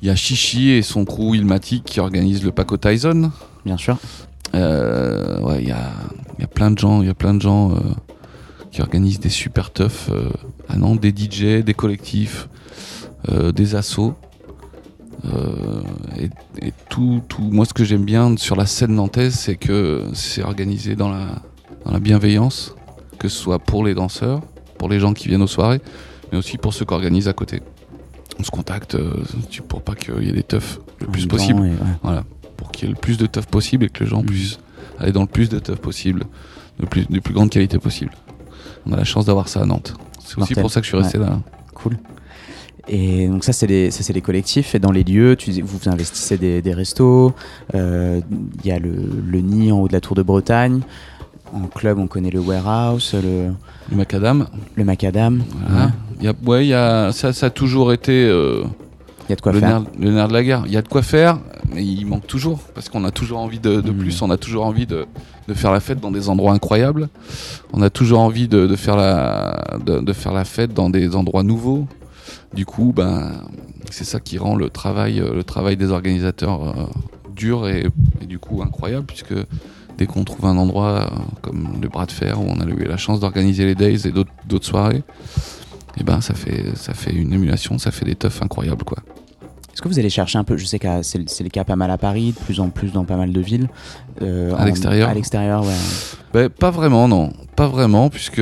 Il 0.00 0.08
y 0.08 0.10
a 0.10 0.16
Chichi 0.16 0.70
et 0.70 0.82
son 0.82 1.04
crew 1.04 1.34
Ilmatic 1.34 1.84
qui 1.84 1.98
organisent 1.98 2.44
le 2.44 2.52
Paco 2.52 2.76
Tyson. 2.76 3.30
Bien 3.64 3.76
sûr. 3.76 3.98
Euh, 4.54 5.40
ouais, 5.40 5.62
il 5.62 5.68
y 5.68 5.72
a, 5.72 5.90
il 6.38 6.42
y 6.42 6.44
a 6.44 6.46
plein 6.46 6.70
de 6.70 6.78
gens, 6.78 7.00
il 7.00 7.08
y 7.08 7.10
a 7.10 7.14
plein 7.14 7.34
de 7.34 7.40
gens 7.40 7.72
euh, 7.72 7.80
qui 8.70 8.82
organisent 8.82 9.18
des 9.18 9.30
super 9.30 9.72
teufs 9.72 10.10
à 10.68 10.76
Nantes, 10.76 11.00
des 11.00 11.10
DJ, 11.10 11.64
des 11.64 11.74
collectifs, 11.74 12.48
des 13.54 13.74
assos. 13.74 14.14
Euh, 15.24 15.82
et 16.18 16.30
et 16.66 16.72
tout, 16.88 17.22
tout, 17.28 17.42
moi, 17.42 17.64
ce 17.64 17.74
que 17.74 17.84
j'aime 17.84 18.04
bien 18.04 18.36
sur 18.36 18.56
la 18.56 18.66
scène 18.66 18.94
nantaise, 18.94 19.34
c'est 19.34 19.56
que 19.56 20.02
c'est 20.12 20.42
organisé 20.42 20.96
dans 20.96 21.08
la, 21.10 21.42
dans 21.84 21.92
la 21.92 22.00
bienveillance, 22.00 22.74
que 23.18 23.28
ce 23.28 23.36
soit 23.36 23.58
pour 23.58 23.84
les 23.84 23.94
danseurs, 23.94 24.40
pour 24.78 24.88
les 24.88 25.00
gens 25.00 25.12
qui 25.12 25.28
viennent 25.28 25.42
aux 25.42 25.46
soirées, 25.46 25.80
mais 26.32 26.38
aussi 26.38 26.58
pour 26.58 26.72
ceux 26.74 26.84
qui 26.84 26.94
organisent 26.94 27.28
à 27.28 27.32
côté. 27.32 27.62
On 28.38 28.42
se 28.42 28.50
contacte 28.50 28.94
euh, 28.96 29.22
pour 29.68 29.82
pas 29.82 29.94
qu'il 29.94 30.22
y 30.24 30.28
ait 30.28 30.32
des 30.32 30.42
teufs 30.42 30.78
le 31.00 31.08
En 31.08 31.10
plus 31.12 31.26
possible 31.26 31.60
ouais. 31.60 31.72
voilà, 32.02 32.24
pour 32.56 32.70
qu'il 32.72 32.88
y 32.88 32.90
ait 32.90 32.94
le 32.94 33.00
plus 33.00 33.16
de 33.18 33.26
teuf 33.26 33.46
possible 33.46 33.84
et 33.84 33.88
que 33.88 34.04
les 34.04 34.10
gens 34.10 34.20
Mhm. 34.20 34.26
puissent 34.26 34.58
aller 34.98 35.12
dans 35.12 35.22
le 35.22 35.26
plus 35.28 35.48
de 35.48 35.58
teuf 35.58 35.78
possible, 35.78 36.24
de 36.80 36.86
plus, 36.86 37.06
de 37.08 37.20
plus 37.20 37.34
grande 37.34 37.50
qualité 37.50 37.78
possible. 37.78 38.12
On 38.86 38.92
a 38.92 38.96
la 38.96 39.04
chance 39.04 39.24
d'avoir 39.26 39.48
ça 39.48 39.60
à 39.62 39.66
Nantes. 39.66 39.94
C'est 40.24 40.40
aussi 40.40 40.54
pour 40.54 40.70
ça 40.70 40.80
que 40.80 40.86
je 40.86 40.90
suis 40.90 40.98
resté 40.98 41.18
là. 41.18 41.40
Cool. 41.74 41.98
Et 42.88 43.28
donc 43.28 43.44
ça 43.44 43.52
c'est 43.52 43.66
les 43.66 43.90
ça 43.90 44.12
les 44.12 44.20
collectifs 44.20 44.74
et 44.74 44.78
dans 44.78 44.92
les 44.92 45.04
lieux 45.04 45.36
tu 45.36 45.50
vous 45.62 45.88
investissez 45.88 46.36
des, 46.36 46.60
des 46.60 46.74
restos 46.74 47.32
euh, 47.74 48.20
il 48.62 48.68
y 48.68 48.72
a 48.72 48.78
le, 48.78 48.92
le 49.26 49.40
nid 49.40 49.72
en 49.72 49.80
haut 49.80 49.88
de 49.88 49.94
la 49.94 50.00
tour 50.02 50.14
de 50.14 50.22
Bretagne 50.22 50.80
en 51.54 51.66
club 51.66 51.98
on 51.98 52.06
connaît 52.06 52.30
le 52.30 52.40
warehouse 52.40 53.14
le, 53.14 53.52
Le 53.90 53.96
macadam, 53.96 54.46
le 54.76 54.84
macadam 54.84 55.42
voilà. 55.66 55.86
Ouais. 55.86 55.90
Y 56.20 56.28
a, 56.28 56.32
ouais, 56.46 56.66
y 56.66 56.74
a, 56.74 57.10
ça, 57.12 57.32
ça 57.32 57.46
a 57.46 57.50
toujours 57.50 57.92
été 57.92 58.12
euh, 58.26 58.64
il 59.26 59.30
y 59.30 59.32
a 59.32 59.36
de 59.36 59.40
quoi 59.40 59.52
le, 59.52 59.60
faire 59.60 59.80
nerf, 59.80 59.90
le 59.98 60.10
nerf 60.10 60.28
de 60.28 60.32
la 60.34 60.42
guerre. 60.44 60.62
Il 60.66 60.72
y 60.72 60.76
a 60.76 60.82
de 60.82 60.88
quoi 60.88 61.00
faire, 61.02 61.38
mais 61.74 61.82
il 61.84 62.04
manque 62.06 62.26
toujours 62.26 62.58
parce 62.74 62.90
qu'on 62.90 63.04
a 63.04 63.10
toujours 63.10 63.38
envie 63.38 63.58
de, 63.58 63.80
de 63.80 63.90
Mhm. 63.90 63.96
plus. 63.98 64.20
On 64.22 64.30
a 64.30 64.36
toujours 64.36 64.66
envie 64.66 64.86
de, 64.86 65.06
de 65.48 65.54
faire 65.54 65.72
la 65.72 65.80
fête 65.80 65.98
dans 66.00 66.10
des 66.10 66.28
endroits 66.28 66.52
incroyables. 66.52 67.08
On 67.72 67.80
a 67.80 67.88
toujours 67.88 68.20
envie 68.20 68.48
de, 68.48 68.66
de 68.66 68.76
faire 68.76 68.96
la, 68.96 69.78
de 69.84 70.12
faire 70.12 70.32
la 70.34 70.44
fête 70.44 70.74
dans 70.74 70.90
des 70.90 71.16
endroits 71.16 71.42
nouveaux. 71.42 71.86
Du 72.54 72.64
coup, 72.66 72.92
ben, 72.94 73.32
c'est 73.90 74.04
ça 74.04 74.20
qui 74.20 74.38
rend 74.38 74.54
le 74.56 74.70
travail, 74.70 75.20
euh, 75.20 75.34
le 75.34 75.44
travail 75.44 75.76
des 75.76 75.90
organisateurs 75.90 76.62
euh, 76.68 76.84
dur 77.34 77.66
et, 77.68 77.86
et 78.22 78.26
du 78.26 78.38
coup 78.38 78.62
incroyable 78.62 79.06
puisque 79.06 79.34
dès 79.98 80.06
qu'on 80.06 80.24
trouve 80.24 80.46
un 80.46 80.56
endroit 80.56 81.10
euh, 81.12 81.16
comme 81.42 81.78
le 81.82 81.88
bras 81.88 82.06
de 82.06 82.12
fer 82.12 82.40
où 82.40 82.44
on 82.48 82.60
a 82.60 82.64
eu 82.64 82.84
la 82.84 82.96
chance 82.96 83.18
d'organiser 83.20 83.64
les 83.64 83.74
days 83.74 84.06
et 84.06 84.12
d'autres 84.12 84.66
soirées, 84.66 85.02
et 85.98 86.04
ben 86.04 86.20
ça 86.20 86.34
fait 86.34 86.76
ça 86.76 86.94
fait 86.94 87.12
une 87.12 87.32
émulation, 87.32 87.78
ça 87.78 87.90
fait 87.90 88.04
des 88.04 88.14
teufs 88.14 88.40
incroyables 88.42 88.84
quoi. 88.84 88.98
est-ce 89.72 89.82
que 89.82 89.88
vous 89.88 89.98
allez 89.98 90.10
chercher 90.10 90.38
un 90.38 90.44
peu 90.44 90.56
je 90.56 90.64
sais 90.64 90.78
que 90.80 91.02
c'est 91.02 91.42
le- 91.42 91.48
cas 91.50 91.64
pas 91.64 91.76
mal 91.76 91.90
à 91.90 91.98
Paris 91.98 92.32
de 92.32 92.44
plus 92.44 92.58
en 92.60 92.70
plus 92.70 92.92
dans 92.92 93.04
pas 93.04 93.16
mal 93.16 93.32
de 93.32 93.40
villes 93.40 93.68
euh, 94.22 94.54
À 94.56 94.64
l'extérieur 94.64 95.08
à 95.08 95.14
l'extérieur 95.14 95.64
ouais 95.64 95.74
Ben, 96.32 96.48
pas 96.48 96.70
vraiment, 96.72 97.06
non. 97.08 97.32
Pas 97.56 97.68
vraiment, 97.68 98.10
puisque. 98.10 98.40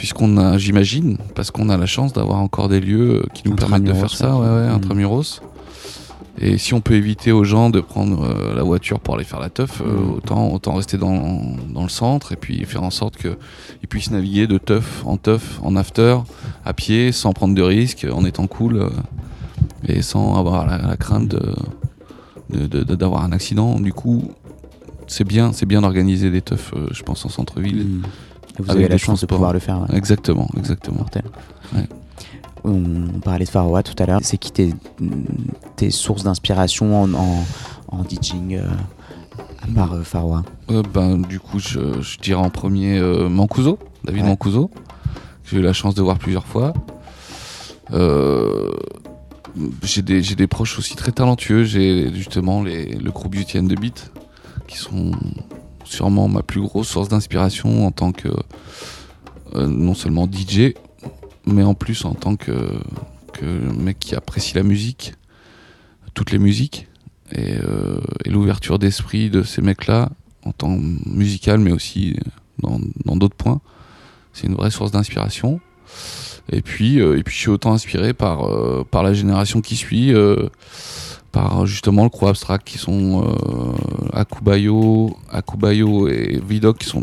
Puisqu'on 0.00 0.38
a, 0.38 0.56
j'imagine, 0.56 1.18
parce 1.34 1.50
qu'on 1.50 1.68
a 1.68 1.76
la 1.76 1.84
chance 1.84 2.14
d'avoir 2.14 2.38
encore 2.38 2.70
des 2.70 2.80
lieux 2.80 3.16
euh, 3.16 3.22
qui 3.34 3.46
nous 3.46 3.54
permettent 3.54 3.84
de 3.84 3.92
faire 3.92 4.08
ça, 4.08 4.34
ouais. 4.34 4.48
ouais, 4.48 4.66
intramuros. 4.66 5.42
Et 6.38 6.56
si 6.56 6.72
on 6.72 6.80
peut 6.80 6.94
éviter 6.94 7.32
aux 7.32 7.44
gens 7.44 7.68
de 7.68 7.80
prendre 7.80 8.24
euh, 8.24 8.54
la 8.56 8.62
voiture 8.62 8.98
pour 8.98 9.16
aller 9.16 9.24
faire 9.24 9.40
la 9.40 9.50
teuf, 9.50 9.82
euh, 9.82 9.92
Mm. 9.92 10.10
autant, 10.14 10.52
autant 10.54 10.74
rester 10.76 10.96
dans, 10.96 11.54
dans 11.74 11.82
le 11.82 11.90
centre 11.90 12.32
et 12.32 12.36
puis 12.36 12.64
faire 12.64 12.82
en 12.82 12.88
sorte 12.90 13.18
qu'ils 13.18 13.88
puissent 13.90 14.10
naviguer 14.10 14.46
de 14.46 14.56
teuf 14.56 15.02
en 15.04 15.18
teuf, 15.18 15.60
en 15.62 15.76
after, 15.76 16.16
à 16.64 16.72
pied, 16.72 17.12
sans 17.12 17.34
prendre 17.34 17.54
de 17.54 17.60
risques, 17.60 18.06
en 18.10 18.24
étant 18.24 18.46
cool 18.46 18.76
euh, 18.78 18.88
et 19.86 20.00
sans 20.00 20.38
avoir 20.38 20.66
la, 20.66 20.78
la 20.78 20.96
crainte 20.96 21.36
d'avoir 22.48 23.22
un 23.22 23.32
accident. 23.32 23.78
Du 23.78 23.92
coup, 23.92 24.30
c'est 25.06 25.24
bien, 25.28 25.52
c'est 25.52 25.66
bien 25.66 25.82
d'organiser 25.82 26.30
des 26.30 26.40
teufs, 26.40 26.72
je 26.90 27.02
pense, 27.02 27.26
en 27.26 27.28
centre-ville. 27.28 27.84
Mm. 27.84 28.02
Vous 28.58 28.70
avez 28.70 28.88
la 28.88 28.98
chance 28.98 29.20
de 29.20 29.26
pouvoir 29.26 29.52
le 29.52 29.58
faire 29.58 29.80
ouais. 29.80 29.96
Exactement, 29.96 30.48
exactement. 30.56 30.98
Mortel. 30.98 31.24
Ouais. 31.74 31.88
On, 32.64 33.20
parlait 33.20 33.44
de 33.44 33.50
Faroa 33.50 33.82
tout 33.82 34.00
à 34.02 34.06
l'heure. 34.06 34.20
C'est 34.22 34.36
qui 34.36 34.52
tes, 34.52 34.74
tes 35.76 35.90
sources 35.90 36.24
d'inspiration 36.24 37.02
en, 37.02 37.14
en, 37.14 37.44
en 37.88 38.04
DJing 38.04 38.56
euh, 38.56 38.68
à 39.62 39.66
part 39.74 39.94
euh, 39.94 40.02
Faroa 40.02 40.42
Euh, 40.70 40.82
ben, 40.82 41.18
du 41.18 41.40
coup, 41.40 41.58
je, 41.58 42.02
je 42.02 42.18
dirais 42.18 42.40
en 42.40 42.50
premier 42.50 43.00
Mancuso, 43.00 43.78
David 44.04 44.22
Ouais. 44.22 44.28
Mancuso, 44.28 44.68
que 44.68 45.50
j'ai 45.50 45.58
eu 45.58 45.62
la 45.62 45.72
chance 45.72 45.94
de 45.94 46.02
voir 46.02 46.18
plusieurs 46.18 46.46
fois. 46.46 46.74
J'ai 49.82 50.02
des, 50.02 50.46
proches 50.46 50.78
aussi 50.78 50.96
très 50.96 51.12
talentueux. 51.12 51.64
J'ai 51.64 52.12
justement 52.14 52.62
les, 52.62 52.86
le 52.86 53.10
groupe 53.10 53.34
UTN 53.34 53.66
de 53.66 53.74
Beat, 53.74 54.12
qui 54.68 54.76
sont 54.76 55.12
sûrement 55.90 56.28
ma 56.28 56.42
plus 56.42 56.60
grosse 56.60 56.88
source 56.88 57.08
d'inspiration 57.08 57.86
en 57.86 57.90
tant 57.90 58.12
que 58.12 58.28
euh, 59.54 59.66
non 59.66 59.94
seulement 59.94 60.28
DJ, 60.30 60.74
mais 61.46 61.62
en 61.62 61.74
plus 61.74 62.04
en 62.04 62.14
tant 62.14 62.36
que, 62.36 62.52
mec 63.74 63.98
qui 63.98 64.14
apprécie 64.14 64.54
la 64.54 64.62
musique 64.62 65.14
toutes 66.12 66.30
les 66.30 66.38
musiques 66.38 66.88
et, 67.32 67.54
euh, 67.54 68.00
l'ouverture 68.26 68.78
d'esprit 68.78 69.30
de 69.30 69.42
ces 69.42 69.62
mecs-là 69.62 70.10
en 70.44 70.52
tant 70.52 70.76
musical 71.06 71.58
mais 71.58 71.72
aussi 71.72 72.16
dans 72.58 73.16
d'autres 73.16 73.36
points. 73.36 73.60
C'est 74.32 74.46
une 74.46 74.54
vraie 74.54 74.70
source 74.70 74.90
d'inspiration. 74.90 75.60
Et 76.52 76.60
puis, 76.60 77.00
euh, 77.00 77.16
et 77.18 77.22
puis 77.22 77.34
je 77.34 77.40
suis 77.40 77.50
autant 77.50 77.72
inspiré 77.72 78.12
par, 78.12 78.46
par 78.90 79.02
la 79.02 79.14
génération 79.14 79.60
qui 79.62 79.76
suit, 79.76 80.12
par 81.32 81.66
justement 81.66 82.04
le 82.04 82.10
crew 82.10 82.26
abstract 82.28 82.66
qui 82.66 82.78
sont 82.78 83.24
euh, 83.24 84.12
Akubayo, 84.12 85.16
Akubayo 85.30 86.08
et 86.08 86.40
Vidok 86.46 86.78
qui 86.78 86.86
sont 86.86 87.02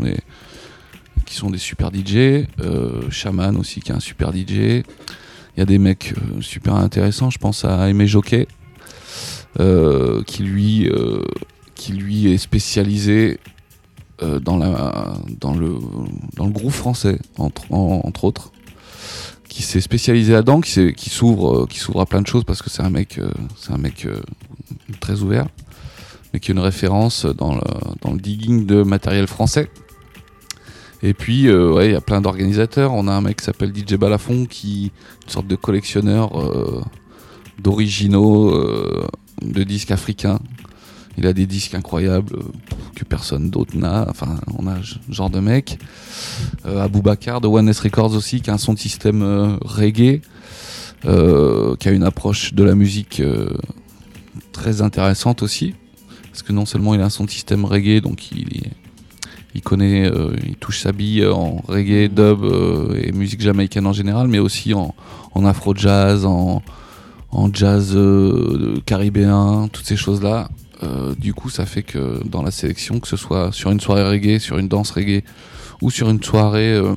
des, 1.50 1.58
super 1.58 1.90
DJ, 1.92 2.46
euh, 2.60 3.10
Shaman 3.10 3.56
aussi 3.56 3.80
qui 3.80 3.90
est 3.92 3.94
un 3.94 4.00
super 4.00 4.32
DJ. 4.32 4.82
Il 5.56 5.58
y 5.58 5.60
a 5.62 5.64
des 5.64 5.78
mecs 5.78 6.12
euh, 6.16 6.40
super 6.40 6.74
intéressants, 6.76 7.30
je 7.30 7.38
pense 7.38 7.64
à 7.64 7.88
Aimé 7.88 8.06
Jockey, 8.06 8.46
qui, 10.26 10.42
lui, 10.42 10.86
est 12.32 12.38
spécialisé 12.38 13.38
dans, 14.20 14.56
le, 14.56 16.50
groupe 16.50 16.72
français, 16.72 17.18
entre, 17.38 17.72
en- 17.72 18.02
entre 18.04 18.24
autres 18.24 18.52
qui 19.58 19.64
s'est 19.64 19.80
spécialisé 19.80 20.34
là-dedans, 20.34 20.60
qui, 20.60 20.92
qui 20.92 21.10
s'ouvre, 21.10 21.62
euh, 21.62 21.66
qui 21.66 21.80
s'ouvre 21.80 22.00
à 22.00 22.06
plein 22.06 22.22
de 22.22 22.28
choses 22.28 22.44
parce 22.44 22.62
que 22.62 22.70
c'est 22.70 22.82
un 22.82 22.90
mec, 22.90 23.18
euh, 23.18 23.28
c'est 23.56 23.72
un 23.72 23.76
mec 23.76 24.06
euh, 24.06 24.20
très 25.00 25.20
ouvert, 25.22 25.48
mais 26.32 26.38
qui 26.38 26.52
est 26.52 26.54
une 26.54 26.60
référence 26.60 27.26
dans 27.26 27.56
le, 27.56 28.18
digging 28.20 28.66
de 28.66 28.84
matériel 28.84 29.26
français. 29.26 29.68
Et 31.02 31.12
puis, 31.12 31.52
ouais, 31.52 31.88
il 31.88 31.92
y 31.92 31.96
a 31.96 32.00
plein 32.00 32.20
d'organisateurs. 32.20 32.92
On 32.92 33.08
a 33.08 33.12
un 33.12 33.20
mec 33.20 33.38
qui 33.38 33.44
s'appelle 33.44 33.72
DJ 33.74 33.94
Balafon, 33.94 34.46
qui 34.46 34.86
est 34.86 35.26
une 35.26 35.30
sorte 35.30 35.48
de 35.48 35.56
collectionneur 35.56 36.30
d'originaux 37.60 38.52
de 39.42 39.62
disques 39.62 39.92
africains. 39.92 40.40
Il 41.18 41.26
a 41.26 41.32
des 41.32 41.46
disques 41.46 41.74
incroyables 41.74 42.36
euh, 42.36 42.42
que 42.94 43.04
personne 43.04 43.50
d'autre 43.50 43.76
n'a. 43.76 44.06
Enfin, 44.08 44.38
on 44.58 44.66
a 44.66 44.76
ce 44.82 45.12
genre 45.12 45.30
de 45.30 45.40
mec. 45.40 45.78
Euh, 46.66 46.82
Aboubacar 46.82 47.40
de 47.40 47.46
One 47.46 47.68
S 47.68 47.80
Records 47.80 48.14
aussi, 48.14 48.40
qui 48.40 48.50
a 48.50 48.54
un 48.54 48.58
son 48.58 48.74
de 48.74 48.78
système 48.78 49.22
euh, 49.22 49.56
reggae, 49.62 50.20
euh, 51.04 51.76
qui 51.76 51.88
a 51.88 51.92
une 51.92 52.02
approche 52.02 52.54
de 52.54 52.64
la 52.64 52.74
musique 52.74 53.22
très 54.52 54.82
intéressante 54.82 55.42
aussi. 55.42 55.74
Parce 56.30 56.42
que 56.42 56.52
non 56.52 56.66
seulement 56.66 56.94
il 56.94 57.00
a 57.00 57.04
un 57.04 57.10
son 57.10 57.24
de 57.24 57.30
système 57.30 57.64
reggae, 57.64 58.00
donc 58.00 58.30
il, 58.32 59.62
connaît, 59.62 60.10
il 60.46 60.54
touche 60.56 60.80
sa 60.80 60.92
bille 60.92 61.26
en 61.26 61.62
reggae, 61.66 62.08
dub 62.08 62.44
et 62.96 63.10
musique 63.10 63.40
jamaïcaine 63.40 63.86
en 63.86 63.92
général, 63.92 64.28
mais 64.28 64.38
aussi 64.38 64.72
en, 64.72 64.94
afro-jazz, 65.34 66.24
en, 66.24 66.62
jazz 67.52 67.98
caribéen, 68.86 69.68
toutes 69.72 69.86
ces 69.86 69.96
choses-là. 69.96 70.48
Euh, 70.82 71.14
du 71.16 71.34
coup, 71.34 71.50
ça 71.50 71.66
fait 71.66 71.82
que 71.82 72.22
dans 72.26 72.42
la 72.42 72.50
sélection, 72.50 73.00
que 73.00 73.08
ce 73.08 73.16
soit 73.16 73.52
sur 73.52 73.70
une 73.70 73.80
soirée 73.80 74.04
reggae, 74.04 74.38
sur 74.38 74.58
une 74.58 74.68
danse 74.68 74.90
reggae, 74.90 75.22
ou 75.82 75.90
sur 75.90 76.08
une 76.08 76.22
soirée 76.22 76.72
euh, 76.72 76.94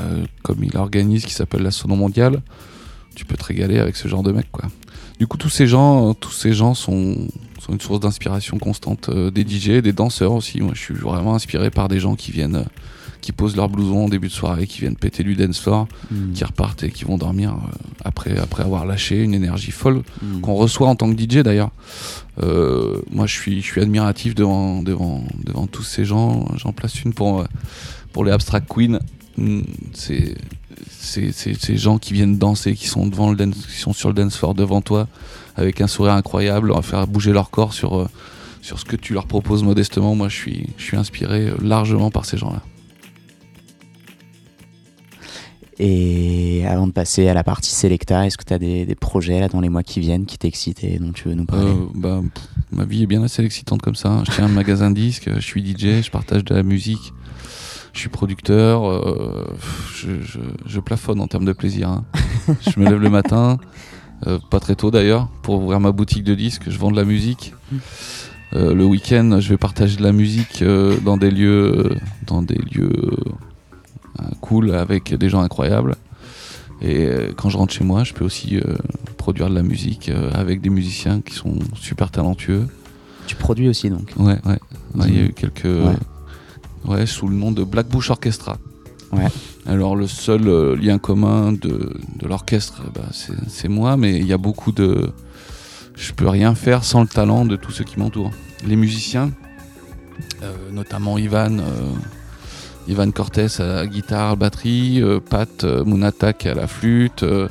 euh, 0.00 0.24
comme 0.42 0.62
il 0.64 0.76
organise 0.76 1.24
qui 1.24 1.32
s'appelle 1.32 1.62
la 1.62 1.70
Sono 1.70 1.96
Mondiale, 1.96 2.42
tu 3.14 3.24
peux 3.24 3.36
te 3.36 3.44
régaler 3.44 3.78
avec 3.78 3.96
ce 3.96 4.08
genre 4.08 4.22
de 4.22 4.32
mec 4.32 4.46
quoi. 4.52 4.66
Du 5.18 5.26
coup 5.26 5.36
tous 5.36 5.48
ces 5.48 5.66
gens, 5.66 6.14
tous 6.14 6.30
ces 6.30 6.52
gens 6.52 6.74
sont, 6.74 7.26
sont 7.58 7.72
une 7.72 7.80
source 7.80 7.98
d'inspiration 7.98 8.58
constante 8.58 9.10
des 9.10 9.42
DJ, 9.42 9.82
des 9.82 9.92
danseurs 9.92 10.32
aussi. 10.32 10.60
Moi 10.60 10.72
je 10.74 10.80
suis 10.80 10.94
vraiment 10.94 11.34
inspiré 11.34 11.70
par 11.70 11.88
des 11.88 11.98
gens 11.98 12.14
qui 12.14 12.30
viennent 12.30 12.64
qui 13.20 13.32
posent 13.32 13.56
leur 13.56 13.68
blouson 13.68 14.04
en 14.04 14.08
début 14.08 14.28
de 14.28 14.32
soirée, 14.32 14.66
qui 14.66 14.80
viennent 14.80 14.96
péter 14.96 15.22
du 15.24 15.34
dance 15.34 15.58
floor, 15.60 15.86
Mm. 16.10 16.32
qui 16.32 16.44
repartent 16.44 16.82
et 16.84 16.90
qui 16.90 17.04
vont 17.04 17.18
dormir 17.18 17.50
euh, 17.52 17.76
après, 18.04 18.38
après 18.38 18.62
avoir 18.62 18.86
lâché 18.86 19.22
une 19.22 19.34
énergie 19.34 19.70
folle 19.72 20.02
Mm. 20.22 20.40
qu'on 20.40 20.54
reçoit 20.54 20.88
en 20.88 20.96
tant 20.96 21.12
que 21.12 21.18
DJ 21.20 21.38
d'ailleurs. 21.42 21.70
Euh, 22.42 23.00
moi, 23.10 23.26
je 23.26 23.34
suis, 23.34 23.60
je 23.60 23.66
suis 23.66 23.80
admiratif 23.80 24.34
devant, 24.34 24.82
devant, 24.82 25.24
devant 25.44 25.66
tous 25.66 25.82
ces 25.82 26.04
gens. 26.04 26.46
J'en 26.56 26.72
place 26.72 27.02
une 27.02 27.12
pour, 27.12 27.40
euh, 27.40 27.44
pour 28.12 28.24
les 28.24 28.30
Abstract 28.32 28.66
Queens. 28.72 28.98
Mm, 29.36 29.60
C'est 29.92 30.34
ces 31.32 31.76
gens 31.76 31.98
qui 31.98 32.12
viennent 32.12 32.38
danser, 32.38 32.74
qui 32.74 32.86
sont 32.86 33.06
devant 33.06 33.30
le 33.30 33.36
dance, 33.36 33.66
qui 33.66 33.80
sont 33.80 33.92
sur 33.92 34.08
le 34.08 34.14
dance 34.14 34.36
floor 34.36 34.54
devant 34.54 34.80
toi, 34.80 35.08
avec 35.56 35.80
un 35.80 35.86
sourire 35.88 36.12
incroyable, 36.12 36.72
à 36.76 36.82
faire 36.82 37.06
bouger 37.06 37.32
leur 37.32 37.50
corps 37.50 37.72
sur, 37.72 38.08
sur 38.62 38.78
ce 38.78 38.84
que 38.84 38.94
tu 38.96 39.12
leur 39.14 39.26
proposes 39.26 39.62
modestement. 39.64 40.14
Moi, 40.14 40.28
je 40.28 40.36
suis, 40.36 40.66
je 40.76 40.84
suis 40.84 40.96
inspiré 40.96 41.52
largement 41.62 42.10
par 42.10 42.24
ces 42.26 42.36
gens-là. 42.36 42.62
Et 45.80 46.64
avant 46.66 46.86
de 46.88 46.92
passer 46.92 47.28
à 47.28 47.34
la 47.34 47.44
partie 47.44 47.70
Selecta, 47.70 48.26
est-ce 48.26 48.36
que 48.36 48.44
tu 48.44 48.52
as 48.52 48.58
des, 48.58 48.84
des 48.84 48.94
projets 48.96 49.38
là 49.38 49.48
dans 49.48 49.60
les 49.60 49.68
mois 49.68 49.82
qui 49.84 50.00
viennent 50.00 50.26
qui 50.26 50.36
t'excitent 50.38 50.82
et 50.82 50.98
dont 50.98 51.12
tu 51.12 51.28
veux 51.28 51.34
nous 51.34 51.44
parler? 51.44 51.70
Euh, 51.70 51.84
bah, 51.94 52.20
pff, 52.34 52.44
ma 52.72 52.84
vie 52.84 53.04
est 53.04 53.06
bien 53.06 53.22
assez 53.22 53.44
excitante 53.44 53.80
comme 53.82 53.94
ça. 53.94 54.08
hein. 54.10 54.22
Je 54.26 54.32
tiens 54.32 54.46
un 54.46 54.48
magasin 54.48 54.90
de 54.90 54.96
disques, 54.96 55.30
je 55.32 55.40
suis 55.40 55.64
DJ, 55.64 56.02
je 56.02 56.10
partage 56.10 56.44
de 56.44 56.52
la 56.54 56.64
musique, 56.64 57.12
je 57.92 58.00
suis 58.00 58.08
producteur. 58.08 58.84
euh, 58.90 59.46
je, 59.94 60.20
je- 60.22 60.38
je 60.66 60.80
plafonne 60.80 61.20
en 61.20 61.28
termes 61.28 61.44
de 61.44 61.52
plaisir. 61.52 61.88
hein. 61.90 62.04
je 62.74 62.80
me 62.80 62.86
lève 62.88 62.98
le 63.00 63.10
matin, 63.10 63.58
euh, 64.26 64.38
pas 64.50 64.58
très 64.58 64.74
tôt 64.74 64.90
d'ailleurs, 64.90 65.28
pour 65.42 65.62
ouvrir 65.62 65.78
ma 65.78 65.92
boutique 65.92 66.24
de 66.24 66.34
disques. 66.34 66.64
Je 66.66 66.76
vends 66.78 66.90
de 66.90 66.96
la 66.96 67.04
musique. 67.04 67.54
Le 68.52 68.82
week-end, 68.84 69.38
je 69.40 69.48
vais 69.50 69.58
partager 69.58 69.96
de 69.98 70.02
la 70.02 70.10
musique 70.12 70.64
dans 71.04 71.18
des 71.18 71.30
lieux, 71.30 71.90
dans 72.26 72.40
des 72.42 72.54
lieux 72.56 73.14
cool 74.40 74.74
avec 74.74 75.14
des 75.14 75.28
gens 75.28 75.40
incroyables. 75.40 75.96
Et 76.80 77.06
euh, 77.06 77.32
quand 77.36 77.50
je 77.50 77.56
rentre 77.56 77.72
chez 77.72 77.84
moi, 77.84 78.04
je 78.04 78.12
peux 78.14 78.24
aussi 78.24 78.56
euh, 78.56 78.76
produire 79.16 79.50
de 79.50 79.54
la 79.54 79.62
musique 79.62 80.08
euh, 80.10 80.30
avec 80.32 80.60
des 80.60 80.70
musiciens 80.70 81.20
qui 81.20 81.34
sont 81.34 81.58
super 81.74 82.10
talentueux. 82.10 82.66
Tu 83.26 83.34
produis 83.34 83.68
aussi 83.68 83.90
donc 83.90 84.12
Ouais, 84.16 84.38
ouais. 84.46 84.58
Ouais, 84.94 85.06
Il 85.08 85.16
y 85.16 85.18
a 85.20 85.24
eu 85.24 85.32
quelques. 85.32 85.66
Ouais. 86.84 87.06
sous 87.06 87.28
le 87.28 87.34
nom 87.34 87.50
de 87.52 87.64
Black 87.64 87.88
Bush 87.88 88.10
Orchestra. 88.10 88.58
Ouais. 89.12 89.26
Alors, 89.66 89.96
le 89.96 90.06
seul 90.06 90.74
lien 90.74 90.98
commun 90.98 91.52
de, 91.52 91.96
de 92.16 92.28
l'orchestre, 92.28 92.82
bah, 92.94 93.08
c'est 93.12 93.32
c'est 93.48 93.68
moi, 93.68 93.96
mais 93.96 94.18
il 94.18 94.26
y 94.26 94.32
a 94.32 94.38
beaucoup 94.38 94.70
de. 94.72 95.10
Je 95.96 96.12
peux 96.12 96.28
rien 96.28 96.54
faire 96.54 96.84
sans 96.84 97.00
le 97.00 97.08
talent 97.08 97.44
de 97.44 97.56
tous 97.56 97.72
ceux 97.72 97.84
qui 97.84 97.98
m'entourent. 97.98 98.30
Les 98.66 98.76
musiciens, 98.76 99.32
euh, 100.42 100.54
notamment 100.72 101.18
Ivan. 101.18 101.58
euh, 101.58 101.64
Ivan 102.88 103.10
Cortés 103.10 103.46
à 103.60 103.64
la 103.66 103.86
guitare, 103.86 104.36
batterie, 104.36 105.02
euh, 105.02 105.20
Pat 105.20 105.64
euh, 105.64 105.84
Munatak 105.84 106.46
à 106.46 106.54
la 106.54 106.66
flûte. 106.66 107.22
euh, 107.22 107.48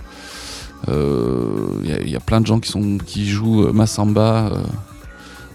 Il 1.84 2.10
y, 2.10 2.15
a- 2.15 2.19
plein 2.19 2.41
de 2.41 2.47
gens 2.47 2.60
qui, 2.60 3.28
jouent 3.28 3.71
Massamba, 3.73 4.52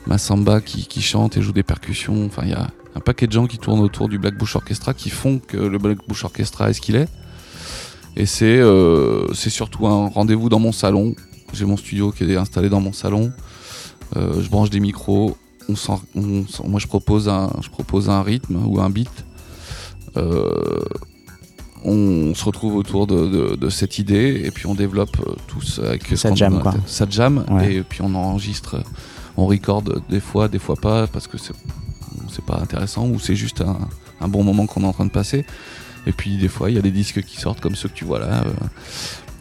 Massamba 0.07 0.61
qui, 0.61 1.01
chante 1.03 1.37
et 1.37 1.43
joue 1.43 1.53
des 1.53 1.63
percussions. 1.63 2.27
Enfin, 2.27 2.43
il 2.45 2.51
y 2.51 2.55
a 2.55 2.69
un 2.95 3.01
paquet 3.01 3.27
de 3.27 3.33
gens 3.33 3.47
qui 3.47 3.59
tournent 3.59 3.81
autour 3.81 4.09
du 4.09 4.19
Black 4.19 4.37
Bush 4.37 4.57
Orchestra 4.57 4.95
qui 4.95 5.11
font 5.11 5.39
que 5.39 5.57
le 5.57 5.79
Black 5.79 5.99
Bush 6.07 6.25
Orchestra 6.25 6.71
est 6.71 6.75
ce 6.75 6.81
qu'il 6.81 6.97
est. 6.97 7.09
Et 8.17 8.27
c'est 8.27 8.61
surtout 9.51 9.87
un 9.87 10.09
rendez-vous 10.09 10.49
dans 10.49 10.59
mon 10.59 10.73
salon. 10.73 11.15
J'ai 11.55 11.65
mon 11.65 11.77
studio 11.77 12.11
qui 12.13 12.25
est 12.25 12.37
installé 12.37 12.69
dans 12.69 12.81
mon 12.81 12.93
salon. 12.93 13.33
Je 14.15 14.49
branche 14.51 14.71
des 14.71 14.81
micros. 14.81 15.37
Moi, 16.15 16.79
je 16.79 16.87
propose, 16.89 17.29
un, 17.29 17.51
je 17.63 17.71
propose 17.71 18.11
un 18.11 18.23
rythme 18.23 18.59
ou 18.67 18.81
un 18.81 18.91
beat. 18.91 19.09
Euh, 20.17 20.51
on 21.85 22.33
se 22.35 22.45
retrouve 22.45 22.77
autour 22.77 23.07
de, 23.09 23.27
de- 23.27 23.57
de 23.57 23.69
cette 23.71 23.99
idée 23.99 24.43
et 24.45 24.51
puis 24.53 24.67
on 24.67 24.75
développe 24.75 25.17
euh, 25.27 25.33
tous 25.49 25.81
avec 25.85 26.07
Ça 26.17 26.33
jam, 26.35 26.61
quoi. 26.61 26.75
Ça 26.87 27.07
jam 27.11 27.45
Ouais. 27.51 27.75
et 27.75 27.83
puis 27.83 28.03
on 28.03 28.15
enregistre, 28.15 28.77
on 29.37 29.47
record 29.47 29.83
des 30.09 30.21
fois, 30.21 30.49
des 30.49 30.61
fois 30.61 30.77
pas 30.77 31.07
parce 31.09 31.27
que 31.27 31.39
c'est 31.39 32.45
pas 32.47 32.59
intéressant 32.61 33.09
ou 33.09 33.19
c'est 33.19 33.35
juste 33.35 33.63
un, 33.63 33.79
un 34.21 34.29
bon 34.29 34.45
moment 34.45 34.67
qu'on 34.67 34.83
est 34.83 34.87
en 34.87 34.93
train 34.93 35.07
de 35.07 35.11
passer. 35.11 35.45
Et 36.07 36.13
puis 36.13 36.37
des 36.37 36.49
fois 36.49 36.71
il 36.71 36.77
y 36.77 36.79
a 36.79 36.83
des 36.83 36.91
disques 36.93 37.23
qui 37.23 37.41
sortent 37.41 37.61
comme 37.61 37.75
ceux 37.75 37.89
que 37.89 37.95
tu 37.95 38.05
vois 38.05 38.21
là. 38.21 38.45
euh. 38.45 38.51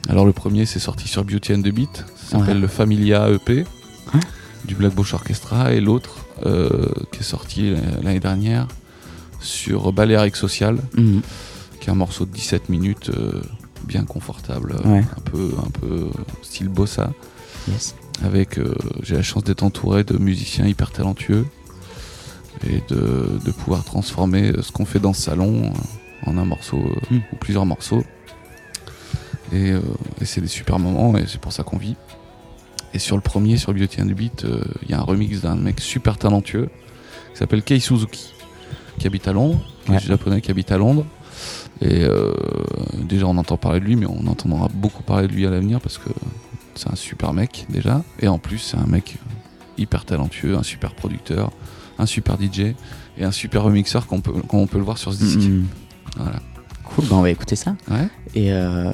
Alors 0.09 0.25
le 0.25 0.31
premier 0.33 0.65
c'est 0.65 0.79
sorti 0.79 1.07
sur 1.07 1.23
Beauty 1.23 1.53
and 1.53 1.61
the 1.61 1.69
Beat, 1.69 2.05
ça 2.15 2.39
s'appelle 2.39 2.55
Ouais. 2.55 2.61
le 2.61 2.67
Familia 2.67 3.29
EP 3.29 3.65
Ouais. 4.15 4.19
du 4.65 4.73
Black 4.73 4.95
Bush 4.95 5.13
Orchestra 5.13 5.73
et 5.73 5.79
l'autre 5.79 6.25
euh, 6.47 6.87
qui 7.11 7.19
est 7.19 7.23
sorti 7.23 7.73
l'année 8.01 8.19
dernière 8.19 8.67
sur 9.41 9.91
Balearic 9.93 10.35
Social 10.35 10.77
Mhm. 10.97 11.21
qui 11.79 11.87
est 11.87 11.91
un 11.91 11.95
morceau 11.95 12.25
de 12.25 12.31
17 12.31 12.69
minutes 12.69 13.09
euh, 13.09 13.41
bien 13.85 14.03
confortable, 14.03 14.75
euh, 14.85 14.89
Ouais. 14.89 14.99
un 15.17 15.21
peu 15.21 15.51
un 15.65 15.69
peu 15.71 16.09
style 16.43 16.69
bossa 16.69 17.11
Yes. 17.67 17.95
avec 18.23 18.57
euh, 18.59 18.73
j'ai 19.03 19.15
la 19.15 19.23
chance 19.23 19.43
d'être 19.43 19.63
entouré 19.63 20.03
de 20.03 20.17
musiciens 20.17 20.65
hyper 20.67 20.91
talentueux 20.91 21.45
et 22.67 22.81
de, 22.93 23.39
de 23.43 23.51
pouvoir 23.51 23.83
transformer 23.83 24.51
ce 24.61 24.71
qu'on 24.71 24.85
fait 24.85 24.99
dans 24.99 25.13
ce 25.13 25.21
salon 25.23 25.71
en 26.25 26.37
un 26.37 26.45
morceau 26.45 26.77
euh, 26.77 27.15
Mm. 27.15 27.21
ou 27.33 27.35
plusieurs 27.37 27.65
morceaux 27.65 28.03
et, 29.51 29.71
euh, 29.71 29.81
et 30.21 30.25
c'est 30.25 30.41
des 30.41 30.47
super 30.47 30.79
moments 30.79 31.17
et 31.17 31.25
c'est 31.27 31.41
pour 31.41 31.51
ça 31.53 31.63
qu'on 31.63 31.77
vit 31.77 31.95
et 32.93 32.99
sur 32.99 33.15
le 33.15 33.21
premier 33.21 33.57
sur 33.57 33.73
Beauty 33.73 34.01
and 34.01 34.05
the 34.07 34.13
Beat 34.13 34.45
euh, 34.45 34.63
il 34.83 34.91
y 34.91 34.93
a 34.93 34.99
un 34.99 35.03
remix 35.03 35.41
d'un 35.41 35.55
mec 35.55 35.79
super 35.79 36.17
talentueux 36.17 36.69
qui 37.33 37.37
s'appelle 37.39 37.63
Kei 37.63 37.79
Suzuki 37.79 38.33
qui 39.01 39.07
habite 39.07 39.27
à 39.27 39.33
Londres 39.33 39.59
qui 39.85 39.93
est 39.93 39.99
japonais 39.99 40.41
qui 40.41 40.51
habite 40.51 40.71
à 40.71 40.77
Londres 40.77 41.05
et 41.81 42.03
euh, 42.03 42.31
déjà 43.03 43.25
on 43.25 43.37
entend 43.37 43.57
parler 43.57 43.79
de 43.79 43.85
lui 43.85 43.95
mais 43.95 44.05
on 44.05 44.27
entendra 44.27 44.67
beaucoup 44.73 45.03
parler 45.03 45.27
de 45.27 45.33
lui 45.33 45.45
à 45.45 45.49
l'avenir 45.49 45.81
parce 45.81 45.97
que 45.97 46.09
c'est 46.75 46.91
un 46.91 46.95
super 46.95 47.33
mec 47.33 47.65
déjà. 47.69 48.03
Et 48.19 48.27
en 48.27 48.37
plus, 48.37 48.59
c'est 48.59 48.77
un 48.77 48.85
mec 48.85 49.17
hyper 49.77 50.05
talentueux, 50.05 50.57
un 50.57 50.63
super 50.63 50.93
producteur, 50.93 51.51
un 51.99 52.05
super 52.05 52.37
DJ 52.39 52.73
et 53.17 53.23
un 53.23 53.31
super 53.31 53.63
remixeur 53.63 54.07
qu'on 54.07 54.21
peut, 54.21 54.31
qu'on 54.31 54.67
peut 54.67 54.77
le 54.77 54.83
voir 54.83 54.97
sur 54.97 55.13
ce 55.13 55.19
disque. 55.19 55.49
Mhm. 55.49 55.65
Voilà. 56.17 56.39
Cool, 56.83 57.05
bah 57.05 57.15
on 57.15 57.21
va 57.21 57.29
écouter 57.29 57.55
ça. 57.55 57.75
Ouais. 57.89 58.07
Et 58.35 58.51
euh, 58.51 58.93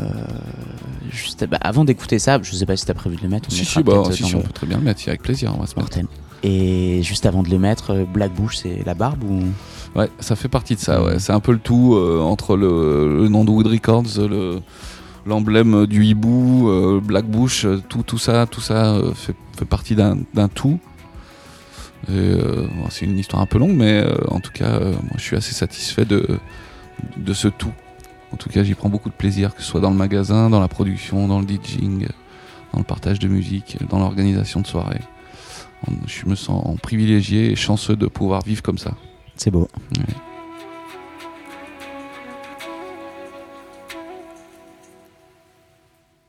juste, 1.10 1.48
bah, 1.48 1.58
avant 1.62 1.84
d'écouter 1.84 2.20
ça, 2.20 2.40
je 2.42 2.52
sais 2.54 2.66
pas 2.66 2.78
si 2.78 2.86
t'as 2.86 2.94
prévu 2.94 3.16
de 3.16 3.24
le 3.24 3.30
mettre. 3.30 3.50
on 3.52 3.56
Si, 3.56 3.84
bah, 3.84 4.04
si, 4.12 4.36
on 4.36 4.42
peut 4.42 4.54
très 4.54 4.68
bien 4.68 4.78
le 4.78 4.84
mettre, 4.84 5.02
avec 5.08 5.24
plaisir, 5.24 5.54
on 5.56 5.62
va 5.62 5.68
se 5.68 5.76
mettre. 5.80 5.98
Et 6.44 7.02
juste 7.02 7.26
avant 7.26 7.42
de 7.42 7.50
le 7.50 7.58
mettre, 7.58 7.92
euh, 7.92 8.06
Black 8.06 8.34
Bush, 8.34 8.58
c'est 8.58 8.84
la 8.86 8.94
barbe 8.94 9.24
ou? 9.24 9.42
Ouais, 9.96 10.10
ça 10.20 10.36
fait 10.36 10.48
partie 10.48 10.76
de 10.76 10.80
ça, 10.80 11.02
ouais. 11.04 11.20
C'est 11.20 11.34
un 11.34 11.40
peu 11.40 11.52
le 11.52 11.60
tout 11.60 11.96
euh, 11.96 12.20
entre 12.22 12.56
le, 12.56 13.28
nom 13.30 13.46
de 13.46 13.52
Wood 13.52 13.68
Records, 13.68 14.18
le, 14.18 14.60
l'emblème 15.26 15.86
du 15.88 16.06
hibou, 16.06 16.70
euh, 16.70 17.00
Black 17.04 17.26
Bush, 17.26 17.66
euh, 17.66 17.82
tout, 17.88 18.04
tout 18.04 18.18
ça, 18.18 18.46
tout 18.46 18.62
ça 18.62 18.96
fait, 19.16 19.36
partie 19.66 19.96
d'un, 19.96 20.18
tout. 20.54 20.80
C'est 22.08 23.06
une 23.06 23.18
histoire 23.18 23.42
un 23.42 23.48
peu 23.48 23.58
longue, 23.58 23.76
mais 23.76 24.06
en 24.28 24.40
tout 24.40 24.52
cas, 24.52 24.80
moi 24.80 25.16
je 25.16 25.22
suis 25.22 25.36
assez 25.36 25.54
satisfait 25.54 26.06
de, 26.06 26.28
de 27.18 27.34
ce 27.34 27.48
tout. 27.48 27.74
En 28.32 28.38
tout 28.38 28.50
cas, 28.50 28.64
j'y 28.64 28.76
prends 28.76 28.90
beaucoup 28.90 29.10
de 29.10 29.16
plaisir, 29.16 29.56
que 29.56 29.62
ce 29.62 29.68
soit 29.68 29.82
dans 29.82 29.90
le 29.90 29.98
magasin, 29.98 30.50
dans 30.50 30.60
la 30.60 30.68
production, 30.68 31.28
dans 31.28 31.40
le 31.40 31.48
DJing, 31.48 32.08
dans 32.72 32.80
le 32.80 32.86
partage 32.86 33.20
de 33.20 33.28
musique, 33.28 33.78
dans 33.90 34.00
l'organisation 34.00 34.62
de 34.62 34.68
soirées. 34.68 35.02
Je 36.06 36.26
me 36.28 36.36
sens 36.36 36.78
privilégié 36.82 37.52
et 37.52 37.56
chanceux 37.56 37.96
de 37.96 38.08
pouvoir 38.08 38.42
vivre 38.42 38.62
comme 38.62 38.78
ça. 38.78 38.92
C'est 39.40 39.52
beau. 39.52 39.68
Ouais. 39.98 40.14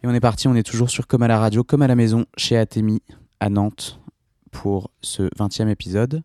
Et 0.03 0.07
on 0.07 0.15
est 0.15 0.21
parti, 0.21 0.47
on 0.49 0.55
est 0.55 0.63
toujours 0.63 0.91
sur 0.91 1.07
Comme 1.07 1.23
à 1.23 1.29
la 1.29 1.39
radio, 1.39 1.65
comme 1.65 1.83
à 1.83 1.89
la 1.89 1.97
maison, 1.97 2.25
chez 2.37 2.57
Atemi, 2.57 3.03
à 3.41 3.51
Nantes, 3.51 4.01
pour 4.53 4.91
ce 5.01 5.23
20e 5.37 5.69
épisode. 5.69 6.23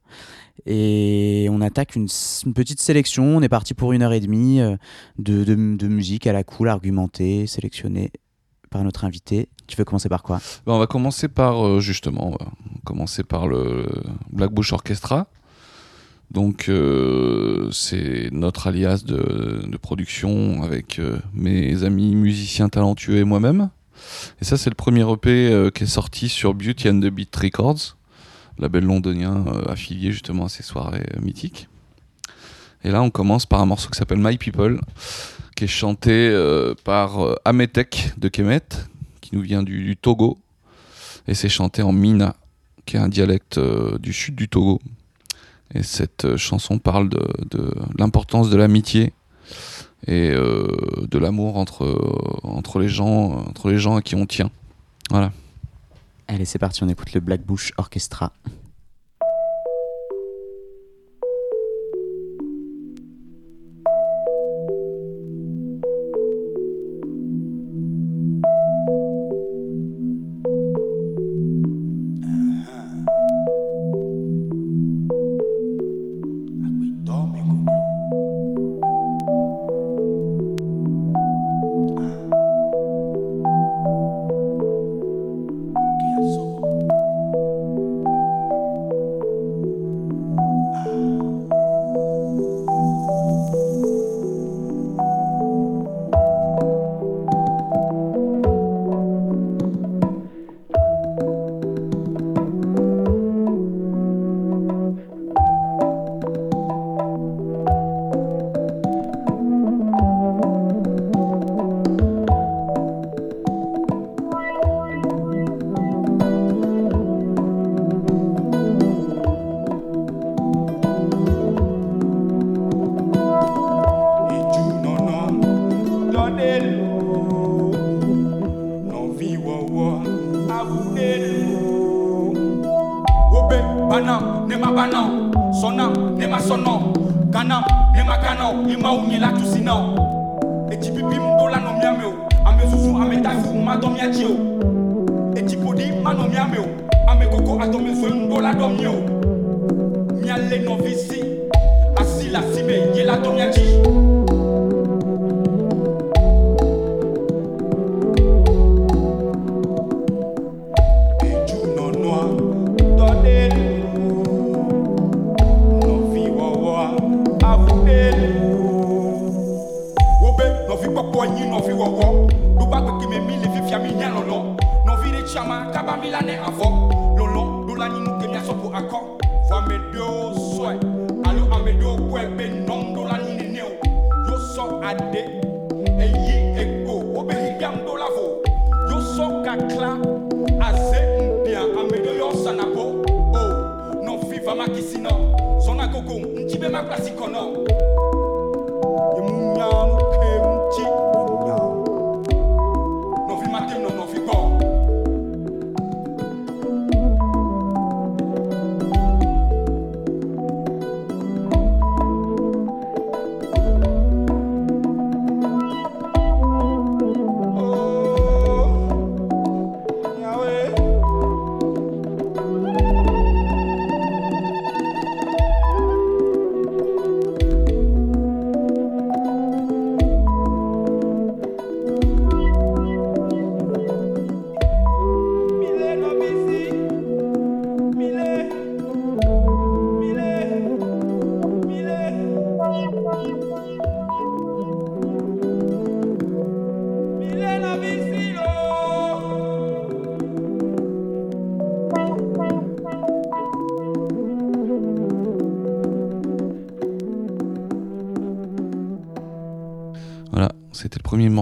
Et 0.65 1.47
on 1.51 1.59
attaque 1.61 1.95
une, 1.95 2.07
petite 2.53 2.79
sélection. 2.81 3.23
On 3.37 3.41
est 3.41 3.49
parti 3.49 3.73
pour 3.73 3.91
une 3.93 4.01
heure 4.03 4.13
et 4.13 4.19
demie 4.19 4.61
euh, 4.61 4.77
de, 5.17 5.43
de- 5.43 5.75
de 5.75 5.87
musique 5.87 6.27
à 6.27 6.33
la 6.33 6.43
cool, 6.43 6.69
argumentée, 6.69 7.47
sélectionnée 7.47 8.11
par 8.69 8.83
notre 8.83 9.05
invité. 9.05 9.49
Tu 9.67 9.75
veux 9.75 9.85
commencer 9.85 10.09
par 10.09 10.23
quoi? 10.23 10.37
Ben, 10.65 10.73
on 10.73 10.79
va 10.79 10.87
commencer 10.87 11.27
par 11.27 11.65
euh, 11.65 11.79
justement, 11.79 12.27
on 12.27 12.31
va 12.31 12.51
commencer 12.85 13.23
par 13.23 13.47
le 13.47 13.87
Black 14.31 14.51
Bush 14.51 14.71
Orchestra. 14.73 15.27
Donc 16.33 16.67
euh, 16.67 17.69
c'est 17.71 18.29
notre 18.31 18.65
alias 18.67 19.03
de, 19.05 19.77
production 19.77 20.63
avec 20.63 20.97
euh, 20.97 21.19
mes 21.33 21.83
amis 21.83 22.15
musiciens 22.15 22.69
talentueux 22.69 23.17
et 23.17 23.23
moi-même. 23.23 23.69
Et 24.41 24.45
ça 24.45 24.57
c'est 24.57 24.71
le 24.71 24.75
premier 24.75 25.01
EP 25.01 25.29
euh, 25.29 25.69
qui 25.69 25.83
est 25.83 25.87
sorti 25.87 26.29
sur 26.29 26.55
Beauty 26.55 26.89
and 26.89 27.01
the 27.01 27.07
Beat 27.07 27.35
Records, 27.35 27.97
label 28.57 28.83
londonien 28.83 29.45
affilié 29.67 30.11
justement 30.11 30.45
à 30.45 30.49
ces 30.49 30.63
soirées 30.63 31.05
mythiques. 31.21 31.69
Et 32.83 32.89
là 32.89 33.03
on 33.03 33.11
commence 33.11 33.45
par 33.45 33.61
un 33.61 33.67
morceau 33.67 33.89
qui 33.91 33.99
s'appelle 33.99 34.19
My 34.19 34.37
People, 34.37 34.81
qui 35.55 35.65
est 35.65 35.67
chanté 35.67 36.35
par 36.83 37.19
Ametek 37.45 38.13
de 38.17 38.27
Kemet, 38.27 38.67
qui 39.21 39.35
nous 39.35 39.41
vient 39.41 39.61
du, 39.61 39.95
Togo. 39.97 40.39
Et 41.27 41.35
c'est 41.35 41.49
chanté 41.49 41.83
en 41.83 41.93
Mina, 41.93 42.35
qui 42.85 42.97
est 42.97 42.99
un 42.99 43.07
dialecte 43.07 43.59
du 43.99 44.13
sud 44.13 44.35
du 44.35 44.49
Togo. 44.49 44.81
Et 45.75 45.83
cette 45.83 46.25
euh, 46.25 46.37
chanson 46.37 46.77
parle 46.77 47.09
de, 47.09 47.73
l'importance 47.97 48.49
de 48.49 48.57
l'amitié 48.57 49.13
et 50.05 50.31
euh, 50.31 50.67
de 51.09 51.17
l'amour 51.17 51.57
entre, 51.57 51.85
euh, 51.85 52.79
les 52.79 52.89
gens, 52.89 53.45
entre 53.47 53.69
les 53.69 53.77
gens 53.77 53.95
à 53.95 54.01
qui 54.01 54.15
on 54.15 54.25
tient. 54.25 54.51
Voilà. 55.09 55.31
Allez, 56.27 56.45
c'est 56.45 56.59
parti, 56.59 56.83
on 56.83 56.89
écoute 56.89 57.13
le 57.13 57.19
Black 57.19 57.45
Bush 57.45 57.73
Orchestra. 57.77 58.33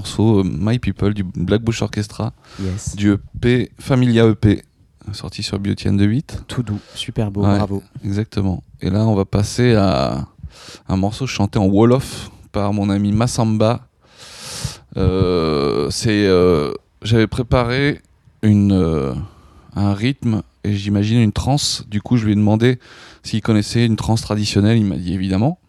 Morceau 0.02 0.40
euh, 0.40 0.44
My 0.44 0.80
People 0.80 1.14
du 1.14 1.24
Black 1.24 1.62
Bush 1.62 1.82
Orchestra, 1.84 2.34
Yes. 2.60 2.96
du 2.96 3.12
EP 3.14 3.72
Familia 3.80 4.26
EP, 4.28 4.64
sorti 5.14 5.44
sur 5.44 5.60
Beauty 5.60 5.90
and 5.90 5.98
the 5.98 6.02
8. 6.08 6.44
Tout 6.48 6.64
doux, 6.64 6.80
super 6.96 7.30
beau, 7.30 7.44
Ouais. 7.46 7.56
bravo. 7.58 7.84
Exactement. 8.04 8.64
Et 8.82 8.90
là, 8.90 9.06
on 9.06 9.14
va 9.14 9.26
passer 9.26 9.76
à 9.76 10.28
un 10.90 10.98
morceau 10.98 11.28
chanté 11.28 11.60
en 11.60 11.68
Wolof 11.68 12.32
par 12.52 12.74
mon 12.74 12.90
ami 12.90 13.12
Massamba. 13.12 13.82
Euh, 14.98 15.88
c'est, 15.92 16.26
euh, 16.26 16.74
j'avais 17.04 17.28
préparé 17.28 18.02
une, 18.42 18.72
euh, 18.74 19.14
un 19.76 19.94
rythme 19.94 20.42
et 20.64 20.74
j'imagine 20.74 21.20
une 21.22 21.32
trance. 21.32 21.86
Du 21.90 22.02
coup, 22.02 22.18
je 22.18 22.26
lui 22.26 22.32
ai 22.32 22.36
demandé 22.36 22.80
s'il 23.22 23.42
connaissait 23.44 23.86
une 23.86 23.96
trance 23.98 24.22
traditionnelle. 24.24 24.78
Il 24.80 24.86
m'a 24.86 24.96
dit 24.98 25.14
évidemment. 25.14 25.60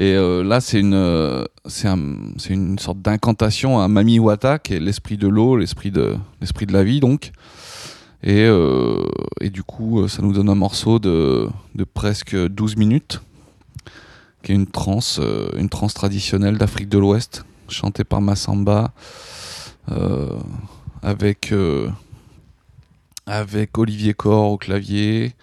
Et 0.00 0.14
euh, 0.14 0.44
là, 0.44 0.60
c'est 0.60 0.78
une, 0.78 0.94
euh, 0.94 1.44
c'est 1.66 1.88
un- 1.88 1.98
une 2.50 2.78
sorte 2.78 3.00
d'incantation 3.02 3.80
à 3.80 3.88
Mami 3.88 4.20
Wata, 4.20 4.60
qui 4.60 4.74
est 4.74 4.78
l'esprit 4.80 5.16
de 5.16 5.26
l'eau, 5.26 5.56
l'esprit 5.56 5.90
de, 5.90 6.14
de 6.40 6.72
la 6.72 6.84
vie, 6.84 7.00
donc. 7.00 7.32
Et, 8.22 8.44
euh, 8.46 9.04
et 9.40 9.50
du 9.50 9.64
coup, 9.64 10.06
ça 10.06 10.22
nous 10.22 10.32
donne 10.32 10.48
un 10.50 10.54
morceau 10.54 11.00
de, 11.00 11.48
de 11.74 11.82
presque 11.84 12.36
12 12.36 12.76
minutes, 12.76 13.20
qui 14.44 14.52
est 14.52 14.54
une 14.54 14.68
trance, 14.68 15.18
euh, 15.20 15.48
une 15.56 15.68
trance 15.68 15.94
traditionnelle 15.94 16.58
d'Afrique 16.58 16.88
de 16.88 16.98
l'Ouest, 16.98 17.44
chantée 17.68 18.04
par 18.04 18.20
Massamba, 18.20 18.92
avec, 21.02 21.52
avec 23.26 23.76
Olivier 23.78 24.14
Corr 24.14 24.52
au 24.52 24.58
clavier. 24.58 25.34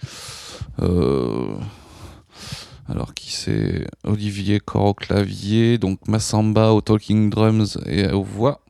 Alors 2.88 3.13
qui 3.13 3.31
c'est 3.31 3.88
Olivier 4.03 4.59
Corr 4.59 4.86
au 4.86 4.93
clavier, 4.93 5.77
donc 5.77 6.07
Massamba 6.07 6.71
au 6.71 6.81
talking 6.81 7.29
drums 7.29 7.79
et 7.86 8.07
aux 8.11 8.23
voix. 8.23 8.61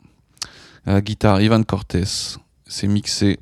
À 0.86 0.94
la 0.94 1.02
guitare, 1.02 1.42
Ivan 1.42 1.64
Cortés. 1.64 2.04
C'est 2.68 2.88
mixé 2.88 3.40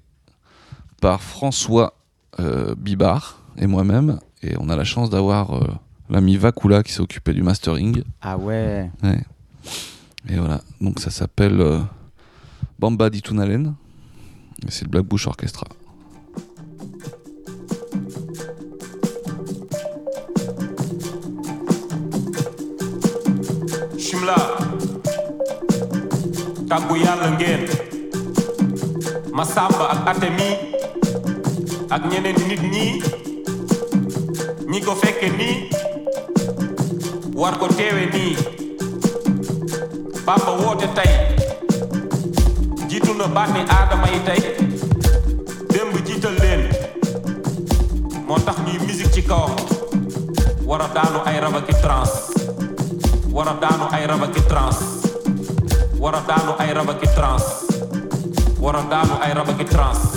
par 1.01 1.21
François 1.21 1.93
euh, 2.39 2.75
Bibard 2.75 3.41
et 3.57 3.67
moi-même. 3.67 4.19
Et 4.41 4.55
on 4.59 4.69
a 4.69 4.75
la 4.75 4.83
chance 4.83 5.09
d'avoir 5.09 5.53
euh, 5.53 5.67
l'ami 6.09 6.37
Vakula 6.37 6.83
qui 6.83 6.93
s'est 6.93 7.01
occupé 7.01 7.33
du 7.33 7.43
mastering. 7.43 8.03
Ah 8.21 8.37
ouais. 8.37 8.89
Ouais. 9.03 9.21
Et 10.29 10.37
voilà, 10.37 10.61
donc 10.79 10.99
ça 10.99 11.11
s'appelle 11.11 11.59
euh, 11.59 11.79
Bamba 12.79 13.09
di 13.09 13.21
Tunalen. 13.21 13.75
Et 14.65 14.71
c'est 14.71 14.85
le 14.85 14.89
Black 14.89 15.05
Bush 15.05 15.27
Orchestra. 15.27 15.67
Tàggu 26.69 26.95
yàlla 26.95 27.29
ngeen 27.37 27.67
Masamba 29.33 29.85
ak 29.93 30.07
Atemi. 30.07 30.49
Ak 31.89 32.01
ñeneen 32.09 32.37
nit 32.47 32.61
ñi. 32.73 32.87
Ñi 34.69 34.79
ko 34.81 34.93
fekke 34.95 35.29
nii 35.37 35.69
war 37.35 37.57
ko 37.57 37.67
teewe 37.67 38.05
nii 38.13 38.35
Bamba 40.25 40.51
woote 40.61 40.87
tey. 40.95 41.11
Jiitu 42.89 43.13
na 43.17 43.27
bànni 43.27 43.61
aadama 43.69 44.07
yi 44.13 44.19
tey. 44.27 44.41
Démb 45.73 45.95
jiital 46.05 46.35
leen. 46.41 46.69
Moo 48.27 48.37
tax 48.45 48.57
ñuy 48.65 48.77
musique 48.85 49.11
ci 49.13 49.21
kawam. 49.23 49.51
War 50.65 50.81
a 50.81 50.87
daanu 50.93 51.19
ay 51.25 51.39
rabaki 51.41 51.73
trans. 51.81 52.11
War 53.33 53.47
a 53.49 53.53
daanu 53.61 53.85
ay 53.91 54.05
rabaki 54.07 54.41
trans 54.47 54.92
ورا 56.03 56.19
بعمله 56.27 56.61
اي 56.61 56.73
ربكة 56.73 57.15
ترانس 57.15 57.43
ورا 58.61 58.81
بعمله 58.81 59.25
اي 59.25 59.33
ربكة 59.33 59.63
ترانس 59.63 60.12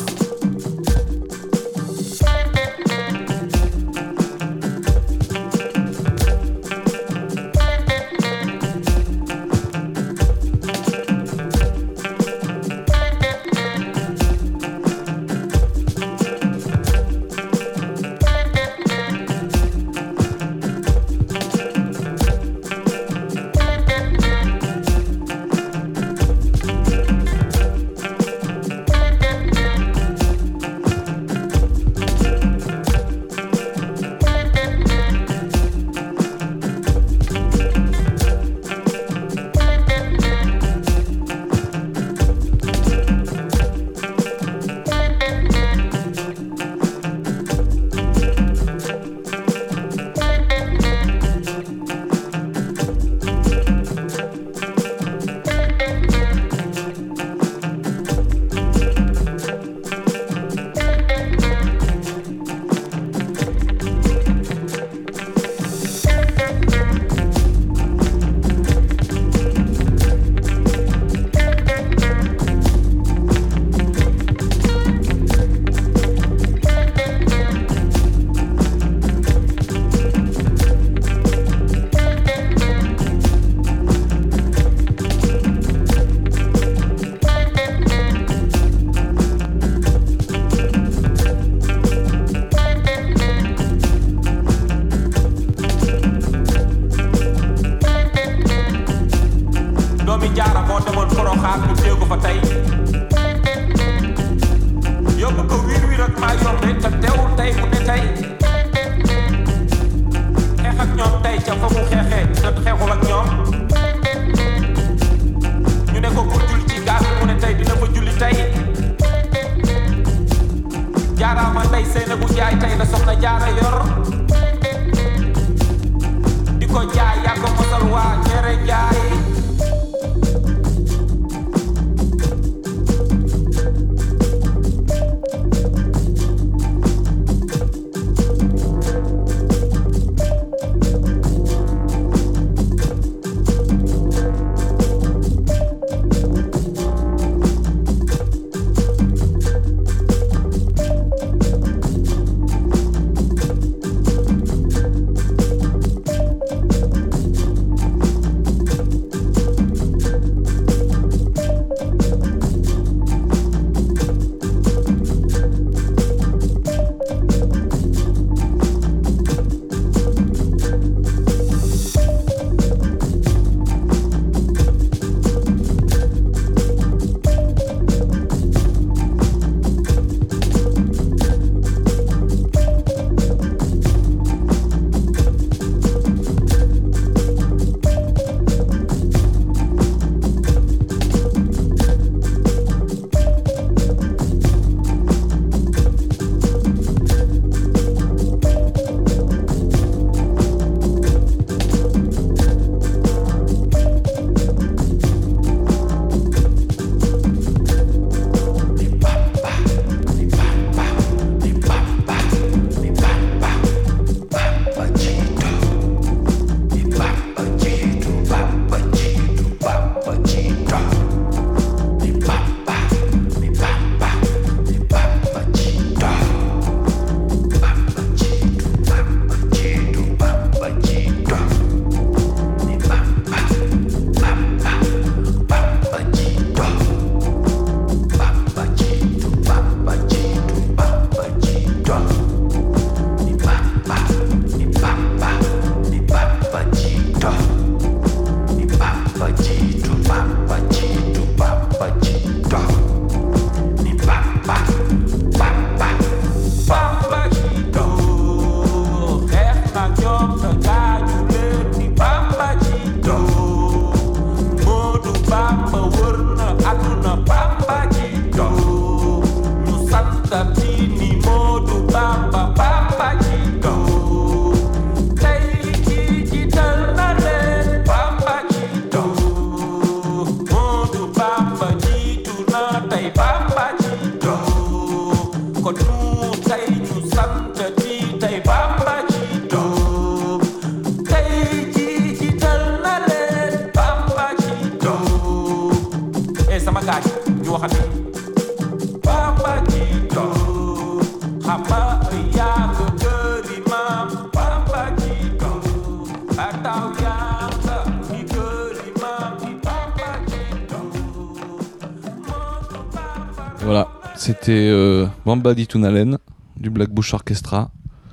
Tunalen 315.67 316.19
du 316.57 316.71
Black 316.71 316.91
Bush 316.91 317.15
Orchestra 317.15 317.71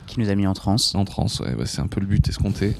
Qui 0.07 0.19
nous 0.19 0.29
a 0.29 0.35
mis 0.35 0.47
en 0.47 0.53
transe. 0.53 0.95
en 0.95 1.05
trance. 1.05 1.39
Ouais, 1.39 1.55
bah, 1.55 1.65
c'est 1.65 1.81
un 1.81 1.87
peu 1.87 1.99
le 1.99 2.05
but 2.07 2.27
escompté. 2.27 2.75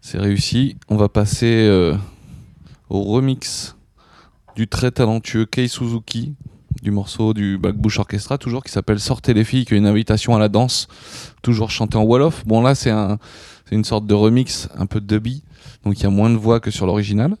C'est 0.00 0.18
réussi. 0.18 0.76
On 0.88 0.96
va 0.96 1.08
passer 1.08 1.66
euh, 1.68 1.96
au 2.90 3.02
remix 3.02 3.76
du 4.56 4.68
très 4.68 4.90
talentueux 4.90 5.46
Kei 5.46 5.68
Suzuki 5.68 6.34
du 6.82 6.90
morceau 6.90 7.32
du 7.32 7.56
Black 7.56 7.76
Bush 7.76 7.98
Orchestra, 7.98 8.36
toujours 8.36 8.62
qui 8.62 8.70
s'appelle 8.70 9.00
Sortez 9.00 9.32
les 9.32 9.44
filles, 9.44 9.64
qui 9.64 9.74
est 9.74 9.78
une 9.78 9.86
invitation 9.86 10.36
à 10.36 10.38
la 10.38 10.50
danse, 10.50 10.86
toujours 11.40 11.70
chanté 11.70 11.96
en 11.96 12.02
Wolof. 12.02 12.44
Bon, 12.46 12.60
là, 12.60 12.74
c'est 12.74 12.90
un, 12.90 13.18
c'est 13.64 13.74
une 13.74 13.84
sorte 13.84 14.06
de 14.06 14.12
remix 14.12 14.68
un 14.76 14.84
peu 14.84 15.00
dubby, 15.00 15.42
donc 15.84 15.98
il 15.98 16.02
y 16.02 16.06
a 16.06 16.10
moins 16.10 16.28
de 16.28 16.36
voix 16.36 16.60
que 16.60 16.70
sur 16.70 16.84
l'original, 16.84 17.36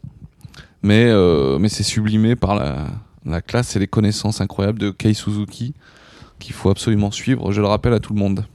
mais, 0.82 1.04
euh, 1.08 1.58
mais 1.58 1.68
c'est 1.68 1.82
sublimé 1.82 2.36
par 2.36 2.54
la, 2.54 2.86
la 3.26 3.42
classe 3.42 3.76
et 3.76 3.78
les 3.78 3.86
connaissances 3.86 4.40
incroyables 4.40 4.78
de 4.78 4.90
Kei 4.90 5.12
Suzuki 5.12 5.74
qu'il 6.44 6.54
faut 6.54 6.68
absolument 6.68 7.10
suivre. 7.10 7.52
Je 7.52 7.60
le 7.60 7.66
rappelle 7.66 7.94
à 7.94 8.00
tout 8.00 8.12
le 8.12 8.18
monde. 8.18 8.46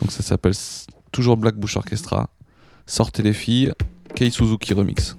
Donc 0.00 0.10
ça 0.10 0.22
s'appelle 0.22 0.54
toujours 1.12 1.36
Black 1.36 1.56
Bush 1.56 1.76
Orchestra. 1.76 2.30
Sortez 2.86 3.22
les 3.22 3.32
filles, 3.32 3.72
Kei 4.14 4.30
Suzuki 4.30 4.72
remix. 4.72 5.16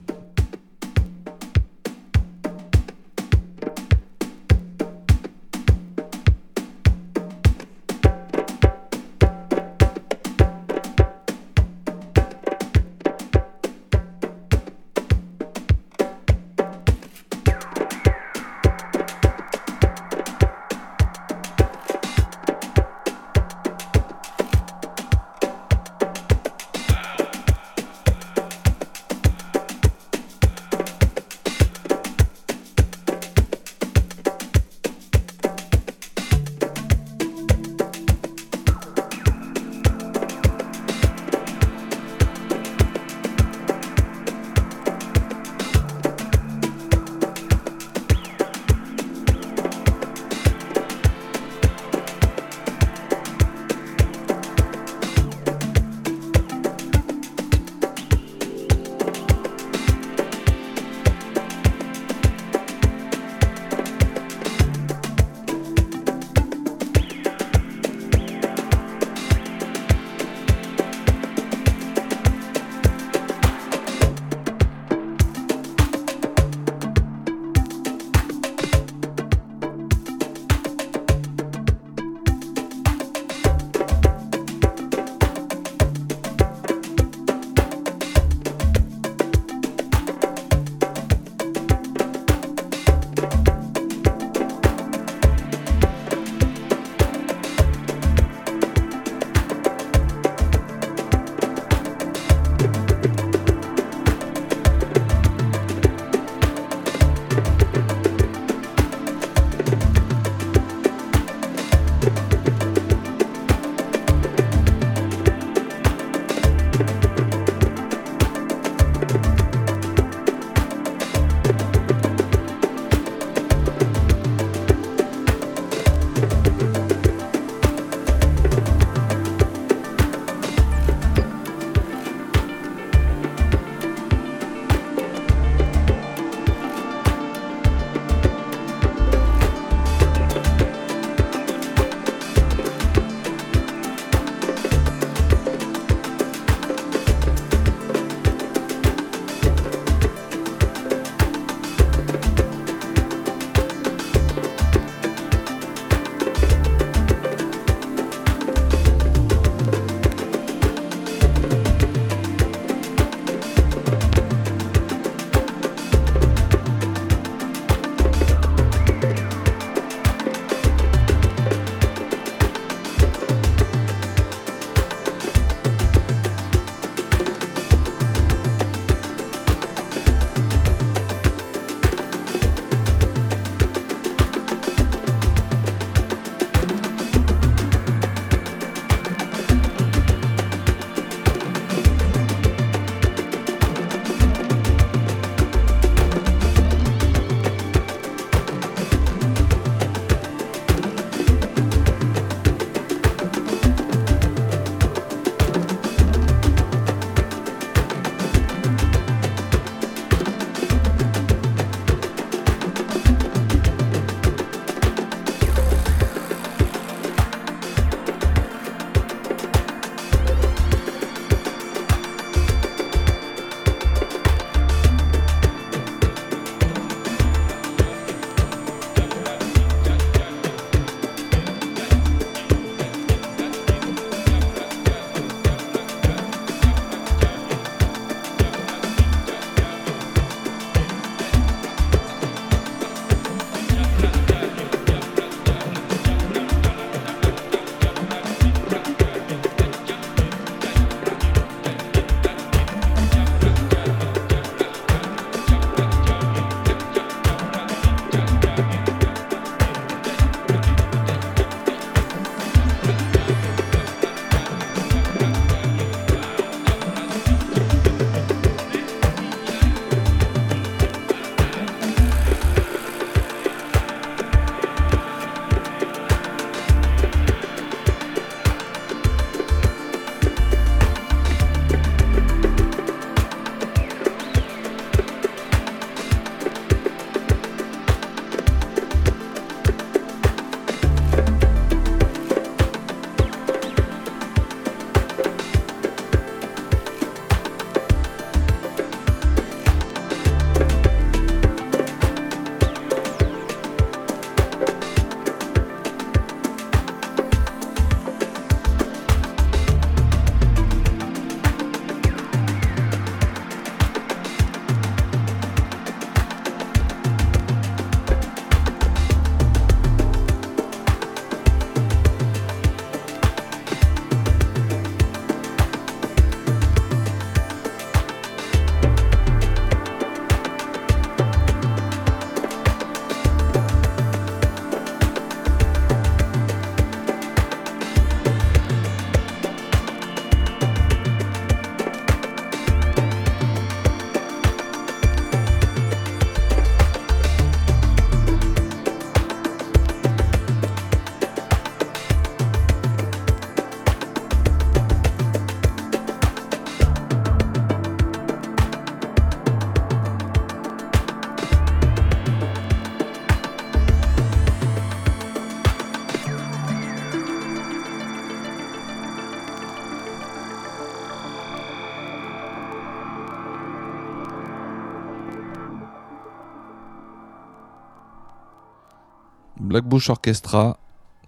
Blackbush 379.88 380.10
Orchestra, 380.10 380.80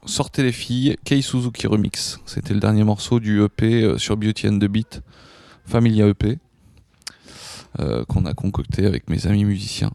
Sortez 0.06 0.44
les 0.44 0.52
filles, 0.52 0.98
Kei 1.06 1.22
Suzuki 1.22 1.66
Remix. 1.66 2.20
C'était 2.26 2.54
le 2.54 2.60
dernier 2.60 2.84
morceau 2.84 3.22
du 3.22 3.42
EP 3.42 3.84
euh, 3.84 3.98
sur 3.98 4.18
Beauty 4.18 4.50
and 4.50 4.60
the 4.60 4.66
Beat, 4.66 5.02
Familia 5.66 6.08
EP, 6.08 6.40
euh, 7.80 8.04
qu'on 8.06 8.26
a 8.26 8.34
concocté 8.34 8.86
avec 8.86 9.10
mes 9.10 9.28
amis 9.28 9.46
musiciens. 9.46 9.92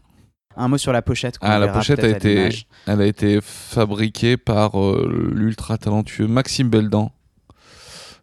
Un 0.57 0.67
mot 0.67 0.77
sur 0.79 0.93
la 0.93 1.03
pochette. 1.03 1.37
Ah, 1.41 1.59
la 1.59 1.67
pochette 1.67 2.03
a 2.03 2.07
été, 2.07 2.49
elle 2.87 3.01
a 3.01 3.05
été 3.05 3.39
fabriquée 3.41 4.35
par 4.35 4.79
euh, 4.79 5.31
l'ultra 5.35 5.77
talentueux 5.77 6.27
Maxime 6.27 6.69
Beldan, 6.69 7.11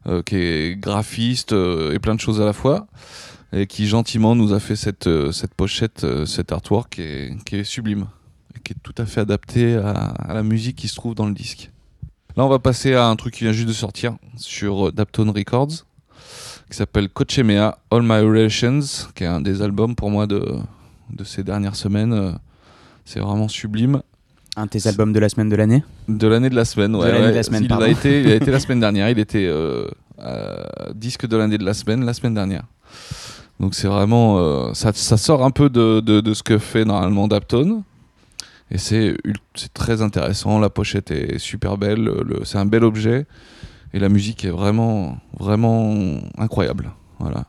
euh, 0.07 0.22
qui 0.22 0.36
est 0.36 0.80
graphiste 0.80 1.53
et 1.53 1.99
plein 2.01 2.16
de 2.16 2.20
choses 2.20 2.40
à 2.40 2.45
la 2.45 2.53
fois, 2.53 2.88
et 3.53 3.68
qui 3.68 3.86
gentiment 3.86 4.34
nous 4.34 4.53
a 4.53 4.61
fait 4.61 4.76
cette, 4.76 5.09
cette 5.30 5.55
pochette, 5.55 6.05
cet 6.26 6.51
artwork 6.51 6.95
qui 6.95 7.03
est, 7.03 7.45
qui 7.45 7.57
est 7.57 7.64
sublime, 7.64 8.07
qui 8.63 8.73
est 8.73 8.77
tout 8.83 8.95
à 8.99 9.07
fait 9.07 9.21
adapté 9.21 9.75
à, 9.77 9.91
à 9.91 10.35
la 10.35 10.43
musique 10.43 10.77
qui 10.77 10.89
se 10.89 10.95
trouve 10.95 11.15
dans 11.15 11.27
le 11.27 11.35
disque. 11.35 11.71
Là, 12.37 12.45
on 12.45 12.49
va 12.49 12.59
passer 12.59 12.95
à 12.95 13.07
un 13.07 13.17
truc 13.17 13.35
qui 13.35 13.45
vient 13.45 13.53
juste 13.53 13.69
de 13.69 13.73
sortir 13.75 14.17
sur 14.37 14.89
euh, 14.89 14.93
Daptone 14.93 15.31
Records, 15.31 15.85
qui 16.71 16.77
s'appelle 16.77 17.09
Cochemea 17.11 17.77
All 17.91 18.03
My 18.03 18.21
Relations, 18.21 18.81
qui 19.15 19.25
est 19.25 19.27
un 19.27 19.41
des 19.41 19.61
albums 19.61 19.95
pour 19.95 20.11
moi 20.11 20.27
de, 20.27 20.43
de 21.11 21.25
ces 21.25 21.43
dernières 21.45 21.77
semaines. 21.77 22.13
euh, 22.15 22.33
C'est 23.05 23.21
vraiment 23.21 23.49
sublime. 23.49 24.01
Un 24.57 24.65
de 24.67 24.71
tes 24.71 24.87
albums 24.87 25.13
de 25.13 25.19
la 25.19 25.29
semaine 25.29 25.49
de 25.49 25.57
l'année? 25.57 25.83
De 26.09 26.27
l'année 26.29 26.51
de 26.51 26.55
la 26.55 26.65
semaine, 26.65 26.95
ouais. 26.97 27.07
De 27.07 27.13
l'année 27.13 27.25
ouais. 27.27 27.31
de 27.33 27.37
la 27.37 27.43
semaine, 27.43 27.65
il, 27.65 27.73
a 27.73 27.89
été, 27.89 28.21
il 28.23 28.31
a 28.31 28.35
été 28.35 28.51
la 28.51 28.61
semaine 28.65 28.81
dernière, 28.81 29.09
il 29.11 29.19
était 29.19 29.47
euh, 29.47 29.87
euh, 30.21 30.57
disque 30.95 31.27
de 31.27 31.37
l'année 31.37 31.59
de 31.59 31.65
la 31.65 31.75
semaine, 31.75 32.05
la 32.05 32.13
semaine 32.15 32.35
dernière. 32.35 32.65
Donc 33.61 33.75
c'est 33.75 33.89
vraiment. 33.89 34.39
euh, 34.39 34.75
ça, 34.75 34.93
ça 34.95 35.17
sort 35.17 35.45
un 35.45 35.51
peu 35.51 35.69
de, 35.71 36.01
de, 36.01 36.21
de 36.21 36.35
ce 36.35 36.43
que 36.43 36.59
fait 36.59 36.85
normalement 36.85 37.29
Daptone. 37.29 37.83
Et 38.73 38.79
c'est 38.79 39.16
très 39.75 40.01
intéressant, 40.01 40.59
la 40.59 40.70
pochette 40.70 41.11
est 41.11 41.39
super 41.39 41.77
belle, 41.77 42.03
le- 42.03 42.45
c'est 42.45 42.57
un 42.59 42.64
bel 42.66 42.85
objet. 42.85 43.27
Et 43.93 43.99
la 43.99 44.09
musique 44.09 44.45
est 44.47 44.51
vraiment, 44.51 45.18
vraiment 45.39 45.95
incroyable. 46.39 46.93
Voilà. 47.18 47.45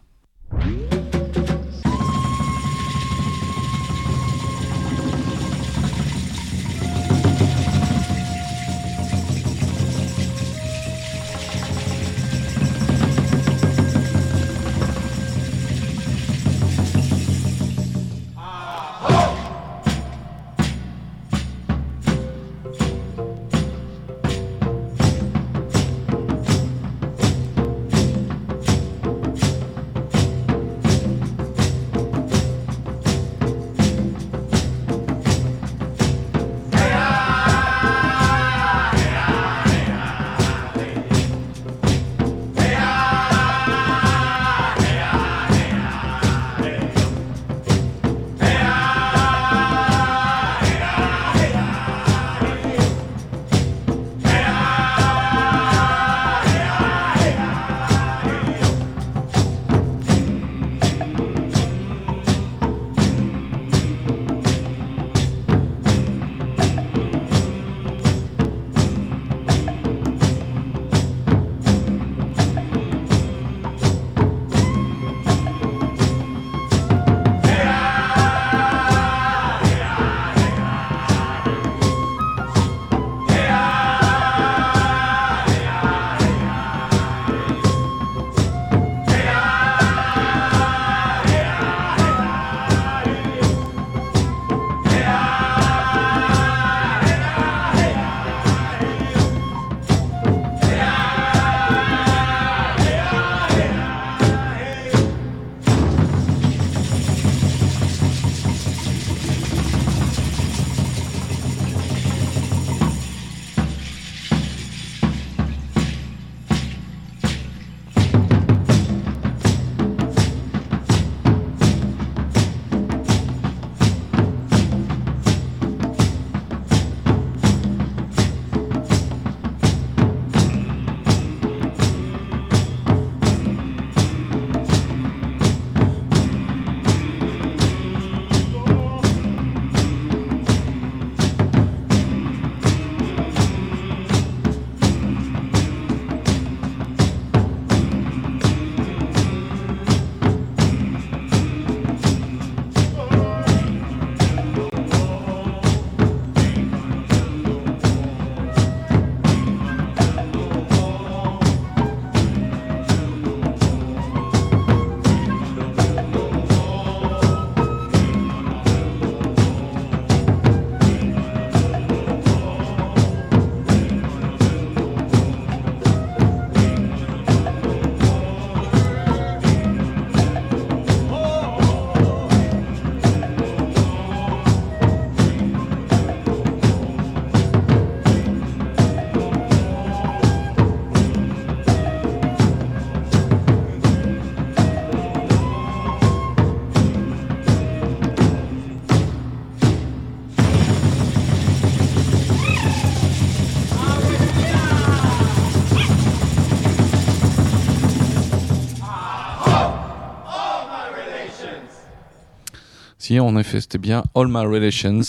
Si, 213.04 213.20
en 213.20 213.36
effet, 213.36 213.60
c'était 213.60 213.80
bien 213.80 214.06
All 214.16 214.30
My 214.30 214.46
Relations 214.46 215.02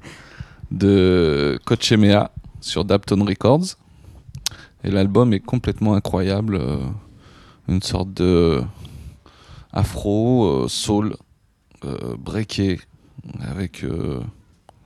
de 0.70 1.60
Cochemea 1.66 2.30
sur 2.62 2.86
Dapton 2.86 3.22
Records. 3.26 3.76
Et 4.82 4.90
l'album 4.90 5.34
est 5.34 5.40
complètement 5.40 5.92
incroyable. 5.96 6.54
euh, 6.54 6.78
une 7.68 7.82
sorte 7.82 8.14
de 8.14 8.62
afro, 9.70 10.46
euh, 10.46 10.68
soul, 10.68 11.14
euh, 11.84 12.16
breaké, 12.18 12.80
avec 13.42 13.84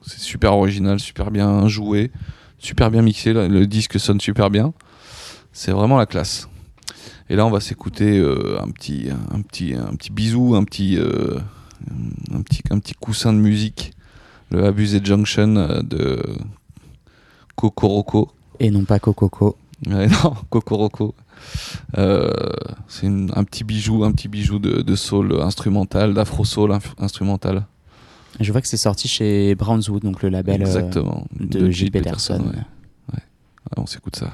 C'est 0.03 0.19
super 0.19 0.55
original, 0.55 0.99
super 0.99 1.31
bien 1.31 1.69
joué, 1.69 2.11
super 2.59 2.91
bien 2.91 3.03
mixé. 3.03 3.33
Le, 3.33 3.47
le 3.47 3.69
disque 3.69 4.01
sonne 4.01 4.21
super 4.21 4.51
bien. 4.51 4.73
C'est 5.53 5.71
vraiment 5.71 5.99
la 5.99 6.07
classe. 6.07 6.49
Et 7.29 7.37
là, 7.37 7.47
on 7.47 7.51
va 7.51 7.61
s'écouter 7.61 8.19
un 8.61 8.69
petit, 8.73 9.09
un 9.31 9.41
petit, 9.41 9.75
un 9.75 9.95
petit 9.95 10.11
bisou, 10.11 10.57
un 10.57 10.65
petit, 10.65 10.99
un 12.33 12.43
petit, 12.43 12.63
un 12.71 12.79
petit 12.79 12.95
coussin 12.95 13.33
de 13.33 13.39
musique, 13.39 13.93
le 14.51 14.65
Abused 14.65 15.05
Junction 15.05 15.57
euh, 15.57 15.83
de 15.83 16.23
Kokoroko. 17.57 18.31
Et 18.59 18.71
non 18.71 18.85
pas 18.85 18.99
Cococo. 18.99 19.57
Ouais, 19.87 20.09
non, 20.25 20.35
Kokoroko. 20.51 21.15
Euh, 21.97 22.31
c'est 22.89 23.07
un 23.07 23.45
petit 23.45 23.65
bijou, 23.65 24.05
un 24.05 24.13
petit 24.13 24.29
bijou 24.29 24.59
de, 24.59 24.83
de 24.83 24.97
soul 24.97 25.41
instrumental, 25.41 26.13
d'afro 26.15 26.45
soul 26.45 26.77
instrumental. 26.99 27.67
Je 28.39 28.53
vois 28.53 28.61
que 28.61 28.69
c'est 28.69 28.77
sorti 28.77 29.09
chez 29.09 29.55
Brownswood, 29.55 30.03
donc 30.03 30.23
le 30.23 30.29
label 30.29 30.63
euh, 30.63 30.67
Exactement. 30.67 31.27
de, 31.39 31.71
Gilles 31.71 31.91
Peterson. 31.91 32.41
ouais. 32.41 33.15
Ouais. 33.15 33.23
Ah, 33.71 33.79
on 33.81 33.87
s'écoute 33.87 34.17
ça. 34.17 34.33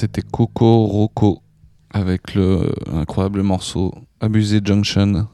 C'était 0.00 0.22
Coco 0.22 0.86
Rocco 0.86 1.42
avec 1.90 2.34
le 2.34 2.72
incroyable 2.90 3.42
morceau 3.42 3.92
Abusé 4.18 4.60
Junction. 4.64 5.28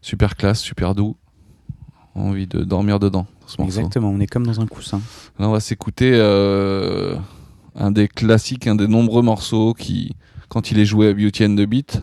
Super 0.00 0.34
classe, 0.34 0.58
super 0.58 0.96
doux. 0.96 1.16
Envie 2.16 2.48
de 2.48 2.64
dormir 2.64 2.98
dedans. 2.98 3.24
Ce. 3.46 3.62
Exactement, 3.62 4.10
on 4.10 4.18
est 4.18 4.26
comme 4.26 4.46
dans 4.46 4.60
un 4.60 4.66
coussin. 4.66 5.00
Là, 5.38 5.48
on 5.48 5.52
va 5.52 5.60
s'écouter 5.60 6.10
euh, 6.12 7.14
un 7.76 7.92
des 7.92 8.08
classiques, 8.08 8.66
un 8.66 8.74
des 8.74 8.88
nombreux 8.88 9.22
morceaux 9.22 9.74
qui, 9.74 10.16
quand 10.48 10.72
il 10.72 10.80
est 10.80 10.84
joué 10.84 11.06
à 11.08 11.12
Beauty 11.12 11.44
and 11.44 11.54
the 11.54 11.66
Beat, 11.66 12.02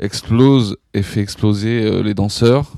explose 0.00 0.76
et 0.92 1.04
fait 1.04 1.20
exploser 1.20 1.84
euh, 1.84 2.02
les 2.02 2.14
danseurs. 2.14 2.72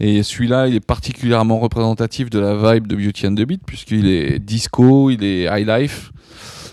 Et 0.00 0.22
celui-là, 0.22 0.68
il 0.68 0.74
est 0.74 0.80
particulièrement 0.80 1.58
représentatif 1.58 2.30
de 2.30 2.38
la 2.38 2.72
vibe 2.72 2.86
de 2.86 2.96
Beauty 2.96 3.26
and 3.26 3.34
the 3.34 3.42
Beat, 3.42 3.60
puisqu'il 3.66 4.06
est 4.06 4.38
disco, 4.38 5.10
il 5.10 5.22
est 5.22 5.44
high 5.44 5.68
life, 5.68 6.12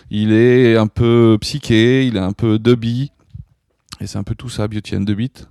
il 0.09 0.31
est 0.33 0.77
un 0.77 0.87
peu 0.87 1.37
psyché, 1.41 2.05
il 2.05 2.17
est 2.17 2.21
un 2.21 2.33
peu 2.33 2.59
dubby. 2.59 3.11
Et 4.01 4.07
c'est 4.07 4.17
un 4.17 4.23
peu 4.23 4.35
tout 4.35 4.49
ça, 4.49 4.67
Beauty 4.67 4.95
and 4.95 5.05
the 5.05 5.11
Beat. 5.11 5.47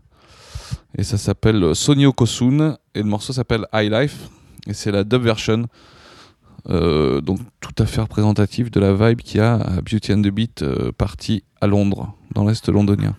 Et 0.96 1.02
ça 1.02 1.18
s'appelle 1.18 1.74
Sonio 1.74 2.12
Kosun, 2.12 2.76
et 2.94 3.00
le 3.00 3.08
morceau 3.08 3.32
s'appelle 3.32 3.66
High 3.72 3.90
Life, 3.90 4.28
et 4.66 4.74
c'est 4.74 4.92
la 4.92 5.04
dub 5.04 5.22
version. 5.22 5.66
Euh, 6.70 7.20
donc 7.20 7.40
tout 7.60 7.74
à 7.82 7.86
fait 7.86 8.00
représentatif 8.00 8.70
de 8.70 8.80
la 8.80 8.94
vibe 8.94 9.20
qu'il 9.20 9.38
y 9.38 9.40
a 9.40 9.56
à 9.56 9.80
Beauty 9.82 10.12
and 10.12 10.22
the 10.22 10.28
Beat, 10.28 10.62
euh, 10.62 10.92
partie 10.92 11.44
à 11.60 11.66
Londres, 11.66 12.14
dans 12.32 12.46
l'Est 12.46 12.68
londonien. 12.68 13.16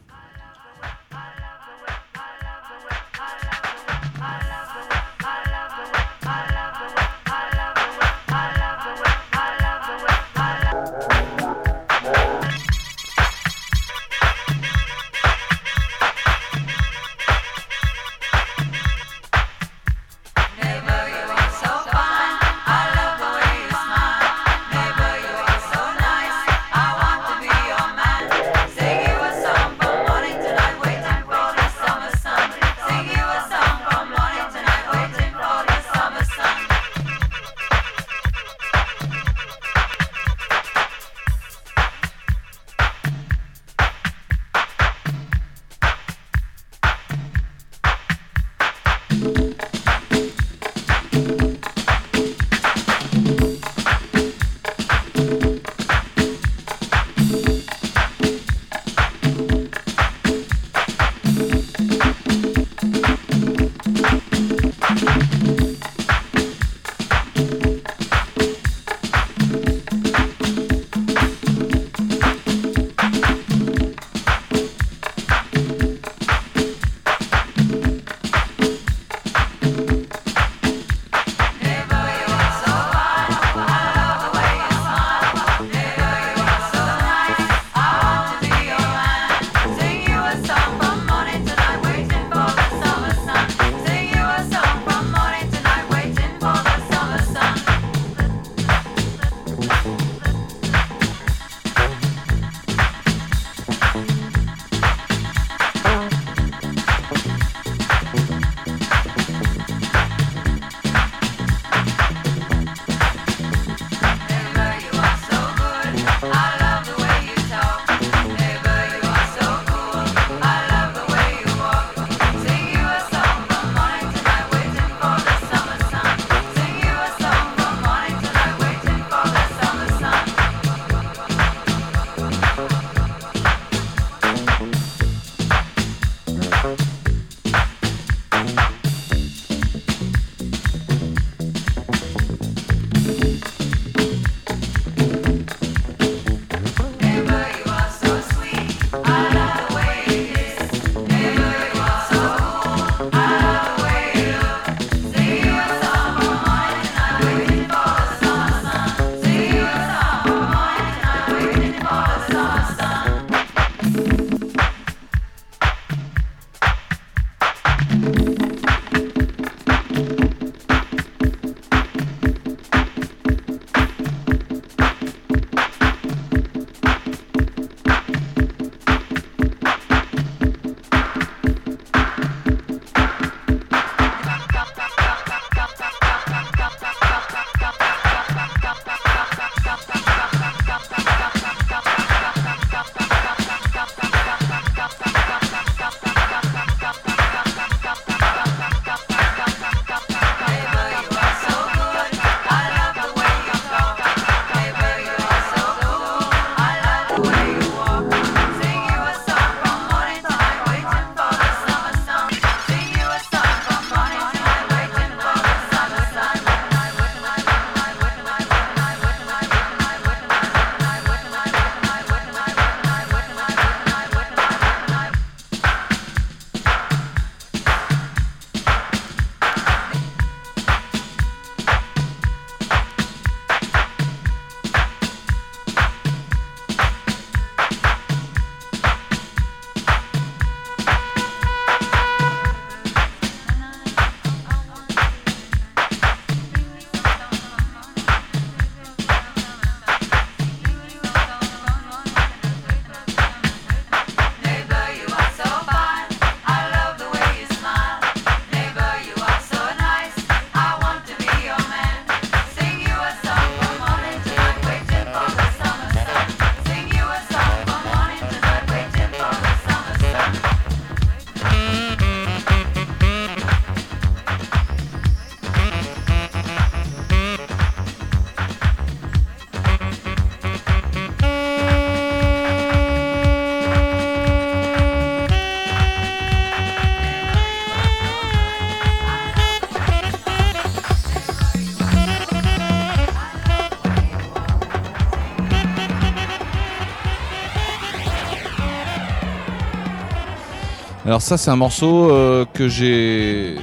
Alors 301.15 301.21
ça 301.21 301.37
c'est 301.37 301.49
un 301.49 301.55
morceau 301.55 302.11
euh, 302.11 302.43
que 302.43 302.67
j'ai 302.67 303.55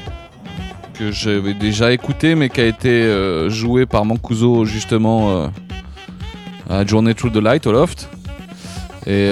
que 0.95 1.13
j'avais 1.13 1.53
déjà 1.53 1.93
écouté 1.93 2.35
mais 2.35 2.49
qui 2.49 2.63
a 2.63 2.65
été 2.65 2.89
euh, 2.89 3.51
joué 3.51 3.85
par 3.85 4.07
Mancuso 4.07 4.65
justement 4.65 5.33
euh, 5.33 5.49
à 6.71 6.87
Journey 6.87 7.15
Through 7.15 7.33
the 7.33 7.43
Light 7.43 7.67
au 7.67 7.73
Loft. 7.73 8.09
Et 9.07 9.29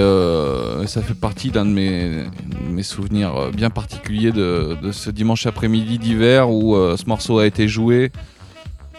ça 0.86 1.00
fait 1.00 1.14
partie 1.14 1.50
d'un 1.50 1.64
de 1.64 1.70
mes, 1.70 2.24
mes 2.68 2.82
souvenirs 2.82 3.50
bien 3.54 3.70
particuliers 3.70 4.32
de, 4.32 4.76
ce 4.92 5.08
dimanche 5.08 5.46
après-midi 5.46 5.98
d'hiver 5.98 6.50
où 6.50 6.74
ce 6.74 7.06
morceau 7.06 7.38
a 7.38 7.46
été 7.46 7.68
joué. 7.68 8.12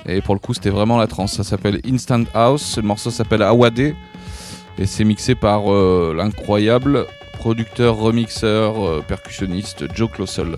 Et 0.08 0.22
pour 0.22 0.34
le 0.34 0.40
coup, 0.40 0.56
c'était 0.56 0.72
vraiment 0.72 0.98
la 0.98 1.06
trance. 1.06 1.34
Ça 1.34 1.44
s'appelle 1.44 1.80
Instant 1.86 2.24
House. 2.34 2.78
Le 2.78 2.84
morceau 2.84 3.12
s'appelle 3.12 3.44
Awade. 3.44 3.80
Et 4.80 4.86
c'est 4.86 5.04
mixé 5.04 5.36
par 5.36 5.64
l'incroyable 6.14 7.06
producteur, 7.42 7.96
remixeur, 7.96 8.88
euh, 8.88 9.02
percussionniste 9.02 9.86
Joe 9.96 10.12
Closel. 10.12 10.58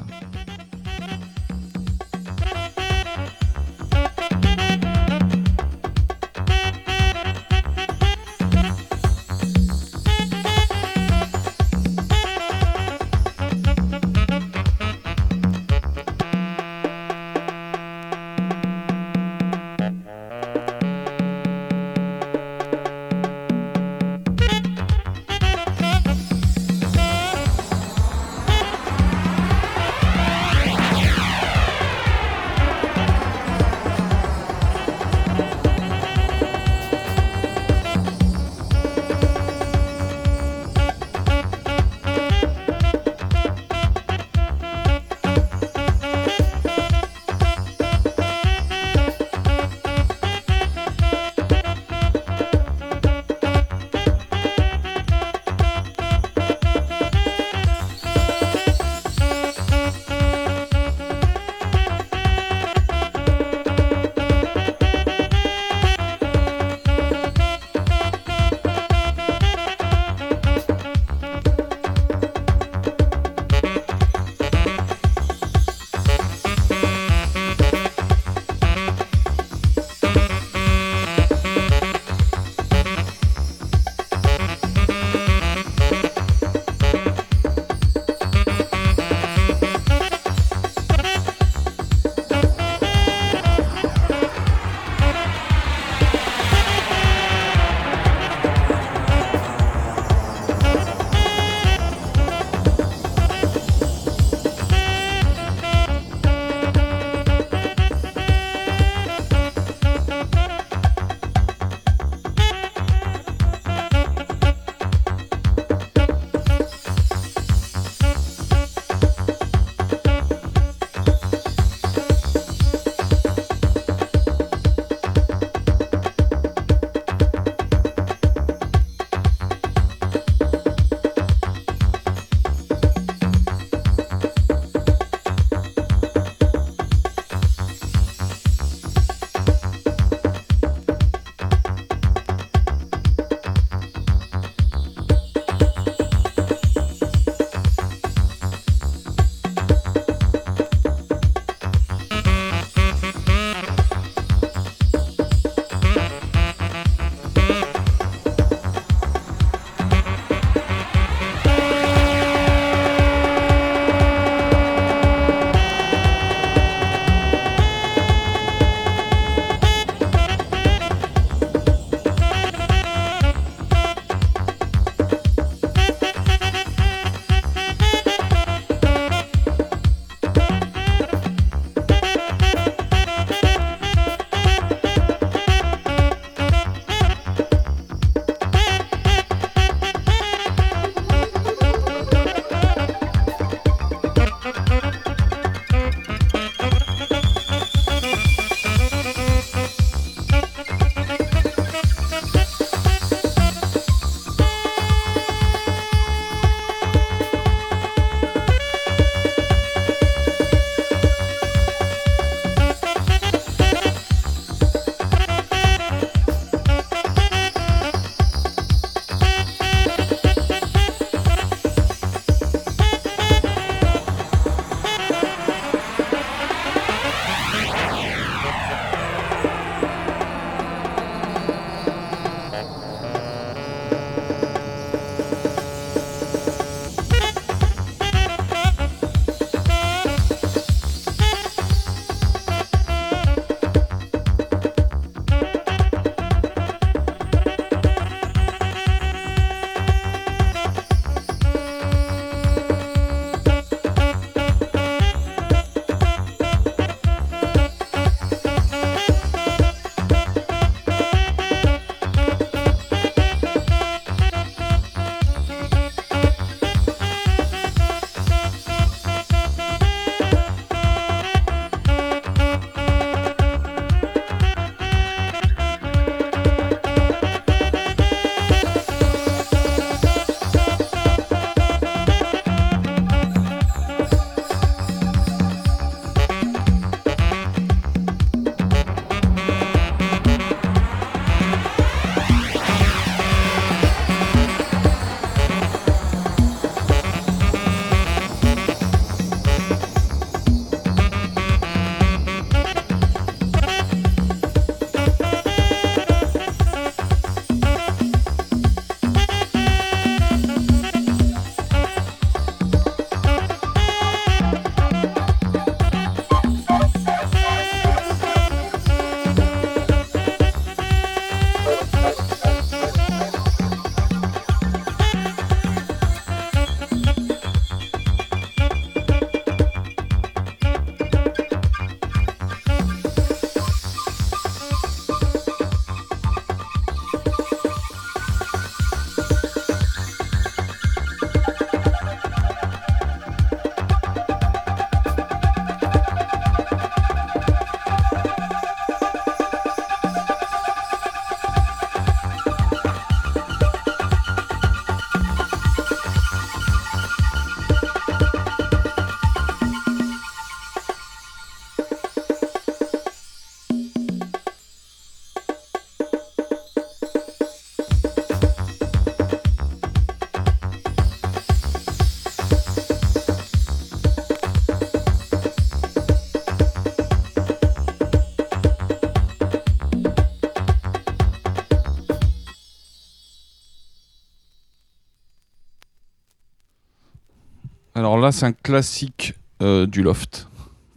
C'est 388.31 388.45
un 388.45 388.53
classique 388.53 389.33
euh, 389.61 389.85
du 389.85 390.01
loft 390.03 390.47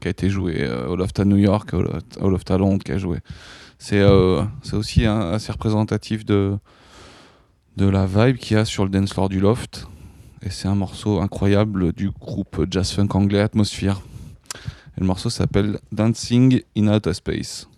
qui 0.01 0.09
a 0.09 0.11
été 0.11 0.29
joué 0.29 0.57
euh, 0.61 0.89
au 0.89 0.97
loft 0.97 1.19
à 1.19 1.25
New 1.25 1.37
York, 1.37 1.73
au 1.75 2.29
loft, 2.29 2.51
à 2.51 2.59
Londres, 2.59 2.83
qui 2.85 2.93
a 2.93 2.99
joué. 2.99 3.19
C'est 3.79 4.01
euh, 4.01 4.43
aussi 4.73 5.07
assez 5.07 5.53
représentatif 5.53 6.25
de, 6.25 6.59
la 7.77 8.07
vibe 8.07 8.37
qu'il 8.37 8.57
y 8.57 8.61
a 8.61 8.65
sur 8.65 8.85
le 8.85 8.91
dance 8.91 9.13
floor 9.13 9.29
du 9.29 9.41
loft. 9.41 9.87
Et 10.43 10.51
c'est 10.51 10.69
un 10.69 10.75
morceau 10.75 11.21
incroyable 11.21 11.93
du 11.93 12.11
groupe 12.11 12.67
jazz 12.71 12.93
funk 12.93 13.09
anglais 13.15 13.41
Atmosphere. 13.41 14.03
Le 14.99 15.07
morceau 15.07 15.29
s'appelle 15.29 15.79
Dancing 15.93 16.63
in 16.77 16.89
Outer 16.89 17.15
Space. 17.15 17.69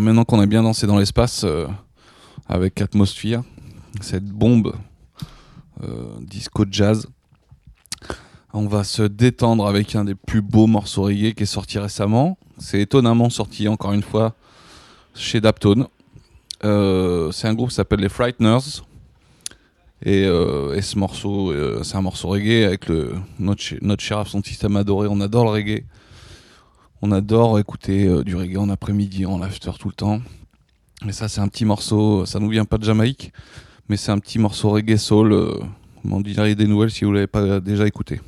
Maintenant 0.00 0.24
qu'on 0.24 0.40
a 0.40 0.46
bien 0.46 0.62
dansé 0.62 0.86
dans 0.86 0.98
l'espace 0.98 1.44
euh, 1.44 1.66
avec 2.48 2.80
Atmosphere, 2.80 3.42
cette 4.00 4.26
bombe 4.26 4.74
euh, 5.82 6.08
disco 6.20 6.64
jazz, 6.70 7.06
on 8.52 8.66
va 8.66 8.84
se 8.84 9.02
détendre 9.02 9.66
avec 9.66 9.94
un 9.94 10.04
des 10.04 10.14
plus 10.14 10.42
beaux 10.42 10.66
morceaux 10.66 11.04
reggae 11.04 11.34
qui 11.34 11.44
est 11.44 11.46
sorti 11.46 11.78
récemment. 11.78 12.36
C'est 12.58 12.80
étonnamment 12.80 13.30
sorti 13.30 13.68
encore 13.68 13.92
une 13.92 14.02
fois 14.02 14.34
chez 15.14 15.40
Daptone. 15.40 15.86
Euh, 16.64 17.30
c'est 17.32 17.48
un 17.48 17.54
groupe 17.54 17.70
qui 17.70 17.74
s'appelle 17.74 18.00
les 18.00 18.08
Frighteners. 18.08 18.82
Et, 20.02 20.24
ce 20.24 20.98
morceau, 20.98 21.52
c'est 21.82 21.96
un 21.96 22.02
morceau 22.02 22.28
reggae 22.28 22.66
avec 22.66 22.86
le, 22.88 23.14
notre, 23.38 23.62
notre 23.80 24.02
cher 24.02 24.26
son 24.26 24.42
système 24.42 24.76
adoré. 24.76 25.08
On 25.10 25.20
adore 25.20 25.44
le 25.44 25.50
reggae. 25.50 25.84
On 27.02 27.12
adore 27.12 27.58
écouter 27.58 28.06
euh, 28.06 28.24
du 28.24 28.34
reggae 28.36 28.56
en 28.56 28.68
après-midi, 28.68 29.26
en 29.26 29.42
after 29.42 29.72
tout 29.78 29.88
le 29.88 29.94
temps. 29.94 30.20
Mais 31.04 31.12
ça, 31.12 31.28
c'est 31.28 31.40
un 31.40 31.48
petit 31.48 31.64
morceau, 31.64 32.24
ça 32.24 32.38
nous 32.38 32.48
vient 32.48 32.64
pas 32.64 32.78
de 32.78 32.84
Jamaïque, 32.84 33.32
mais 33.88 33.96
c'est 33.96 34.12
un 34.12 34.18
petit 34.18 34.38
morceau 34.38 34.70
reggae 34.70 34.96
soul. 34.96 35.32
Euh, 35.32 35.58
m'en 36.04 36.20
direz 36.20 36.54
des 36.54 36.66
nouvelles 36.66 36.90
si 36.90 37.04
vous 37.04 37.12
l'avez 37.12 37.26
pas 37.26 37.60
déjà 37.60 37.86
écouté. 37.86 38.20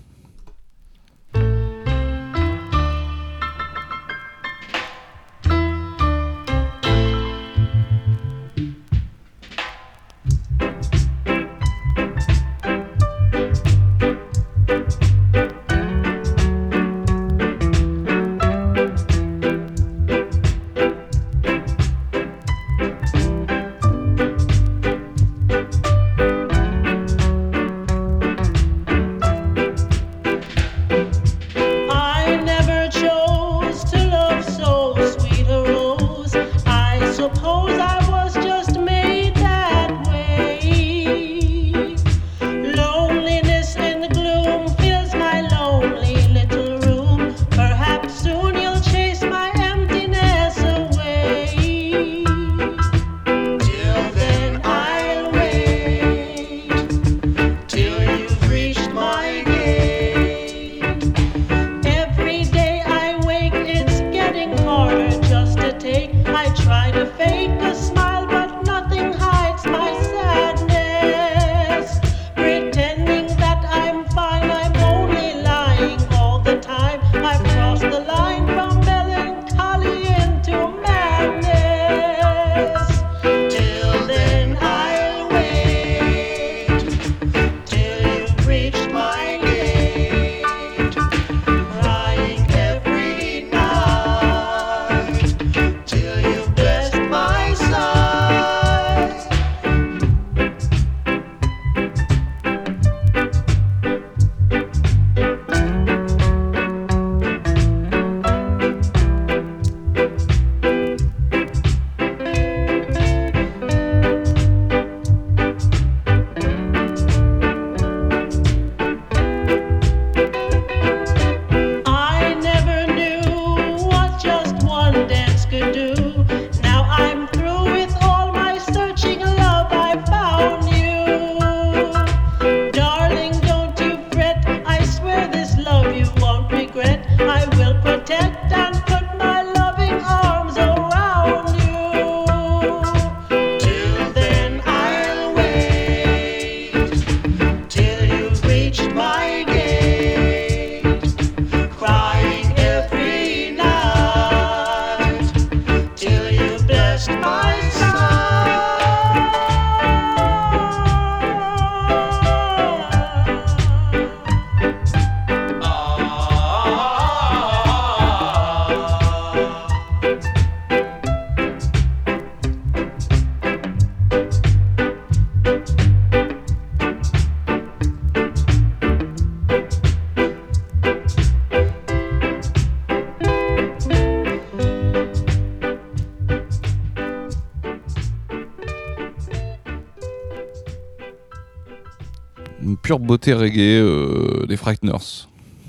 Pure 192.88 193.00
beauté 193.00 193.34
reggae 193.34 193.82
euh, 193.82 194.46
des 194.46 194.56
Frighteners. 194.56 195.28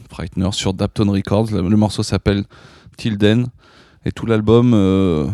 Frighteners 0.10 0.54
sur 0.54 0.74
Dapton 0.74 1.12
Records. 1.12 1.52
Le, 1.52 1.76
morceau 1.76 2.02
s'appelle 2.02 2.46
Till 2.96 3.18
Then. 3.18 3.48
Et 4.06 4.14
tout 4.14 4.26
l'album 4.26 4.72
euh, 4.74 5.28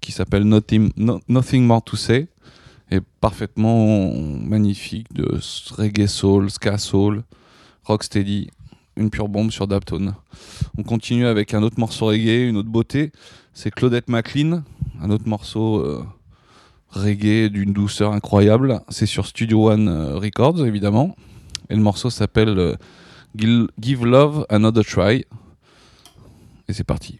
qui 0.00 0.12
s'appelle 0.12 0.44
Nothing, 0.44 0.92
No- 0.96 1.18
Nothing 1.28 1.64
More 1.64 1.82
to 1.82 1.96
Say 1.96 2.28
est 2.92 3.00
parfaitement 3.20 4.12
magnifique 4.14 5.12
de 5.12 5.26
reggae 5.76 6.06
soul, 6.06 6.48
ska 6.48 6.78
soul, 6.78 7.24
rocksteady. 7.86 8.48
Une 8.96 9.10
pure 9.10 9.28
bombe 9.28 9.50
sur 9.50 9.66
Dapton. 9.66 10.14
On 10.78 10.84
continue 10.84 11.26
avec 11.26 11.54
un 11.54 11.64
autre 11.64 11.80
morceau 11.80 12.06
reggae, 12.06 12.48
une 12.50 12.56
autre 12.56 12.70
beauté. 12.70 13.10
C'est 13.52 13.72
Claudette 13.72 14.08
McLean, 14.08 14.62
un 15.02 15.10
autre 15.10 15.26
morceau 15.26 15.80
euh, 15.80 16.04
reggae 16.90 17.48
d'une 17.48 17.72
douceur 17.72 18.12
incroyable. 18.12 18.80
C'est 18.90 19.06
sur 19.06 19.26
Studio 19.26 19.72
One 19.72 19.88
Records, 19.88 20.64
évidemment. 20.64 21.16
Et 21.70 21.74
le 21.74 21.82
morceau 21.82 22.10
s'appelle 22.10 22.58
euh, 22.58 22.76
Give 23.36 24.04
Love 24.04 24.46
Another 24.48 24.84
Try. 24.84 25.24
Et 26.68 26.72
c'est 26.72 26.84
parti. 26.84 27.18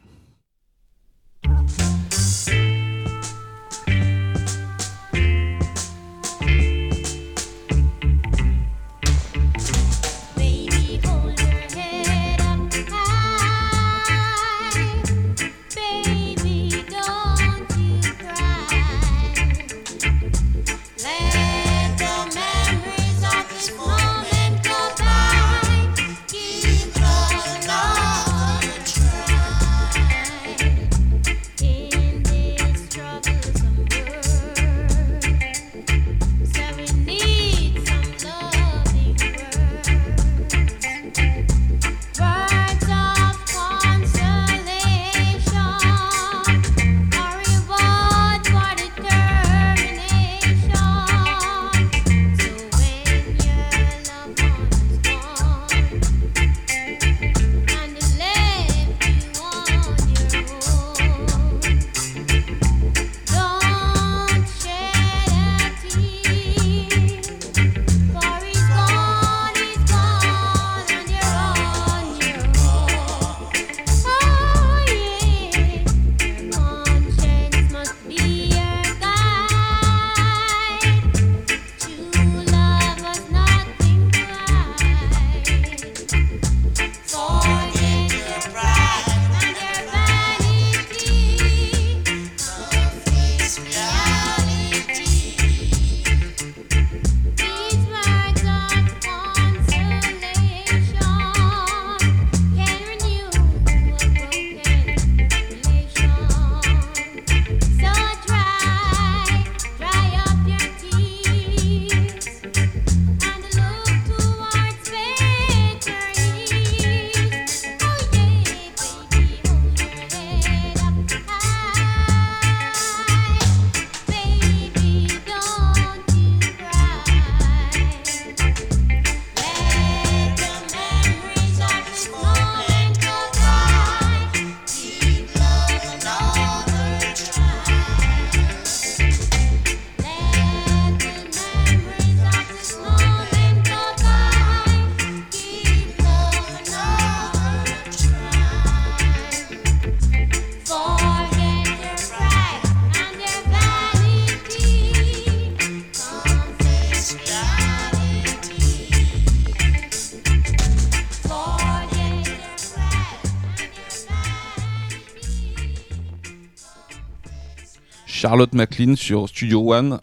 Charlotte 168.33 168.55
McLean 168.55 168.97
sur 168.97 169.29
Studio 169.29 169.75
One. 169.75 170.01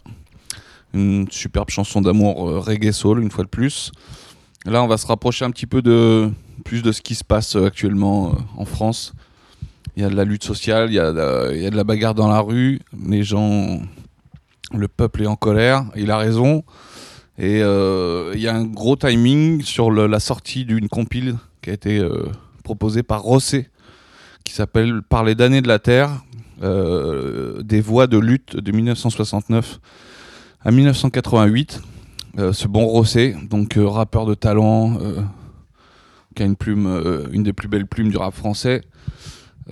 Une 0.94 1.26
superbe 1.32 1.68
chanson 1.68 2.00
d'amour 2.00 2.48
euh, 2.48 2.60
reggae 2.60 2.92
soul, 2.92 3.20
une 3.20 3.30
fois 3.32 3.42
de 3.42 3.48
plus. 3.48 3.90
Là, 4.64 4.84
on 4.84 4.86
va 4.86 4.98
se 4.98 5.06
rapprocher 5.08 5.44
un 5.44 5.50
petit 5.50 5.66
peu 5.66 5.82
de 5.82 6.30
plus 6.64 6.80
de 6.84 6.92
ce 6.92 7.02
qui 7.02 7.16
se 7.16 7.24
passe 7.24 7.56
euh, 7.56 7.66
actuellement 7.66 8.28
euh, 8.28 8.36
en 8.56 8.64
France. 8.64 9.14
Il 9.96 10.04
y 10.04 10.06
a 10.06 10.08
de 10.08 10.14
la 10.14 10.22
lutte 10.22 10.44
sociale, 10.44 10.90
il 10.90 10.94
y, 10.94 11.00
a 11.00 11.10
de- 11.10 11.74
la 11.74 11.82
bagarre 11.82 12.14
dans 12.14 12.28
la 12.28 12.38
rue. 12.38 12.78
Les 13.04 13.24
gens, 13.24 13.80
le 14.72 14.86
peuple 14.86 15.22
est 15.24 15.26
en 15.26 15.34
colère. 15.34 15.86
Il 15.96 16.12
a 16.12 16.16
raison. 16.16 16.62
Et 17.36 17.62
il 17.62 18.40
y 18.40 18.46
a 18.46 18.54
un 18.54 18.64
gros 18.64 18.94
timing 18.94 19.62
sur 19.62 19.90
la 19.90 20.20
sortie 20.20 20.64
d'une 20.64 20.88
compile 20.88 21.34
qui 21.62 21.70
a 21.70 21.72
été 21.72 22.00
proposée 22.62 23.02
par 23.02 23.22
Rosset, 23.22 23.68
qui 24.44 24.52
s'appelle 24.52 25.02
Par 25.02 25.24
les 25.24 25.34
damnés 25.34 25.62
de 25.62 25.68
la 25.68 25.80
terre, 25.80 26.10
des 26.60 27.80
voix 27.80 28.06
de 28.06 28.18
lutte 28.18 28.56
de 28.56 28.72
1969 28.72 29.80
à 30.62 30.70
1988. 30.70 31.82
Euh, 32.38 32.52
ce 32.52 32.68
bon 32.68 32.86
Rosset, 32.86 33.34
donc 33.48 33.76
euh, 33.76 33.88
rappeur 33.88 34.24
de 34.24 34.34
talent, 34.34 34.98
euh, 35.00 35.20
qui 36.36 36.42
a 36.44 36.46
une 36.46 36.54
plume, 36.54 36.86
euh, 36.86 37.26
une 37.32 37.42
des 37.42 37.52
plus 37.52 37.66
belles 37.66 37.86
plumes 37.86 38.10
du 38.10 38.16
rap 38.16 38.34
français, 38.34 38.82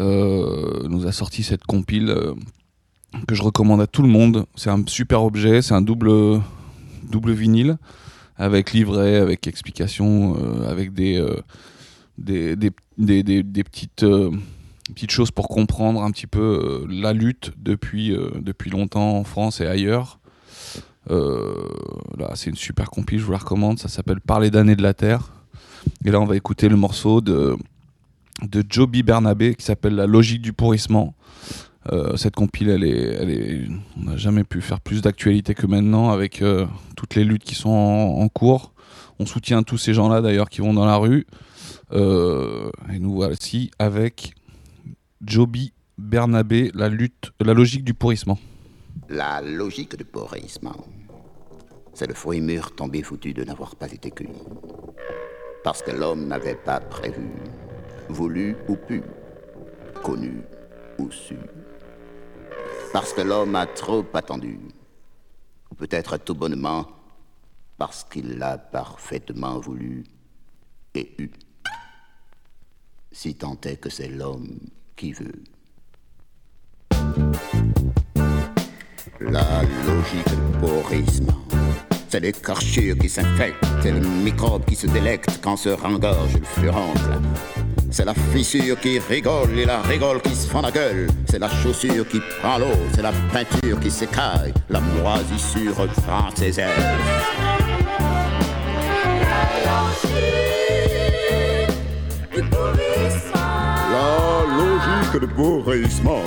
euh, 0.01 0.87
nous 0.89 1.07
a 1.07 1.13
sorti 1.13 1.45
cette 1.45 1.65
compile 1.65 2.11
euh, 2.11 2.35
que 3.29 3.37
je 3.37 3.43
recommande 3.43 3.81
à 3.81 3.87
tout 3.87 4.03
le 4.03 4.09
monde. 4.09 4.47
C'est 4.57 4.71
un 4.71 4.83
super 4.87 5.23
objet, 5.23 5.63
c'est 5.63 5.75
un 5.75 5.83
double, 5.83 6.41
double 7.09 7.33
vinyle 7.33 7.79
avec 8.37 8.73
livret, 8.73 9.17
avec 9.17 9.47
explication, 9.47 10.37
euh, 10.37 10.69
avec 10.69 10.93
des, 10.93 11.17
euh, 11.17 11.41
petites, 13.63 14.03
euh, 14.03 14.31
petites 14.93 15.11
choses 15.11 15.31
pour 15.31 15.49
comprendre 15.49 16.03
un 16.03 16.11
petit 16.11 16.27
peu 16.27 16.41
euh, 16.41 16.87
la 16.89 17.13
lutte 17.13 17.53
depuis, 17.57 18.13
euh, 18.13 18.31
depuis 18.41 18.71
longtemps 18.71 19.17
en 19.17 19.25
France 19.25 19.61
et 19.61 19.67
ailleurs. 19.67 20.19
Euh, 21.11 21.55
là, 22.19 22.33
c'est 22.35 22.51
une 22.51 22.57
super 22.57 22.91
compile, 22.91 23.19
je 23.19 23.25
vous 23.25 23.33
la 23.33 23.39
recommande. 23.39 23.79
Ça 23.79 23.89
s'appelle 23.89 24.21
Parler 24.21 24.51
d'années 24.51 24.77
de 24.77 24.83
la 24.83 24.95
Terre. 24.95 25.33
Et 26.05 26.11
là, 26.11 26.21
on 26.21 26.27
va 26.27 26.37
écouter 26.37 26.69
le 26.69 26.77
morceau 26.77 27.21
de, 27.21 27.57
de 28.43 28.65
Joby 28.69 29.03
Bernabé 29.03 29.55
qui 29.55 29.65
s'appelle 29.65 29.95
La 29.95 30.07
logique 30.07 30.43
du 30.43 30.53
pourrissement. 30.53 31.15
Cette 32.17 32.35
compile, 32.35 32.69
elle 32.69 32.85
est, 32.85 33.01
elle 33.15 33.31
est, 33.31 33.67
on 33.97 34.11
n'a 34.11 34.19
jamais 34.19 34.45
pu 34.45 34.61
faire 34.61 34.79
plus 34.79 35.01
d'actualité 35.01 35.55
que 35.55 35.67
maintenant 35.67 36.11
avec 36.11 36.45
toutes 36.97 37.15
les 37.15 37.25
luttes 37.25 37.45
qui 37.45 37.55
sont 37.55 37.71
en, 37.71 38.29
cours. 38.29 38.75
On 39.19 39.25
soutient 39.25 39.63
tous 39.63 39.79
ces 39.79 39.95
gens-là 39.95 40.21
d'ailleurs 40.21 40.51
qui 40.51 40.61
vont 40.61 40.75
dans 40.75 40.85
la 40.85 40.97
rue. 40.97 41.27
Et 41.95 42.99
nous 42.99 43.15
voici 43.15 43.71
avec 43.79 44.35
Joby 45.25 45.73
Bernabé, 45.99 46.71
la 46.75 46.89
lutte, 46.89 47.33
la 47.41 47.53
logique 47.53 47.83
du 47.83 47.93
pourrissement. 47.93 48.39
La 49.09 49.41
logique 49.41 49.97
du 49.97 50.05
pourrissement, 50.05 50.87
c'est 51.93 52.07
le 52.07 52.15
fruit 52.15 52.41
mûr 52.41 52.75
tombé 52.77 53.03
foutu 53.03 53.35
de 53.35 53.43
n'avoir 53.43 53.75
pas 53.75 53.91
été 53.91 54.13
cueilli. 54.13 54.31
Parce 55.65 55.83
que 55.83 55.91
l'homme 55.91 56.29
n'avait 56.29 56.55
pas 56.55 56.79
prévu, 56.79 57.31
voulu 58.09 58.57
ou 58.69 58.77
pu, 58.77 59.03
connu 60.05 60.43
ou 60.99 61.11
su. 61.11 61.37
Parce 62.93 63.13
que 63.13 63.23
l'homme 63.23 63.57
a 63.57 63.67
trop 63.67 64.07
attendu, 64.15 64.61
ou 65.71 65.75
peut-être 65.75 66.17
tout 66.19 66.35
bonnement 66.37 66.87
parce 67.77 68.05
qu'il 68.05 68.39
l'a 68.39 68.57
parfaitement 68.57 69.59
voulu 69.59 70.05
et 70.95 71.15
eu. 71.19 71.31
Si 73.11 73.35
tant 73.35 73.59
est 73.65 73.79
que 73.79 73.91
c'est 73.91 74.09
l'homme 74.09 74.59
qui 74.99 75.13
veut. 75.13 75.45
La 79.21 79.63
logique 79.87 80.29
du 80.29 80.59
pourrissement. 80.59 81.45
C'est 82.09 82.21
l'écorchure 82.21 82.97
qui 82.99 83.09
s'infecte, 83.09 83.65
c'est 83.83 83.93
le 83.93 84.01
microbe 84.01 84.65
qui 84.65 84.75
se 84.75 84.87
délecte 84.87 85.39
quand 85.43 85.57
se 85.57 85.69
rengorge 85.69 86.35
le 86.35 86.45
furoncle. 86.45 87.21
C'est 87.91 88.05
la 88.05 88.15
fissure 88.15 88.79
qui 88.81 88.99
rigole 88.99 89.57
et 89.59 89.65
la 89.65 89.81
rigole 89.83 90.21
qui 90.21 90.35
se 90.35 90.49
fend 90.49 90.63
la 90.63 90.71
gueule. 90.71 91.09
C'est 91.31 91.39
la 91.39 91.49
chaussure 91.49 92.09
qui 92.09 92.21
prend 92.41 92.59
l'eau, 92.59 92.77
c'est 92.95 93.03
la 93.03 93.13
peinture 93.33 93.79
qui 93.81 93.91
s'écaille. 93.91 94.53
La 94.69 94.81
moisissure 94.81 95.87
prend 96.07 96.35
ses 96.35 96.59
ailes. 96.59 96.99
La 99.65 100.58
logique 105.09 105.21
du 105.21 105.35
pourrissement. 105.35 106.23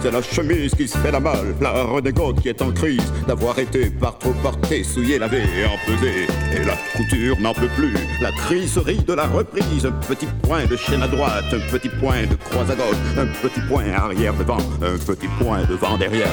C'est 0.00 0.10
la 0.10 0.22
chemise 0.22 0.74
qui 0.74 0.88
se 0.88 0.98
fait 0.98 1.12
la 1.12 1.20
malle, 1.20 1.54
la 1.60 1.70
redingote 1.70 2.40
qui 2.40 2.48
est 2.48 2.60
en 2.60 2.72
crise 2.72 3.12
d'avoir 3.26 3.58
été 3.58 3.88
par 3.90 4.18
trop 4.18 4.32
portée, 4.42 4.82
souillée, 4.82 5.18
lavée 5.18 5.42
et 5.42 5.64
empesée. 5.64 6.26
Et 6.52 6.64
la 6.64 6.76
couture 6.96 7.38
n'en 7.40 7.54
peut 7.54 7.68
plus, 7.76 7.94
la 8.20 8.32
criserie 8.32 8.98
de 8.98 9.12
la 9.12 9.26
reprise. 9.26 9.86
Un 9.86 9.92
petit 9.92 10.26
point 10.42 10.64
de 10.66 10.76
chaîne 10.76 11.02
à 11.02 11.08
droite, 11.08 11.44
un 11.52 11.70
petit 11.70 11.88
point 11.88 12.26
de 12.26 12.34
croix 12.34 12.64
à 12.68 12.74
gauche, 12.74 12.96
un 13.16 13.26
petit 13.46 13.60
point 13.68 13.84
arrière 13.92 14.34
devant, 14.34 14.58
un 14.58 14.98
petit 14.98 15.28
point 15.40 15.62
devant 15.68 15.96
derrière. 15.96 16.28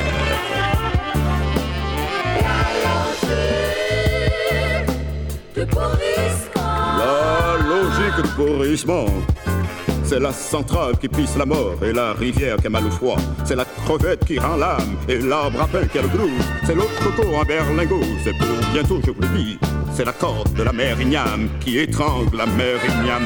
La 6.98 7.58
logique 7.68 8.24
du 8.24 8.30
pourrissement. 8.36 9.06
C'est 10.10 10.20
la 10.20 10.34
centrale 10.34 10.98
qui 10.98 11.08
pisse 11.08 11.38
la 11.38 11.46
mort 11.46 11.76
et 11.84 11.94
la 11.94 12.14
rivière 12.14 12.58
qui 12.58 12.66
a 12.66 12.70
mal 12.72 12.84
au 12.84 12.90
froid. 12.90 13.18
C'est 13.46 13.56
la 13.56 13.64
crevette 13.64 14.26
qui 14.26 14.40
rend 14.40 14.56
l'âme 14.56 14.98
et 15.08 15.20
l'arbre 15.20 15.62
à 15.62 15.68
pain 15.68 15.86
qui 15.86 16.00
a 16.00 16.02
le 16.02 16.08
groove. 16.08 16.32
C'est 16.66 16.74
l'autre 16.74 16.98
coco 17.04 17.36
en 17.36 17.44
berlingot, 17.44 18.02
c'est 18.24 18.36
pour 18.36 18.48
bientôt, 18.74 19.00
je 19.06 19.12
vous. 19.12 19.58
C'est 19.94 20.06
la 20.06 20.14
corde 20.14 20.52
de 20.54 20.64
la 20.64 20.74
mère 20.74 21.00
Igname 21.00 21.48
qui 21.60 21.78
étrangle 21.78 22.36
la 22.36 22.48
mère 22.48 22.80
Igname 22.84 23.22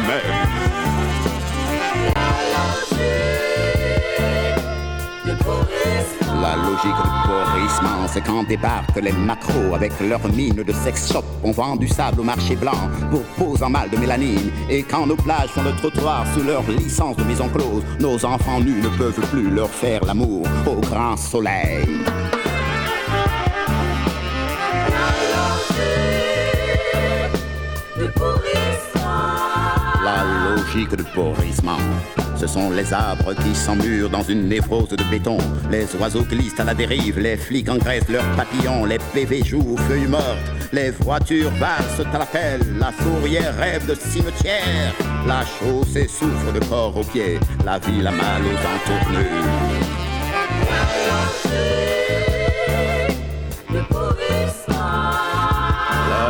La 6.43 6.57
logique 6.57 6.83
du 6.83 7.09
pourrissement, 7.23 8.05
c'est 8.05 8.19
quand 8.19 8.43
débarquent 8.43 9.01
les 9.01 9.13
macros 9.13 9.73
avec 9.73 9.93
leurs 10.01 10.27
mines 10.27 10.61
de 10.61 10.73
sex 10.73 11.09
shop. 11.09 11.23
On 11.41 11.51
vend 11.51 11.77
du 11.77 11.87
sable 11.87 12.19
au 12.19 12.23
marché 12.23 12.57
blanc 12.57 12.89
pour 13.09 13.23
pose 13.37 13.63
en 13.63 13.69
mal 13.69 13.89
de 13.89 13.95
mélanine. 13.95 14.51
Et 14.69 14.83
quand 14.83 15.07
nos 15.07 15.15
plages 15.15 15.51
font 15.51 15.63
le 15.63 15.71
trottoir 15.71 16.25
sous 16.33 16.43
leur 16.43 16.63
licence 16.69 17.15
de 17.15 17.23
maison 17.23 17.47
close, 17.47 17.83
nos 18.01 18.25
enfants 18.25 18.59
nus 18.59 18.81
ne 18.81 18.89
peuvent 18.89 19.25
plus 19.29 19.49
leur 19.51 19.69
faire 19.69 20.03
l'amour 20.03 20.45
au 20.67 20.81
grand 20.81 21.15
soleil. 21.15 21.87
La 30.03 30.42
Ce 32.35 32.47
sont 32.47 32.71
les 32.71 32.91
arbres 32.93 33.33
qui 33.35 33.53
s'emmurent 33.53 34.09
dans 34.09 34.23
une 34.23 34.47
névrose 34.49 34.89
de 34.89 35.03
béton. 35.11 35.37
Les 35.69 35.85
oiseaux 35.97 36.23
glissent 36.23 36.59
à 36.59 36.63
la 36.63 36.73
dérive, 36.73 37.19
les 37.19 37.37
flics 37.37 37.69
engraissent 37.69 38.09
leurs 38.09 38.27
papillons, 38.35 38.85
les 38.85 38.97
PV 39.13 39.43
jouent 39.43 39.73
aux 39.73 39.77
feuilles 39.77 40.07
mortes, 40.07 40.51
les 40.71 40.89
voitures 40.89 41.51
valsent 41.51 42.07
à 42.11 42.17
la 42.17 42.25
pelle, 42.25 42.65
la 42.79 42.91
fourrière 42.91 43.55
rêve 43.55 43.85
de 43.85 43.93
cimetière, 43.93 44.93
la 45.27 45.43
chaussée 45.45 46.07
souffre 46.07 46.51
de 46.51 46.59
corps 46.65 46.97
aux 46.97 47.03
pieds, 47.03 47.39
la 47.63 47.77
ville 47.77 48.07
a 48.07 48.11
mal 48.11 48.41
aux 48.41 48.57
entournures. 48.75 49.83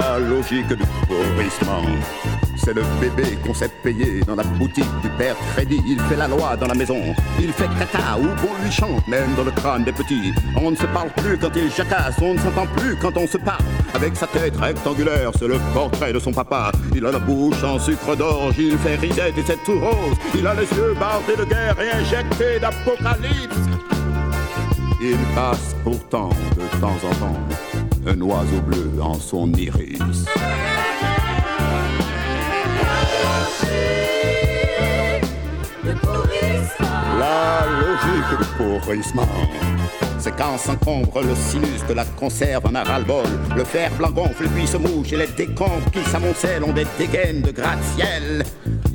La 0.04 0.20
logique 0.20 0.68
du 0.68 0.84
pourrissement. 1.08 1.82
C'est 2.58 2.74
le 2.74 2.84
bébé 3.00 3.38
qu'on 3.46 3.54
s'est 3.54 3.70
payé 3.82 4.20
dans 4.28 4.36
la 4.36 4.44
boutique 4.44 4.84
du 5.02 5.08
père 5.18 5.36
Crédit. 5.54 5.82
Il 5.88 5.98
fait 6.02 6.18
la 6.18 6.28
loi 6.28 6.58
dans 6.58 6.68
la 6.68 6.74
maison. 6.74 6.98
Il 7.40 7.54
fait 7.54 7.70
caca 7.80 8.18
ou 8.20 8.28
qu'on 8.42 8.62
lui 8.62 8.72
chante, 8.72 9.08
même 9.08 9.34
dans 9.36 9.46
le 9.46 9.52
crâne 9.52 9.86
des 9.86 9.94
petits. 9.94 10.34
On 10.58 10.72
ne 10.72 10.76
se 10.76 10.86
parle 10.88 11.10
plus 11.12 11.38
quand 11.38 11.52
il 11.56 11.72
jacasse. 11.72 12.16
On 12.22 12.34
ne 12.34 12.40
s'entend 12.40 12.68
plus 12.76 12.98
quand 12.98 13.16
on 13.16 13.26
se 13.26 13.38
parle. 13.38 13.64
Avec 13.94 14.18
sa 14.18 14.28
tête 14.28 14.58
rectangulaire, 14.58 15.32
c'est 15.40 15.48
le 15.48 15.58
portrait 15.74 16.12
de 16.12 16.20
son 16.20 16.34
papa. 16.34 16.72
Il 16.94 17.06
a 17.06 17.12
la 17.12 17.20
bouche 17.20 17.64
en 17.64 17.80
sucre 17.80 18.16
d'orge. 18.18 18.56
Il 18.60 18.78
fait 18.80 18.96
risette 18.96 19.38
et 19.38 19.44
c'est 19.46 19.64
tout 19.64 19.80
rose. 19.80 20.18
Il 20.36 20.46
a 20.46 20.54
les 20.54 20.70
yeux 20.78 20.96
bardés 21.00 21.38
de 21.38 21.46
guerre 21.46 21.78
et 21.80 21.92
injectés 21.96 22.60
d'apocalypse. 22.60 23.56
Il 25.02 25.18
passe 25.34 25.76
pourtant 25.84 26.30
de 26.58 26.80
temps 26.80 27.00
en 27.10 27.16
temps 27.16 27.40
un 28.06 28.22
oiseau 28.22 28.62
bleu 28.66 28.92
en 29.02 29.14
son 29.16 29.52
iris. 29.54 30.26
La 37.20 37.66
logique 37.82 38.40
du 38.40 38.46
pourrissement. 38.58 39.28
C'est 40.20 40.36
quand 40.36 40.58
s'encombre 40.58 41.22
le 41.22 41.36
sinus 41.36 41.86
de 41.88 41.94
la 41.94 42.06
conserve 42.06 42.66
en 42.66 42.76
a 42.76 42.84
ras-le-bol. 42.84 43.26
Le 43.56 43.64
fer 43.64 43.92
blanc 43.98 44.12
gonfle 44.12 44.48
puis 44.56 44.68
se 44.68 44.78
mouche 44.78 45.12
et 45.12 45.18
les 45.18 45.28
décombres 45.28 45.92
qui 45.92 46.04
s'amoncellent 46.10 46.64
ont 46.64 46.74
des 46.74 46.88
dégaines 46.98 47.42
de 47.42 47.52
gratte-ciel. 47.52 48.44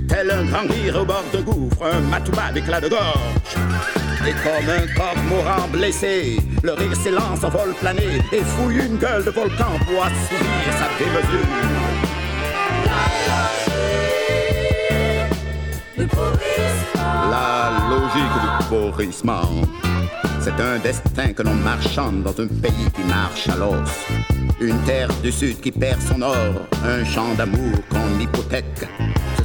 Tel 0.08 0.30
un 0.30 0.44
grand 0.44 0.66
rire 0.68 1.00
au 1.02 1.04
bord 1.04 1.24
d'un 1.32 1.42
gouffre, 1.42 1.82
un 1.82 2.00
matouba 2.00 2.50
d'éclat 2.52 2.80
de 2.80 2.88
gorge. 2.88 3.97
Et 4.26 4.32
comme 4.32 4.68
un 4.68 4.86
cormoran 4.94 5.68
blessé, 5.68 6.38
le 6.62 6.72
rire 6.72 6.96
s'élance 6.96 7.44
en 7.44 7.50
vol 7.50 7.72
plané 7.80 8.20
et 8.32 8.42
fouille 8.42 8.84
une 8.86 8.96
gueule 8.98 9.24
de 9.24 9.30
volcan 9.30 9.78
pour 9.86 10.04
assouvir 10.04 10.72
sa 10.72 10.88
démesure. 10.98 11.46
La 17.30 17.88
logique 17.88 18.38
du 18.42 18.68
pourrissement. 18.68 19.50
C'est 20.40 20.60
un 20.60 20.78
destin 20.78 21.32
que 21.32 21.42
l'on 21.42 21.54
marchande 21.54 22.22
dans 22.22 22.40
un 22.40 22.46
pays 22.46 22.90
qui 22.94 23.02
marche 23.04 23.48
à 23.48 23.56
l'os. 23.56 24.06
Une 24.60 24.78
terre 24.82 25.08
du 25.22 25.30
sud 25.30 25.60
qui 25.60 25.70
perd 25.70 26.00
son 26.00 26.22
or, 26.22 26.66
un 26.84 27.04
champ 27.04 27.34
d'amour 27.34 27.78
qu'on 27.88 28.20
hypothèque. 28.20 28.88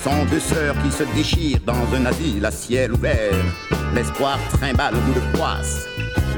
Sont 0.03 0.25
deux 0.29 0.41
sœurs 0.41 0.75
qui 0.83 0.91
se 0.91 1.03
déchirent 1.15 1.61
dans 1.65 1.95
un 1.95 2.05
asile 2.05 2.45
à 2.45 2.51
ciel 2.51 2.91
ouvert. 2.91 3.31
L'espoir 3.95 4.37
trimballe 4.51 4.95
au 4.95 4.99
bout 4.99 5.13
de 5.13 5.37
poisse. 5.37 5.87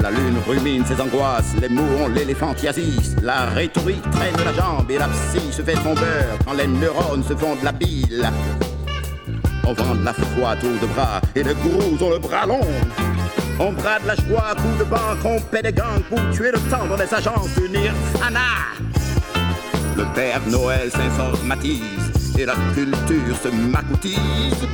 La 0.00 0.12
lune 0.12 0.36
rumine 0.46 0.84
ses 0.86 1.00
angoisses, 1.00 1.52
les 1.60 1.68
mots 1.68 1.82
ont 2.04 2.06
l'éléphantiasis. 2.06 3.16
La 3.24 3.46
rhétorique 3.46 4.08
traîne 4.12 4.36
la 4.44 4.52
jambe 4.52 4.88
et 4.88 4.98
la 4.98 5.08
psy 5.08 5.50
se 5.50 5.62
fait 5.62 5.74
son 5.82 5.94
beurre 5.94 6.38
quand 6.44 6.52
les 6.52 6.68
neurones 6.68 7.24
se 7.24 7.34
font 7.34 7.56
de 7.56 7.64
la 7.64 7.72
bile. 7.72 8.30
On 9.66 9.72
vend 9.72 9.96
de 9.96 10.04
la 10.04 10.12
foi 10.12 10.50
à 10.50 10.56
tour 10.56 10.78
de 10.80 10.86
bras 10.86 11.20
et 11.34 11.42
les 11.42 11.54
gourous 11.54 12.04
ont 12.04 12.10
le 12.10 12.18
bras 12.20 12.46
long. 12.46 12.60
On 13.58 13.72
brade 13.72 14.02
la 14.06 14.14
joie 14.14 14.50
à 14.50 14.54
coups 14.54 14.78
de 14.78 14.84
banque, 14.84 15.24
on 15.24 15.40
paie 15.40 15.62
des 15.62 15.72
gangs 15.72 16.04
pour 16.08 16.20
tuer 16.30 16.52
le 16.52 16.60
temps 16.70 16.86
dans 16.86 16.96
les 16.96 17.12
agences 17.12 17.52
du 17.56 17.68
Nirvana. 17.68 18.76
Le 19.96 20.04
Père 20.14 20.42
Noël 20.46 20.88
s'informatise 20.92 22.05
et 22.38 22.44
la 22.44 22.54
culture 22.74 23.36
se 23.42 23.48
macoutise. 23.48 24.68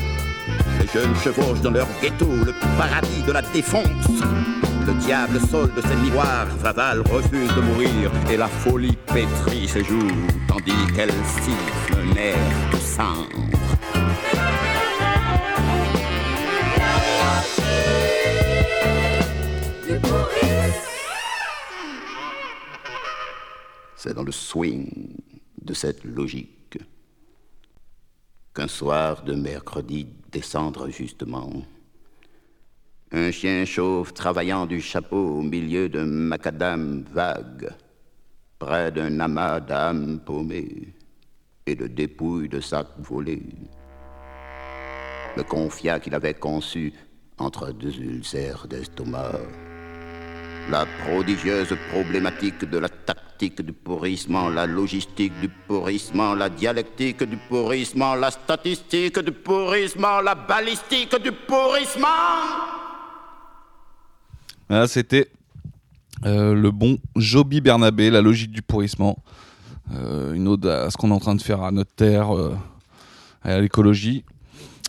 Les 0.81 0.87
jeunes 0.89 1.15
chevauchent 1.17 1.61
dans 1.61 1.71
leur 1.71 1.87
ghetto 2.01 2.27
le 2.27 2.53
paradis 2.77 3.23
de 3.27 3.33
la 3.33 3.43
défonce. 3.43 4.23
Le 4.87 4.95
diable 4.95 5.39
solde 5.51 5.81
ses 5.81 5.97
miroirs, 5.97 6.49
Faval 6.61 7.01
refuse 7.03 7.55
de 7.55 7.61
mourir 7.61 8.11
et 8.31 8.37
la 8.37 8.49
folie 8.49 8.97
pétrit 9.13 9.69
ses 9.69 9.85
joues, 9.85 10.11
tandis 10.49 10.73
qu'elle 10.95 11.11
siffle 11.11 11.95
un 11.95 12.17
air 12.17 12.37
de 12.73 12.79
sang. 12.79 13.27
C'est 23.97 24.15
dans 24.15 24.25
le 24.25 24.33
swing 24.33 24.89
de 25.65 25.75
cette 25.75 26.03
logique 26.03 26.52
qu'un 28.55 28.69
soir 28.69 29.23
de 29.23 29.35
mercredi 29.35 30.07
descendre 30.31 30.89
justement, 30.89 31.51
un 33.13 33.31
chien 33.31 33.65
chauve 33.65 34.13
travaillant 34.13 34.67
du 34.67 34.81
chapeau 34.81 35.39
au 35.39 35.43
milieu 35.43 35.89
d'un 35.89 36.07
macadam 36.07 37.05
vague, 37.13 37.71
près 38.59 38.91
d'un 38.93 39.21
amas 39.21 39.61
d'âmes 39.61 40.21
paumées 40.25 40.95
et 41.67 41.75
de 41.75 41.87
dépouilles 41.87 42.49
de 42.49 42.61
sacs 42.61 42.99
volés, 42.99 43.43
me 45.37 45.43
confia 45.43 46.01
qu'il 46.01 46.15
avait 46.15 46.35
conçu 46.35 46.93
entre 47.39 47.73
deux 47.73 47.97
ulcères 47.99 48.67
d'estomac 48.69 49.41
la 50.71 50.87
prodigieuse 51.05 51.77
problématique 51.91 52.65
de 52.65 52.79
la 52.79 52.89
tactique 52.89 53.32
du 53.51 53.73
pourrissement, 53.73 54.49
la 54.49 54.67
logistique 54.67 55.33
du 55.41 55.49
pourrissement, 55.49 56.35
la 56.35 56.49
dialectique 56.49 57.25
du 57.25 57.37
pourrissement, 57.49 58.15
la 58.15 58.31
statistique 58.31 59.19
du 59.19 59.33
pourrissement, 59.33 60.21
la 60.21 60.35
balistique 60.35 61.15
du 61.23 61.33
pourrissement. 61.33 62.07
Voilà, 64.69 64.87
c'était 64.87 65.29
euh, 66.25 66.55
le 66.55 66.71
bon 66.71 66.99
Joby 67.17 67.61
Bernabé, 67.61 68.11
la 68.11 68.21
logique 68.21 68.53
du 68.53 68.63
pourrissement. 68.63 69.19
Euh, 69.93 70.35
une 70.35 70.47
ode 70.47 70.67
à 70.67 70.89
ce 70.91 70.97
qu'on 70.97 71.11
est 71.11 71.15
en 71.15 71.19
train 71.19 71.35
de 71.35 71.43
faire 71.43 71.63
à 71.63 71.73
notre 71.73 71.93
terre, 71.93 72.35
euh, 72.35 72.55
à 73.43 73.61
l'écologie. 73.61 74.25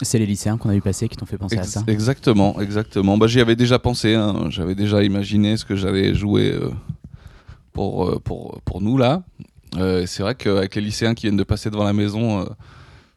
C'est 0.02 0.20
les 0.20 0.26
lycéens 0.26 0.58
qu'on 0.58 0.70
a 0.70 0.74
vu 0.74 0.82
passer 0.82 1.10
qui 1.10 1.18
t'ont 1.18 1.26
fait 1.26 1.38
penser 1.38 1.58
à 1.58 1.64
ça. 1.64 1.84
Exactement, 1.88 2.60
exactement. 2.62 3.18
Bah, 3.18 3.28
J'y 3.28 3.42
avais 3.42 3.56
déjà 3.56 3.80
pensé, 3.80 4.14
hein. 4.14 4.46
j'avais 4.50 4.76
déjà 4.76 5.04
imaginé 5.04 5.58
ce 5.58 5.66
que 5.66 5.76
j'allais 5.76 6.14
jouer 6.14 6.52
euh, 6.52 6.70
pour, 7.74 8.08
euh, 8.08 8.20
pour, 8.20 8.62
pour 8.64 8.82
nous 8.82 8.98
là. 8.98 9.24
Euh, 9.78 10.06
c'est 10.06 10.22
vrai 10.24 10.36
qu'avec 10.36 10.76
les 10.76 10.82
lycéens 10.82 11.14
qui 11.16 11.24
viennent 11.26 11.38
de 11.38 11.44
passer 11.44 11.70
devant 11.72 11.84
la 11.84 11.94
maison 11.94 12.42
euh, 12.42 12.46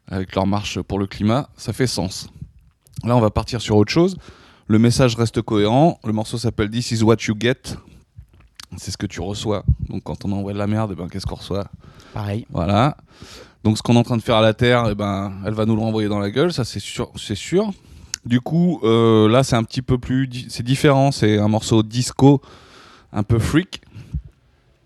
avec 0.07 0.33
leur 0.35 0.47
marche 0.47 0.81
pour 0.81 0.97
le 0.99 1.05
climat, 1.07 1.49
ça 1.55 1.71
fait 1.73 1.87
sens. 1.87 2.29
Là, 3.03 3.15
on 3.15 3.19
va 3.21 3.29
partir 3.29 3.61
sur 3.61 3.75
autre 3.77 3.91
chose. 3.91 4.17
Le 4.67 4.79
message 4.79 5.15
reste 5.15 5.41
cohérent. 5.43 5.99
Le 6.03 6.13
morceau 6.13 6.37
s'appelle 6.37 6.69
This 6.71 6.91
is 6.91 7.03
what 7.03 7.17
you 7.27 7.35
get. 7.39 7.61
C'est 8.77 8.91
ce 8.91 8.97
que 8.97 9.05
tu 9.05 9.21
reçois. 9.21 9.63
Donc 9.87 10.03
quand 10.03 10.25
on 10.25 10.31
envoie 10.31 10.51
de 10.53 10.57
la 10.57 10.67
merde, 10.67 10.91
eh 10.93 10.95
ben, 10.95 11.07
qu'est-ce 11.07 11.25
qu'on 11.25 11.35
reçoit? 11.35 11.67
Pareil. 12.13 12.45
voilà. 12.49 12.97
Donc 13.63 13.77
ce 13.77 13.83
qu'on 13.83 13.93
est 13.95 13.99
en 13.99 14.03
train 14.03 14.17
de 14.17 14.21
faire 14.21 14.37
à 14.37 14.41
la 14.41 14.53
Terre, 14.53 14.87
eh 14.89 14.95
ben, 14.95 15.33
elle 15.45 15.53
va 15.53 15.65
nous 15.65 15.75
le 15.75 15.81
renvoyer 15.81 16.09
dans 16.09 16.19
la 16.19 16.31
gueule, 16.31 16.51
ça 16.53 16.63
c'est 16.65 16.79
sûr, 16.79 17.11
c'est 17.15 17.35
sûr. 17.35 17.71
Du 18.25 18.41
coup, 18.41 18.79
euh, 18.83 19.29
là 19.29 19.43
c'est 19.43 19.55
un 19.55 19.63
petit 19.63 19.81
peu 19.81 19.97
plus, 19.97 20.27
di- 20.27 20.47
c'est 20.49 20.63
différent. 20.63 21.11
C'est 21.11 21.37
un 21.37 21.47
morceau 21.47 21.81
disco, 21.83 22.41
un 23.13 23.23
peu 23.23 23.39
freak, 23.39 23.81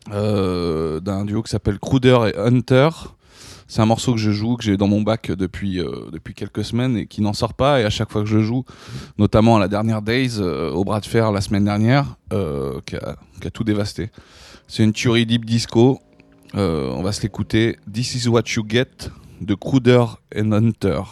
d'un 0.09 1.25
duo 1.25 1.43
qui 1.43 1.49
s'appelle 1.49 1.79
Cruder 1.79 2.17
et 2.33 2.37
Hunter. 2.37 2.89
C'est 3.71 3.81
un 3.81 3.85
morceau 3.85 4.11
que 4.11 4.19
je 4.19 4.31
joue, 4.31 4.57
que 4.57 4.65
j'ai 4.65 4.75
dans 4.75 4.89
mon 4.89 5.01
bac 5.01 5.31
depuis, 5.31 5.79
euh, 5.79 6.09
depuis 6.11 6.33
quelques 6.33 6.65
semaines 6.65 6.97
et 6.97 7.07
qui 7.07 7.21
n'en 7.21 7.31
sort 7.31 7.53
pas. 7.53 7.79
Et 7.79 7.85
à 7.85 7.89
chaque 7.89 8.11
fois 8.11 8.21
que 8.21 8.27
je 8.27 8.39
joue, 8.39 8.65
notamment 9.17 9.55
à 9.55 9.61
la 9.61 9.69
dernière 9.69 10.01
Days, 10.01 10.39
euh, 10.39 10.71
au 10.71 10.83
bras 10.83 10.99
de 10.99 11.05
fer 11.05 11.31
la 11.31 11.39
semaine 11.39 11.63
dernière, 11.63 12.17
euh, 12.33 12.81
qui, 12.85 12.97
a, 12.97 13.15
qui 13.39 13.47
a 13.47 13.49
tout 13.49 13.63
dévasté. 13.63 14.09
C'est 14.67 14.83
une 14.83 14.91
tuerie 14.91 15.25
deep 15.25 15.45
disco. 15.45 16.01
Euh, 16.55 16.89
on 16.89 17.01
va 17.01 17.13
se 17.13 17.21
l'écouter. 17.21 17.77
This 17.89 18.13
is 18.15 18.27
what 18.27 18.43
you 18.57 18.65
get 18.67 19.09
de 19.39 19.55
Cruder 19.55 20.03
and 20.35 20.51
Hunter. 20.51 21.03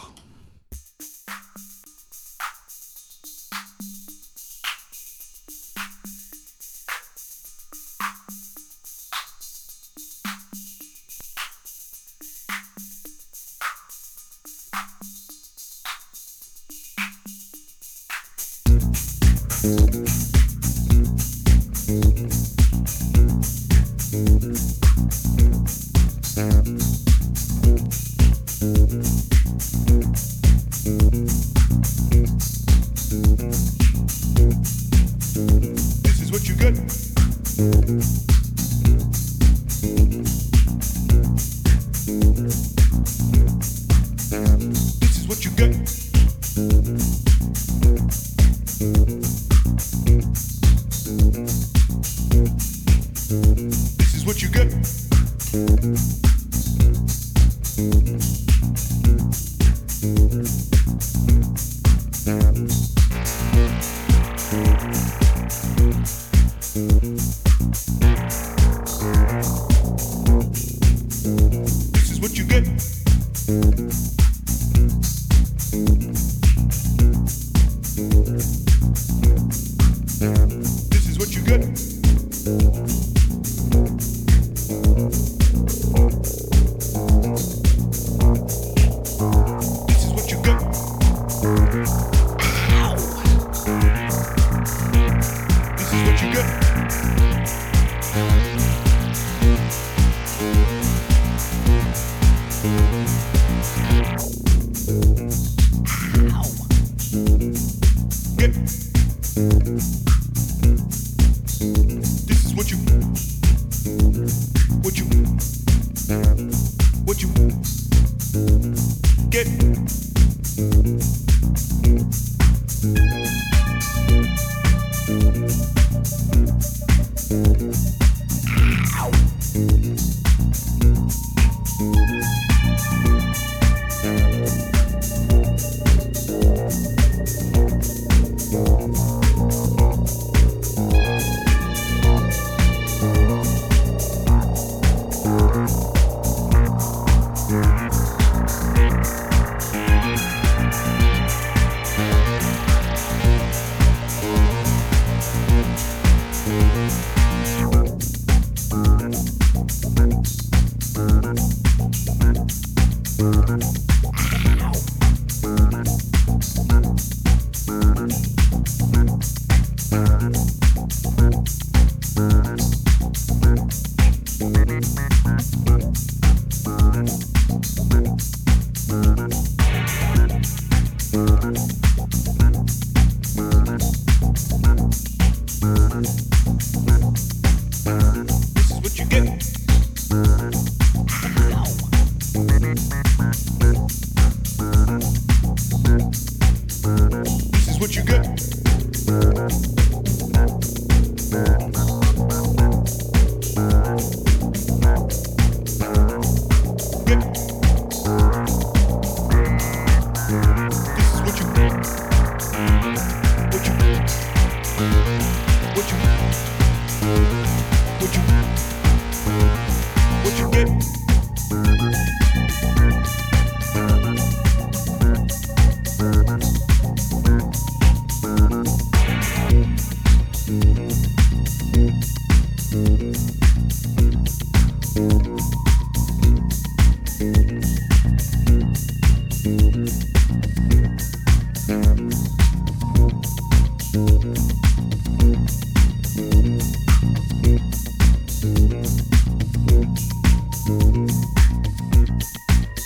This 19.62 20.09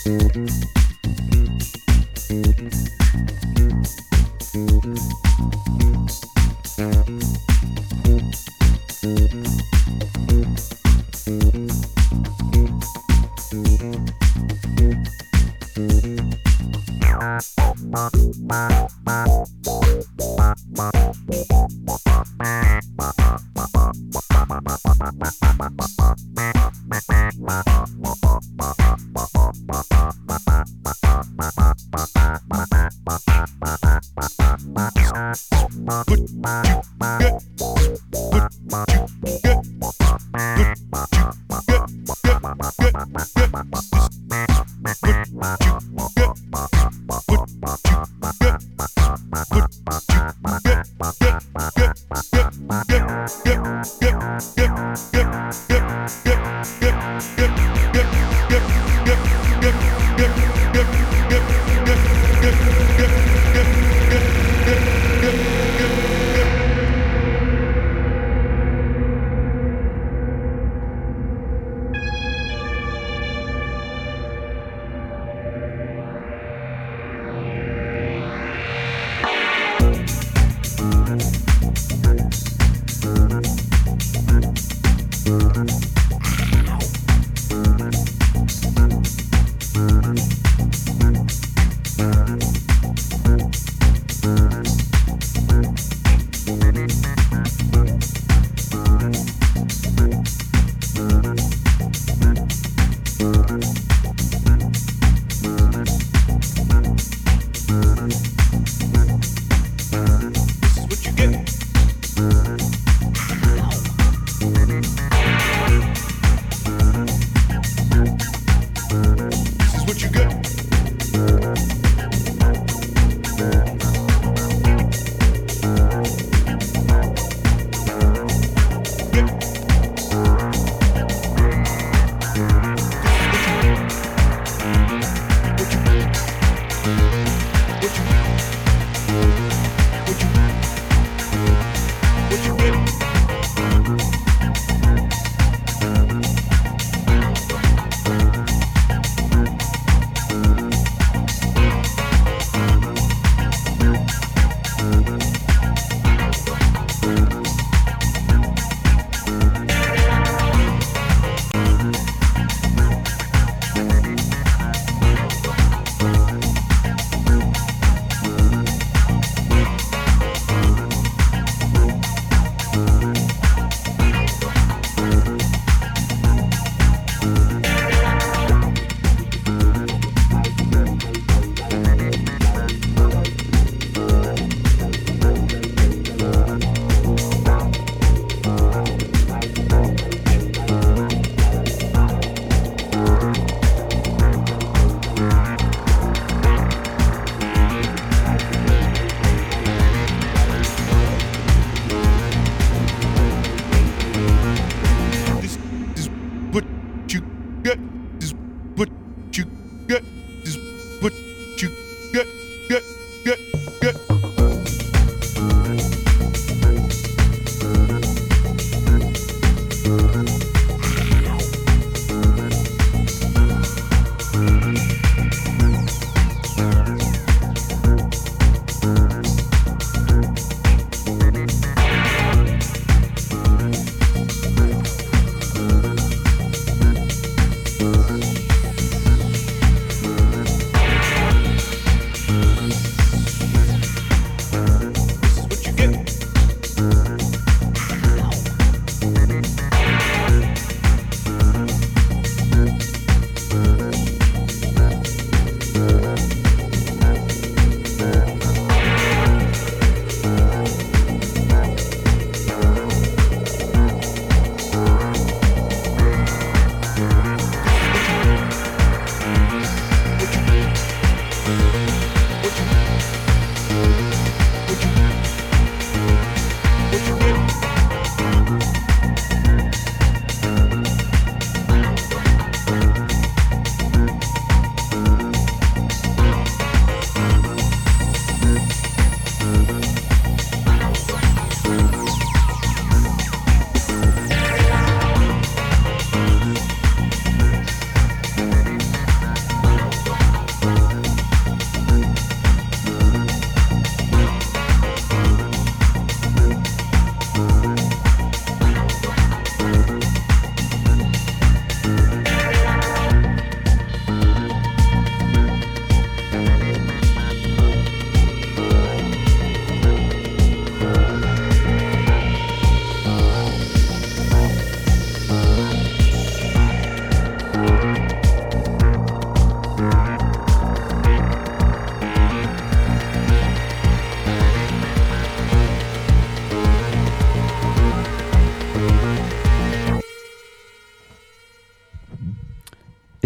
Música 0.05 0.84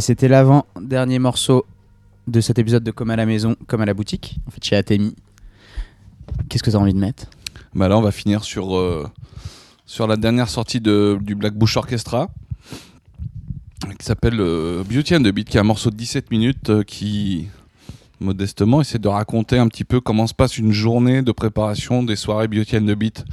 c'était 0.10 0.27
l'avant-dernier 0.27 1.19
morceau 1.19 1.68
de 2.27 2.41
cet 2.41 2.57
épisode 2.57 2.84
de 2.84 2.90
Comme 2.90 3.11
à 3.11 3.15
la 3.15 3.27
maison, 3.27 3.56
comme 3.68 3.81
à 3.81 3.86
la 3.86 3.94
boutique, 3.94 4.40
en 4.48 4.49
fait 4.49 4.64
chez 4.64 4.76
Atemi. 4.76 5.14
Qu'est-ce 6.49 6.64
que 6.64 6.72
tu 6.72 6.76
as 6.76 6.80
envie 6.80 6.95
de 6.95 6.99
mettre? 6.99 7.26
Bah 7.76 7.88
là, 7.88 7.95
on 7.95 8.02
va 8.02 8.11
finir 8.11 8.44
sur, 8.44 8.76
euh, 8.76 9.07
sur 9.86 10.07
la 10.07 10.18
dernière 10.18 10.49
sortie 10.49 10.81
de, 10.81 11.19
du 11.22 11.36
Black 11.36 11.53
Bush 11.53 11.77
Orchestra, 11.77 12.31
qui 13.99 14.03
s'appelle 14.03 14.40
euh, 14.40 14.84
Beauty 14.84 15.15
and 15.15 15.19
the 15.19 15.27
Beat, 15.27 15.48
qui 15.48 15.57
est 15.57 15.60
un 15.60 15.64
morceau 15.64 15.91
de 15.91 15.95
17 15.95 16.31
minutes 16.31 16.72
euh, 16.72 16.81
qui, 16.81 17.48
modestement, 18.19 18.81
essaie 18.81 18.98
de 18.98 19.10
raconter 19.10 19.60
un 19.60 19.68
petit 19.68 19.84
peu 19.84 20.02
comment 20.02 20.26
se 20.26 20.34
passe 20.34 20.57
une 20.57 20.72
journée 20.72 21.22
de 21.22 21.31
préparation 21.31 22.02
des 22.02 22.15
soirées 22.15 22.48
Beauty 22.48 22.77
and 22.77 22.88
the 22.88 22.95
Beat, 22.95 23.26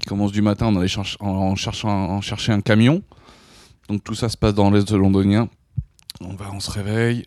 qui 0.00 0.06
commence 0.06 0.30
du 0.30 0.40
matin 0.40 0.72
en, 0.72 1.56
cherchant, 1.56 2.20
un 2.48 2.60
camion. 2.60 3.02
Donc 3.88 4.04
tout 4.04 4.14
ça 4.14 4.28
se 4.28 4.36
passe 4.36 4.54
dans 4.54 4.70
l'Est 4.70 4.92
londonien. 4.92 5.48
On, 6.20 6.34
va, 6.34 6.46
on 6.52 6.60
se 6.60 6.70
réveille, 6.70 7.26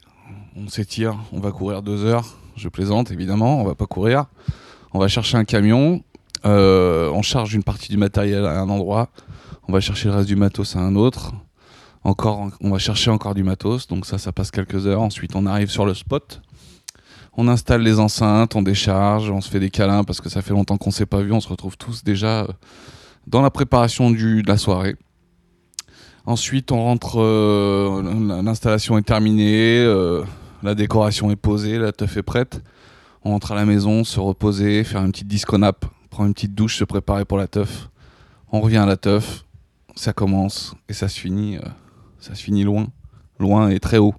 on 0.56 0.68
s'étire, 0.68 1.18
on 1.32 1.40
va 1.40 1.52
courir 1.52 1.82
deux 1.82 2.06
heures. 2.06 2.26
Je 2.56 2.70
plaisante, 2.70 3.12
évidemment, 3.12 3.62
on 3.62 3.64
va 3.64 3.76
pas 3.76 3.86
courir. 3.86 4.26
On 4.94 5.00
va 5.00 5.08
chercher 5.08 5.38
un 5.38 5.46
camion, 5.46 6.04
euh, 6.46 7.10
on 7.12 7.22
charge 7.22 7.54
une 7.54 7.64
partie 7.64 7.90
du 7.90 7.98
matériel 7.98 8.46
à 8.46 8.60
un 8.60 8.70
endroit, 8.70 9.10
on 9.68 9.72
va 9.72 9.80
chercher 9.80 10.10
le 10.10 10.16
reste 10.16 10.28
du 10.28 10.36
matos 10.36 10.76
à 10.76 10.80
un 10.80 10.96
autre. 10.96 11.34
On 12.04 12.70
va 12.72 12.80
chercher 12.80 13.12
encore 13.12 13.36
du 13.36 13.44
matos, 13.44 13.88
donc 13.88 14.06
ça, 14.06 14.18
ça 14.18 14.32
passe 14.32 14.52
quelques 14.52 14.88
heures. 14.88 15.02
Ensuite, 15.02 15.36
on 15.36 15.46
arrive 15.46 15.70
sur 15.70 15.86
le 15.86 15.94
spot. 15.94 16.42
On 17.38 17.48
installe 17.48 17.82
les 17.82 18.00
enceintes, 18.00 18.56
on 18.56 18.62
décharge, 18.62 19.30
on 19.30 19.42
se 19.42 19.50
fait 19.50 19.60
des 19.60 19.70
câlins 19.70 20.04
parce 20.04 20.20
que 20.20 20.30
ça 20.30 20.42
fait 20.42 20.52
longtemps 20.54 20.78
qu'on 20.78 20.92
s'est 20.92 21.06
pas 21.06 21.22
vu. 21.22 21.32
On 21.32 21.40
se 21.40 21.48
retrouve 21.48 21.78
tous 21.78 22.04
déjà 22.04 22.42
euh, 22.42 22.48
dans 23.28 23.42
la 23.42 23.52
préparation 23.52 24.10
de 24.10 24.48
la 24.48 24.58
soirée. 24.58 24.96
Ensuite, 26.30 26.72
on 26.72 26.84
rentre, 26.84 27.20
euh, 27.20 28.44
l'installation 28.44 29.00
est 29.00 29.02
terminée, 29.02 29.80
euh, 29.80 30.24
la 30.62 30.76
décoration 30.76 31.32
est 31.32 31.36
posée, 31.36 31.80
la 31.80 31.92
teuf 31.92 32.18
est 32.18 32.22
prête. 32.22 32.62
On 33.24 33.32
rentre 33.32 33.54
à 33.54 33.56
la 33.56 33.66
maison, 33.66 34.04
se 34.04 34.20
reposer, 34.20 34.84
faire 34.84 35.04
une 35.04 35.12
petite 35.12 35.28
disco 35.28 35.58
nap, 35.58 35.88
prendre 36.12 36.28
une 36.28 36.36
petite 36.36 36.54
douche, 36.54 36.78
se 36.78 36.84
préparer 36.84 37.26
pour 37.26 37.40
la 37.40 37.48
teuf. 37.48 37.90
On 38.52 38.62
revient 38.62 38.78
à 38.78 38.86
la 38.86 38.96
teuf, 38.96 39.44
ça 39.96 40.14
commence 40.14 40.76
et 40.88 40.94
ça 40.94 41.08
se 41.08 41.20
finit, 41.20 41.58
euh, 41.58 41.62
ça 42.20 42.36
se 42.36 42.44
finit 42.44 42.64
loin, 42.64 42.86
loin 43.40 43.70
et 43.70 43.80
très 43.80 43.98
haut. 43.98 44.14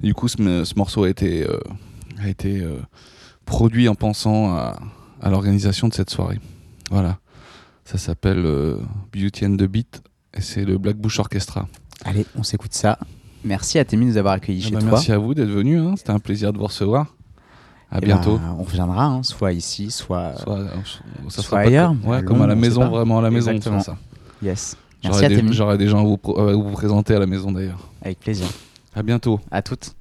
Du 0.00 0.14
coup, 0.14 0.28
ce, 0.28 0.36
ce 0.62 0.74
morceau 0.76 1.02
a 1.02 1.08
été, 1.08 1.44
produit 3.46 3.88
en 3.88 3.96
pensant 3.96 4.54
à, 4.54 4.78
à 5.20 5.28
l'organisation 5.28 5.88
de 5.88 5.92
cette 5.92 6.10
soirée. 6.10 6.38
Voilà, 6.92 7.18
ça 7.84 7.98
s'appelle 7.98 8.46
Beauty 9.12 9.46
and 9.46 9.56
the 9.56 9.64
Beat 9.64 10.04
c'est 10.38 10.64
le 10.64 10.78
Black 10.78 10.96
Bush 10.96 11.18
Orchestra. 11.18 11.68
Allez, 12.04 12.26
on 12.36 12.42
s'écoute 12.42 12.74
ça. 12.74 12.98
Merci 13.44 13.78
Atemi 13.78 14.06
de 14.06 14.10
nous 14.12 14.16
avoir 14.16 14.34
accueillis 14.34 14.62
Ah 14.64 14.68
chez 14.68 14.74
bah, 14.74 14.80
toi. 14.80 14.90
merci 14.92 15.12
à 15.12 15.18
vous 15.18 15.34
d'être 15.34 15.48
venu, 15.50 15.78
hein, 15.78 15.94
c'était 15.96 16.10
un 16.12 16.18
plaisir 16.20 16.52
de 16.52 16.58
vous 16.58 16.66
recevoir. 16.66 17.14
À 17.90 17.98
Eh 18.00 18.06
bientôt. 18.06 18.38
ben, 18.38 18.56
on 18.58 18.62
reviendra, 18.62 19.04
hein, 19.04 19.22
soit 19.22 19.52
ici, 19.52 19.90
soit. 19.90 20.34
Soit, 20.36 20.58
euh, 20.60 20.68
ça 21.28 21.30
soit 21.30 21.42
sera 21.44 21.56
pas- 21.58 21.62
ailleurs, 21.68 21.94
ouais, 22.04 22.18
à 22.18 22.22
comme 22.22 22.40
à 22.40 22.46
la 22.46 22.54
maison, 22.54 22.88
vraiment 22.88 23.18
à 23.18 23.22
la 23.22 23.30
maison. 23.30 23.50
Exactement. 23.50 23.80
ça. 23.80 23.96
Yes. 24.42 24.76
Merci 25.04 25.26
des, 25.28 25.34
Atemi. 25.36 25.52
j'aurais 25.52 25.76
des 25.78 25.88
gens 25.88 26.00
à 26.00 26.04
vous, 26.04 26.18
à 26.40 26.52
vous 26.54 26.70
présenter 26.70 27.14
à 27.14 27.18
la 27.18 27.26
maison 27.26 27.50
d'ailleurs. 27.52 27.88
Avec 28.00 28.20
plaisir. 28.20 28.46
À 28.94 29.02
bientôt. 29.02 29.40
À 29.50 29.60
toutes. 29.60 29.94